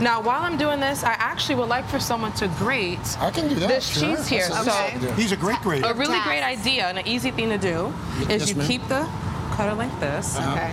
Now, 0.00 0.20
while 0.20 0.42
I'm 0.42 0.56
doing 0.56 0.78
this, 0.80 1.02
I 1.04 1.12
actually 1.18 1.56
would 1.56 1.68
like 1.68 1.86
for 1.88 1.98
someone 1.98 2.32
to 2.34 2.48
grate 2.58 2.98
I 3.20 3.30
can 3.30 3.48
do 3.48 3.56
that. 3.56 3.68
this 3.68 3.86
sure. 3.88 4.16
cheese 4.16 4.28
here. 4.28 4.48
That's 4.48 4.64
So, 4.64 5.08
a- 5.08 5.12
He's 5.14 5.32
a 5.32 5.36
great 5.36 5.60
grader. 5.62 5.86
a 5.86 5.94
really 5.94 6.20
great 6.20 6.42
idea 6.42 6.86
and 6.86 6.98
an 6.98 7.06
easy 7.06 7.30
thing 7.32 7.48
to 7.50 7.58
do 7.58 7.92
is 8.22 8.28
Yes, 8.28 8.48
you 8.50 8.54
ma'am. 8.56 8.66
keep 8.68 8.86
the 8.88 9.06
cutter 9.56 9.74
like 9.74 9.98
this. 10.00 10.36
Okay. 10.38 10.70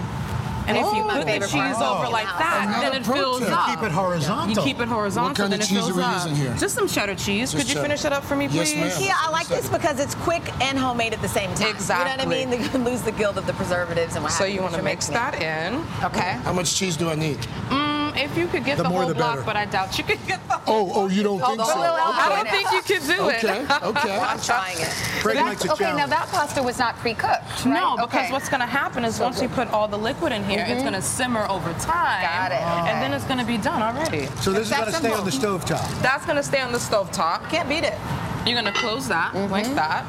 And 0.67 0.75
if 0.75 0.83
you 0.83 0.89
Oh. 1.01 1.07
Put 1.09 1.25
the 1.25 1.39
cheese 1.39 1.51
part. 1.77 1.81
over 1.81 2.09
like 2.11 2.25
that, 2.37 2.65
Another 2.67 2.89
then 2.91 3.01
it 3.01 3.05
pro 3.05 3.15
fills 3.15 3.39
tip. 3.39 3.51
up. 3.57 3.67
Keep 3.69 3.83
it 3.83 3.91
horizontal. 3.91 4.49
You 4.53 4.61
keep 4.61 4.81
it 4.81 4.87
horizontal, 4.89 5.29
What 5.29 5.37
kind 5.37 5.53
then 5.53 5.59
of 5.61 5.65
it 5.65 5.69
cheese 5.69 5.77
fills 5.77 5.91
are 5.91 5.95
we 5.95 6.03
up. 6.03 6.13
using 6.15 6.35
here? 6.35 6.53
Just 6.59 6.75
some 6.75 6.87
cheddar 6.89 7.15
cheese. 7.15 7.53
Just 7.53 7.55
Could 7.63 7.69
you 7.69 7.75
cheddar. 7.75 7.85
finish 7.87 8.03
it 8.05 8.11
up 8.11 8.25
for 8.25 8.35
me, 8.35 8.47
Yes, 8.51 8.73
please? 8.73 8.75
ma'am. 8.75 8.91
Yeah, 8.99 9.13
I 9.17 9.29
like 9.29 9.47
this 9.47 9.69
because 9.69 9.99
it's 10.01 10.13
quick 10.15 10.43
and 10.61 10.77
homemade 10.77 11.13
at 11.13 11.21
the 11.21 11.29
same 11.29 11.53
time. 11.55 11.69
Exactly. 11.69 12.11
You 12.11 12.17
know 12.17 12.25
what 12.25 12.35
I 12.35 12.45
mean? 12.51 12.61
You 12.63 12.69
can 12.69 12.83
lose 12.83 13.01
the 13.01 13.13
guilt 13.13 13.37
of 13.37 13.47
the 13.47 13.53
preservatives 13.53 14.15
and 14.15 14.23
what 14.25 14.33
So 14.33 14.43
have 14.43 14.53
you 14.53 14.61
want 14.61 14.73
to 14.75 14.81
mix 14.81 15.07
mixing 15.09 15.15
it. 15.15 15.39
that 15.39 15.71
in. 15.71 15.85
Okay. 16.03 16.31
How 16.43 16.51
much 16.51 16.75
cheese 16.75 16.97
do 16.97 17.09
I 17.09 17.15
need? 17.15 17.37
Mm, 17.69 17.86
if 18.19 18.37
you 18.37 18.47
could 18.47 18.63
get 18.65 18.77
The 18.77 18.83
the, 18.83 18.89
more 18.89 18.99
whole 19.01 19.09
the 19.09 19.15
block, 19.15 19.35
better. 19.35 19.45
but 19.45 19.55
I 19.55 19.65
doubt 19.65 19.97
you 19.97 20.03
could 20.03 20.19
get 20.27 20.39
the 20.47 20.55
whole 20.57 20.89
Oh, 20.89 20.91
oh, 20.95 21.07
you 21.07 21.23
don't 21.23 21.39
think 21.39 21.57
the 21.57 21.65
so? 21.65 21.71
whole- 21.73 21.83
I 21.83 22.29
don't 22.29 22.49
think 22.49 22.71
you 22.71 22.81
could 22.81 23.07
do 23.07 23.29
it. 23.29 23.43
Okay, 23.43 23.61
okay. 23.87 24.19
I'm 24.31 24.39
trying 24.39 24.77
it. 24.79 24.89
Craig 25.21 25.37
likes 25.37 25.65
a 25.65 25.73
okay, 25.73 25.95
now 25.95 26.07
that 26.07 26.27
pasta 26.29 26.61
was 26.61 26.77
not 26.79 26.95
pre-cooked, 26.97 27.65
right? 27.65 27.65
No, 27.65 27.95
because 27.97 28.25
Okay. 28.25 28.31
what's 28.31 28.49
going 28.49 28.61
to 28.61 28.65
happen 28.67 29.03
is 29.05 29.15
So 29.15 29.23
once 29.23 29.41
you 29.41 29.49
put 29.49 29.69
all 29.71 29.87
the 29.87 29.97
liquid 29.97 30.31
in 30.33 30.43
here, 30.45 30.65
it's 30.67 30.79
Mhm. 30.81 30.89
going 30.89 30.93
to 30.93 31.01
simmer 31.01 31.45
over 31.49 31.71
time. 31.73 32.21
Got 32.21 32.51
it, 32.51 32.55
okay. 32.55 32.91
And 32.91 33.01
then 33.01 33.13
it's 33.13 33.25
going 33.25 33.39
to 33.39 33.45
be 33.45 33.57
done 33.57 33.81
already. 33.81 34.27
So 34.41 34.51
this 34.51 34.63
is 34.63 34.69
That's 34.69 34.81
going 34.81 34.93
to 34.93 34.97
stay 34.99 35.13
on 35.13 35.25
the 35.25 35.31
simple. 35.31 35.59
stove 35.59 35.65
top. 35.65 35.89
That's 36.01 36.25
going 36.25 36.37
to 36.37 36.43
stay 36.43 36.61
on 36.61 36.71
the 36.71 36.79
stove 36.79 37.11
top. 37.11 37.49
Can't 37.49 37.67
beat 37.69 37.83
it. 37.83 37.97
You're 38.45 38.59
going 38.61 38.71
to 38.73 38.79
close 38.79 39.07
that 39.09 39.33
like 39.51 39.73
that. 39.75 40.05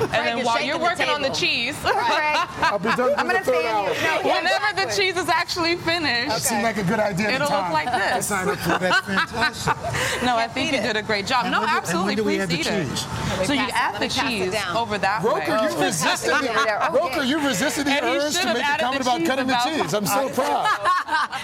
And 0.00 0.10
then 0.12 0.44
while 0.44 0.60
you're 0.62 0.78
the 0.78 0.84
working 0.84 1.08
on 1.08 1.22
the 1.22 1.28
table. 1.28 1.36
cheese, 1.40 1.76
I'll 1.84 2.78
be 2.78 2.88
done 2.96 3.14
I'm 3.16 3.26
gonna 3.26 3.42
stay 3.42 3.52
third 3.52 3.60
in 3.64 3.66
hour. 3.66 3.86
No, 3.88 3.94
yeah, 3.94 4.36
whenever 4.40 4.80
the 4.86 4.94
cheese 4.96 5.16
is 5.16 5.28
actually 5.28 5.76
finished, 5.76 6.28
That 6.28 6.40
seemed 6.42 6.62
like 6.62 6.76
a 6.78 6.82
good 6.84 7.00
idea 7.00 7.30
it'll 7.34 7.48
look 7.50 7.70
like 7.70 7.90
this. 7.92 8.26
signed 8.26 8.50
up 8.50 8.58
for 8.58 8.78
That's 8.78 9.06
fantastic. 9.06 10.22
No, 10.24 10.36
I 10.36 10.48
think 10.48 10.72
you 10.72 10.80
did 10.80 10.96
a 10.96 11.02
great 11.02 11.26
job. 11.26 11.44
And 11.44 11.52
no, 11.52 11.60
when 11.60 11.68
absolutely. 11.68 12.16
when 12.16 12.16
do 12.16 12.24
we 12.24 12.32
Please 12.46 12.60
eat 12.60 12.66
it. 12.72 12.98
So 13.46 13.52
you 13.52 13.60
pass 13.60 13.72
add 13.74 13.94
the 13.96 14.00
me 14.00 14.08
pass 14.08 14.18
it 14.18 14.28
cheese 14.28 14.54
over 14.76 14.98
that 14.98 15.22
way. 15.22 15.30
Roker, 15.32 15.68
you 15.68 15.84
resisted 15.84 16.30
the, 16.34 16.90
Roker, 16.92 17.22
you 17.22 17.46
resisted 17.46 17.86
the 17.86 18.04
urge 18.04 18.34
to 18.38 18.54
make 18.54 18.64
a 18.64 18.78
comment 18.78 19.02
about 19.02 19.24
cutting 19.24 19.46
the 19.46 19.58
cheese. 19.64 19.94
I'm 19.94 20.06
so 20.06 20.28
proud. 20.34 20.66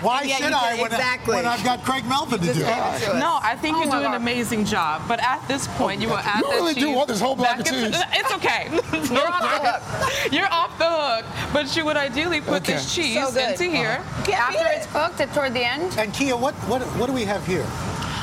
Why 0.01 0.22
Yeah, 0.22 0.36
should 0.36 0.53
I 0.53 0.74
when, 0.76 0.86
exactly. 0.92 1.34
when 1.36 1.46
I've 1.46 1.64
got 1.64 1.84
Craig 1.84 2.05
Melvin 2.07 2.40
to 2.40 2.46
do 2.55 2.61
it? 2.61 3.18
No, 3.18 3.38
I 3.42 3.57
think 3.61 3.76
Oh 3.76 3.80
you're 3.80 3.88
my 3.88 3.96
doing 4.01 4.07
an 4.07 4.14
amazing 4.14 4.64
job. 4.64 5.03
But 5.09 5.20
at 5.20 5.46
this 5.49 5.66
point, 5.76 6.01
you 6.01 6.09
will 6.09 6.18
add 6.18 6.40
You 6.40 6.49
that 6.51 6.55
really 6.57 6.74
cheese. 6.74 6.84
do 6.84 6.90
want 6.92 7.09
this 7.09 7.20
whole 7.20 7.34
block 7.36 7.59
of 7.61 7.66
cheese. 7.66 7.94
It's 8.12 8.32
okay. 8.34 8.47
You're 9.12 9.28
off 9.28 9.42
the 9.42 9.70
hook. 9.70 10.32
You're 10.32 10.49
off 10.53 10.78
the 10.78 10.88
hook. 10.90 11.24
But 11.53 11.76
you 11.76 11.84
would 11.84 11.96
ideally 11.96 12.40
put 12.40 12.62
Okay. 12.62 12.74
this 12.74 12.94
cheese 12.94 13.14
So 13.14 13.38
into 13.40 13.64
here. 13.64 14.03
After 14.34 14.66
it's 14.68 14.86
cooked, 14.86 15.20
at 15.20 15.32
toward 15.34 15.55
the 15.55 15.64
end. 15.64 15.96
And 15.99 16.12
Kia, 16.12 16.36
what, 16.36 16.55
what, 16.68 16.82
what 16.99 17.07
do 17.07 17.12
we 17.12 17.24
have 17.24 17.46
here? 17.46 17.66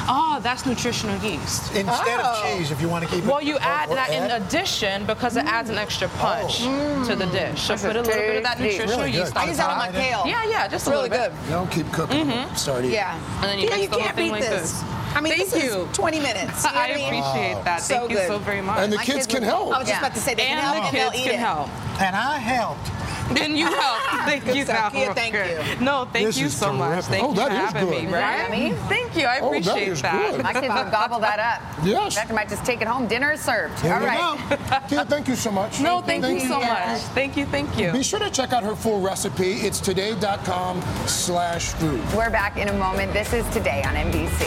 Oh, 0.08 0.40
that's 0.44 0.68
nutritional 0.68 1.18
yeast. 1.18 1.74
Instead 1.74 2.20
Oh. 2.20 2.24
of 2.24 2.44
cheese, 2.44 2.70
if 2.70 2.80
you 2.80 2.88
want 2.88 3.04
to 3.06 3.10
keep 3.10 3.24
it. 3.24 3.28
Well, 3.30 3.42
you 3.42 3.56
or- 3.56 3.62
add 3.62 3.90
or 3.90 3.96
that 3.96 4.12
in 4.12 4.30
addition 4.40 5.04
because 5.08 5.36
it 5.36 5.46
adds 5.46 5.70
an 5.72 5.80
extra 5.80 6.08
oh. 6.08 6.18
punch 6.20 6.60
to 7.08 7.16
the 7.16 7.26
dish. 7.28 7.64
So 7.64 7.74
This 7.74 7.82
put 7.82 7.96
a 7.96 8.02
little 8.02 8.14
bit 8.14 8.38
of 8.38 8.44
that 8.44 8.60
nutritional 8.60 9.00
Really 9.00 9.18
yeast 9.18 9.36
on 9.36 9.44
I 9.44 9.48
use 9.48 9.58
that 9.58 9.70
on 9.70 9.78
my 9.80 9.92
kale. 9.92 10.24
Yeah, 10.28 10.46
yeah, 10.48 10.68
just 10.68 10.86
a 10.88 10.92
really 10.92 11.10
little 11.10 11.30
bit. 11.30 11.42
good. 11.42 11.50
Don't 11.50 11.72
keep 11.72 11.92
cooking. 11.92 12.28
Mm-hmm. 12.28 12.56
Start 12.56 12.80
eating. 12.82 12.92
Yeah. 12.94 13.20
And 13.42 13.46
then 13.46 13.58
you 13.58 13.66
yeah, 13.66 13.70
mix 13.72 13.82
you 13.82 13.88
the 13.88 13.94
whole 13.96 14.04
can't 14.04 14.16
thing 14.16 14.26
beat 14.28 14.32
like 14.34 14.42
this. 14.44 14.82
this. 14.82 14.95
I 15.16 15.22
mean, 15.22 15.34
Thank 15.34 15.50
this 15.50 15.64
you. 15.64 15.86
is 15.86 15.96
20 15.98 16.20
minutes. 16.20 16.66
You 16.66 16.72
know 16.72 16.78
I 16.80 16.88
what 16.90 16.96
mean? 16.98 17.06
appreciate 17.06 17.64
that. 17.64 17.82
So 17.82 18.00
Thank 18.00 18.12
you 18.12 18.18
so 18.28 18.38
very 18.40 18.62
much. 18.62 18.80
And 18.80 18.92
the 18.92 18.98
My 18.98 19.06
kids 19.06 19.26
can 19.26 19.44
help. 19.44 19.74
I 19.74 19.80
was 19.80 19.88
just 19.88 19.90
Yeah. 19.90 20.00
about 20.00 20.14
to 20.16 20.20
say 20.22 20.34
they 20.36 20.44
can 20.46 20.58
help 20.58 20.76
the 20.76 20.82
and 20.90 20.98
they'll 20.98 21.12
kids 21.12 21.22
eat 21.22 21.26
can 21.32 21.36
it. 21.36 21.40
help. 21.40 21.70
And 22.02 22.16
I 22.16 22.38
helped. 22.38 22.88
Then 23.34 23.56
you 23.56 23.66
help. 23.66 24.02
Thank 24.26 24.46
you, 24.56 24.64
stuff. 24.66 24.94
Kia, 24.94 25.14
thank 25.14 25.34
you. 25.34 25.84
No, 25.86 26.06
thank 26.06 26.28
This 26.28 26.38
you 26.38 26.48
is 26.48 26.58
so 26.58 26.74
much. 26.74 27.06
Thank 27.06 27.24
Oh, 27.24 27.30
you 27.30 27.36
that 27.36 27.50
for 27.50 27.54
is 27.54 27.72
having 27.72 27.90
good. 27.90 28.04
me. 28.06 28.14
Right? 28.14 28.50
Right? 28.50 28.64
Yummy. 28.70 28.76
Thank 28.90 29.16
you. 29.16 29.26
I 29.26 29.40
Oh, 29.40 29.52
that 29.52 29.60
appreciate 29.60 29.88
is 29.90 30.02
that. 30.02 30.32
good. 30.32 30.44
My 30.44 30.54
kids 30.54 30.68
will 30.74 30.92
gobble 30.92 31.20
that 31.20 31.40
up. 31.40 31.86
Yes. 31.86 32.14
In 32.16 32.20
fact, 32.20 32.32
I 32.32 32.34
might 32.34 32.50
just 32.50 32.66
take 32.66 32.82
it 32.82 32.88
home. 32.88 33.08
Dinner 33.08 33.32
is 33.34 33.42
served. 33.42 33.78
There 33.84 33.94
All 33.94 34.02
you 34.02 34.08
right. 34.08 35.08
thank 35.08 35.28
you 35.28 35.36
so 35.36 35.52
much. 35.52 35.80
No, 35.80 36.02
thank, 36.02 36.26
you 36.26 36.40
so 36.40 36.60
much. 36.60 37.02
Thank 37.14 37.38
you, 37.38 37.46
thank 37.46 37.78
you. 37.78 37.92
Be 37.92 38.04
sure 38.04 38.20
to 38.20 38.30
check 38.30 38.54
out 38.54 38.64
her 38.64 38.76
full 38.76 39.00
recipe. 39.02 39.54
It's 39.54 39.80
today.com 39.80 40.82
slash 41.08 41.70
food. 41.74 42.02
We're 42.16 42.30
back 42.30 42.58
in 42.58 42.70
a 42.70 42.74
moment. 42.74 43.14
This 43.14 43.34
is 43.34 43.46
Today 43.54 43.84
on 43.84 43.96
NBC. 43.96 44.40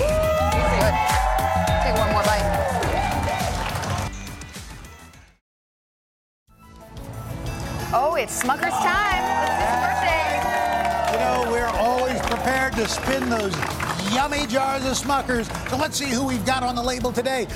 Take 1.84 1.96
one 1.96 2.10
more 2.12 2.22
bite. 2.24 2.57
It's 8.18 8.42
Smucker's 8.42 8.74
time. 8.82 9.22
It's 9.46 9.62
his 9.62 9.78
birthday. 9.86 11.12
You 11.12 11.18
know, 11.20 11.52
we're 11.52 11.78
always 11.78 12.18
prepared 12.22 12.72
to 12.72 12.88
spin 12.88 13.30
those 13.30 13.54
yummy 14.12 14.44
jars 14.48 14.84
of 14.84 14.94
Smuckers. 14.94 15.46
So 15.70 15.76
let's 15.76 15.96
see 15.96 16.08
who 16.08 16.26
we've 16.26 16.44
got 16.44 16.64
on 16.64 16.74
the 16.74 16.82
label 16.82 17.12
today. 17.12 17.46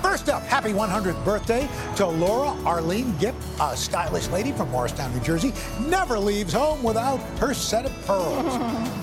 First 0.00 0.30
up, 0.30 0.42
happy 0.44 0.72
100th 0.72 1.22
birthday 1.22 1.68
to 1.96 2.06
Laura 2.06 2.50
Arlene 2.64 3.14
Gipp, 3.18 3.34
a 3.60 3.76
stylish 3.76 4.28
lady 4.28 4.52
from 4.52 4.70
Morristown, 4.70 5.12
New 5.12 5.20
Jersey. 5.20 5.52
Never 5.80 6.18
leaves 6.18 6.52
home 6.52 6.82
without 6.82 7.18
her 7.38 7.52
set 7.52 7.84
of 7.84 7.92
pearls. 8.06 8.54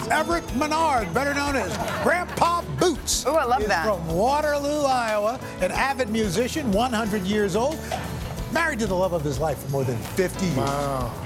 Everett 0.11 0.55
Menard, 0.55 1.13
better 1.13 1.33
known 1.35 1.55
as 1.55 1.75
Grandpa 2.01 2.63
Boots. 2.79 3.25
Ooh, 3.27 3.31
I 3.31 3.43
love 3.43 3.61
is 3.61 3.67
that. 3.67 3.85
From 3.85 4.07
Waterloo, 4.07 4.85
Iowa, 4.85 5.39
an 5.61 5.71
avid 5.71 6.09
musician, 6.09 6.71
100 6.71 7.23
years 7.23 7.55
old. 7.55 7.77
Married 8.53 8.77
to 8.77 8.85
the 8.85 8.93
love 8.93 9.13
of 9.13 9.23
his 9.23 9.39
life 9.39 9.57
for 9.57 9.69
more 9.71 9.83
than 9.83 9.97
50 9.97 10.45
years. 10.45 10.57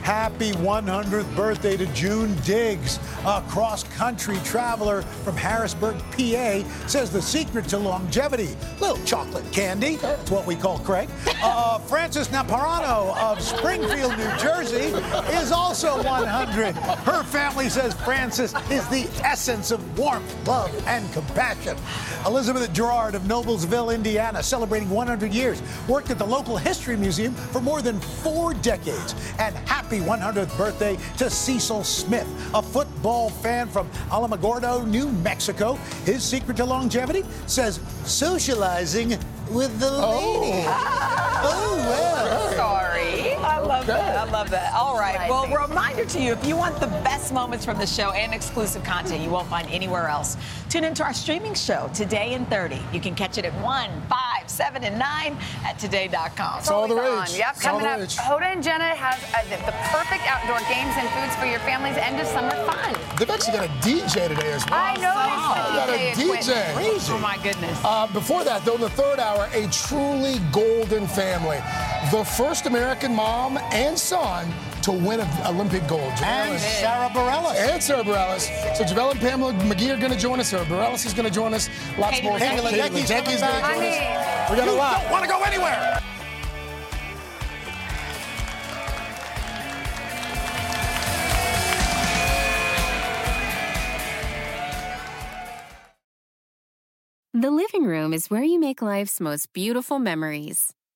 Happy 0.01 0.53
100th 0.53 1.35
birthday 1.35 1.75
to 1.75 1.85
June 1.87 2.33
Diggs, 2.45 2.99
a 3.25 3.43
cross 3.49 3.83
country 3.83 4.37
traveler 4.45 5.01
from 5.01 5.35
Harrisburg, 5.35 5.97
PA, 6.11 6.63
says 6.87 7.11
the 7.11 7.21
secret 7.21 7.67
to 7.67 7.79
longevity 7.79 8.55
little 8.79 9.03
chocolate 9.03 9.43
candy. 9.51 9.97
That's 9.97 10.31
what 10.31 10.47
we 10.47 10.55
call 10.55 10.79
Craig. 10.79 11.09
Uh, 11.39 11.77
Frances 11.77 12.29
Naparano 12.29 13.15
of 13.17 13.41
Springfield, 13.41 14.17
New 14.17 14.37
Jersey, 14.37 14.91
is 15.37 15.51
also 15.51 16.01
100. 16.03 16.75
Her 16.75 17.23
family 17.23 17.69
says 17.69 17.93
Frances 17.93 18.55
is 18.71 18.85
the 18.87 19.07
essence 19.23 19.69
of 19.69 19.97
warmth, 19.97 20.47
love, 20.47 20.71
and 20.87 21.09
compassion. 21.13 21.77
Elizabeth 22.25 22.73
Gerard 22.73 23.13
of 23.13 23.21
Noblesville, 23.23 23.93
Indiana, 23.93 24.41
celebrating 24.41 24.89
100 24.89 25.31
years, 25.31 25.61
worked 25.87 26.09
at 26.09 26.17
the 26.17 26.25
local 26.25 26.57
history 26.57 26.97
museum 26.97 27.16
for 27.25 27.59
more 27.59 27.81
than 27.81 27.99
four 27.99 28.53
decades. 28.53 29.15
And 29.39 29.55
happy 29.67 29.99
100th 29.99 30.55
birthday 30.57 30.97
to 31.17 31.29
Cecil 31.29 31.83
Smith, 31.83 32.27
a 32.53 32.61
football 32.61 33.29
fan 33.29 33.67
from 33.67 33.89
Alamogordo, 34.09 34.85
New 34.87 35.09
Mexico. 35.09 35.73
His 36.05 36.23
secret 36.23 36.57
to 36.57 36.65
longevity 36.65 37.23
says 37.47 37.79
socializing 38.05 39.17
with 39.49 39.79
the 39.79 39.89
oh. 39.91 40.41
lady. 40.41 40.63
Oh, 40.67 41.75
well. 41.77 42.53
Sorry. 42.53 43.26
I 43.77 43.79
love 43.81 43.87
that. 43.87 44.17
I 44.27 44.31
love 44.31 44.49
that. 44.49 44.73
All 44.73 44.97
right. 44.99 45.29
Well, 45.29 45.47
reminder 45.67 46.03
to 46.05 46.19
you 46.21 46.31
if 46.33 46.45
you 46.47 46.57
want 46.57 46.79
the 46.79 46.87
best 46.87 47.31
moments 47.31 47.63
from 47.63 47.77
the 47.77 47.85
show 47.85 48.11
and 48.11 48.33
exclusive 48.33 48.83
content 48.83 49.21
you 49.21 49.29
won't 49.29 49.47
find 49.47 49.69
anywhere 49.69 50.07
else, 50.07 50.35
tune 50.69 50.83
into 50.83 51.03
our 51.03 51.13
streaming 51.13 51.53
show, 51.53 51.89
Today 51.93 52.33
in 52.33 52.45
30. 52.47 52.79
You 52.91 52.99
can 52.99 53.13
catch 53.15 53.37
it 53.37 53.45
at 53.45 53.53
1, 53.61 54.01
5, 54.09 54.49
7, 54.49 54.83
and 54.83 54.97
9 54.97 55.37
at 55.65 55.77
today.com. 55.79 56.59
It's 56.59 56.71
all 56.71 56.87
the 56.87 56.95
on. 56.95 57.21
rage. 57.21 57.37
Yep, 57.37 57.47
It's 57.53 57.61
coming 57.61 57.85
up. 57.85 57.99
rage. 57.99 58.15
Hoda 58.17 58.43
and 58.53 58.63
Jenna 58.63 58.95
has 58.95 59.21
uh, 59.33 59.43
the, 59.43 59.57
the 59.65 59.71
perfect 59.93 60.23
outdoor 60.27 60.59
games 60.67 60.93
and 60.97 61.07
foods 61.09 61.35
for 61.35 61.45
your 61.45 61.59
family's 61.59 61.97
end 61.97 62.19
of 62.19 62.27
summer 62.27 62.51
fun. 62.65 62.95
They've 63.17 63.29
actually 63.29 63.53
got 63.57 63.65
a 63.65 63.71
DJ 63.85 64.27
today 64.27 64.51
as 64.53 64.65
well. 64.69 64.79
I 64.79 64.93
know 64.95 65.13
They 65.69 65.77
got 65.77 65.89
a 65.89 66.19
DJ 66.19 66.37
DJ. 66.37 66.69
equipment. 66.71 67.09
Oh, 67.09 67.19
my 67.19 67.37
goodness. 67.43 67.79
Uh, 67.83 68.07
before 68.07 68.43
that, 68.43 68.65
though, 68.65 68.75
in 68.75 68.81
the 68.81 68.89
third 68.91 69.19
hour, 69.19 69.47
a 69.53 69.67
truly 69.69 70.39
golden 70.51 71.07
family. 71.07 71.57
The 72.11 72.23
first 72.23 72.65
American 72.67 73.13
mom 73.13 73.57
and 73.73 73.97
son 73.99 74.47
to 74.83 74.91
win 74.91 75.19
an 75.19 75.27
Olympic 75.45 75.85
gold. 75.87 76.13
And 76.23 76.57
Sara 76.59 77.09
Bareilles. 77.09 77.55
And 77.55 77.83
Sara 77.83 78.03
Bareilles. 78.03 78.75
So 78.77 78.83
JaVale 78.85 79.11
and 79.11 79.19
Pamela 79.19 79.53
McGee 79.53 79.93
are 79.93 79.99
going 79.99 80.13
to 80.13 80.17
join 80.17 80.39
us. 80.39 80.49
Sara 80.49 80.63
Bareilles 80.65 81.05
is 81.05 81.13
going 81.13 81.27
to 81.27 81.33
join 81.33 81.53
us. 81.53 81.69
Lots 81.97 82.15
Katie 82.15 82.27
more. 82.29 82.39
Katie 82.39 82.61
Ledecky's 82.61 83.09
coming 83.09 83.25
Ledecky's 83.25 83.41
gonna 83.41 83.59
join 83.59 83.71
us. 83.73 83.79
mean, 83.79 84.51
We 84.51 84.55
got 84.57 84.67
a 84.67 84.71
You 84.71 84.77
lot. 84.77 85.01
don't 85.01 85.11
want 85.11 85.23
to 85.25 85.29
go 85.29 85.41
anywhere. 85.43 85.99
The 97.33 97.51
living 97.51 97.83
room 97.85 98.13
is 98.13 98.29
where 98.29 98.43
you 98.43 98.59
make 98.59 98.81
life's 98.81 99.19
most 99.19 99.53
beautiful 99.53 99.99
memories. 99.99 100.73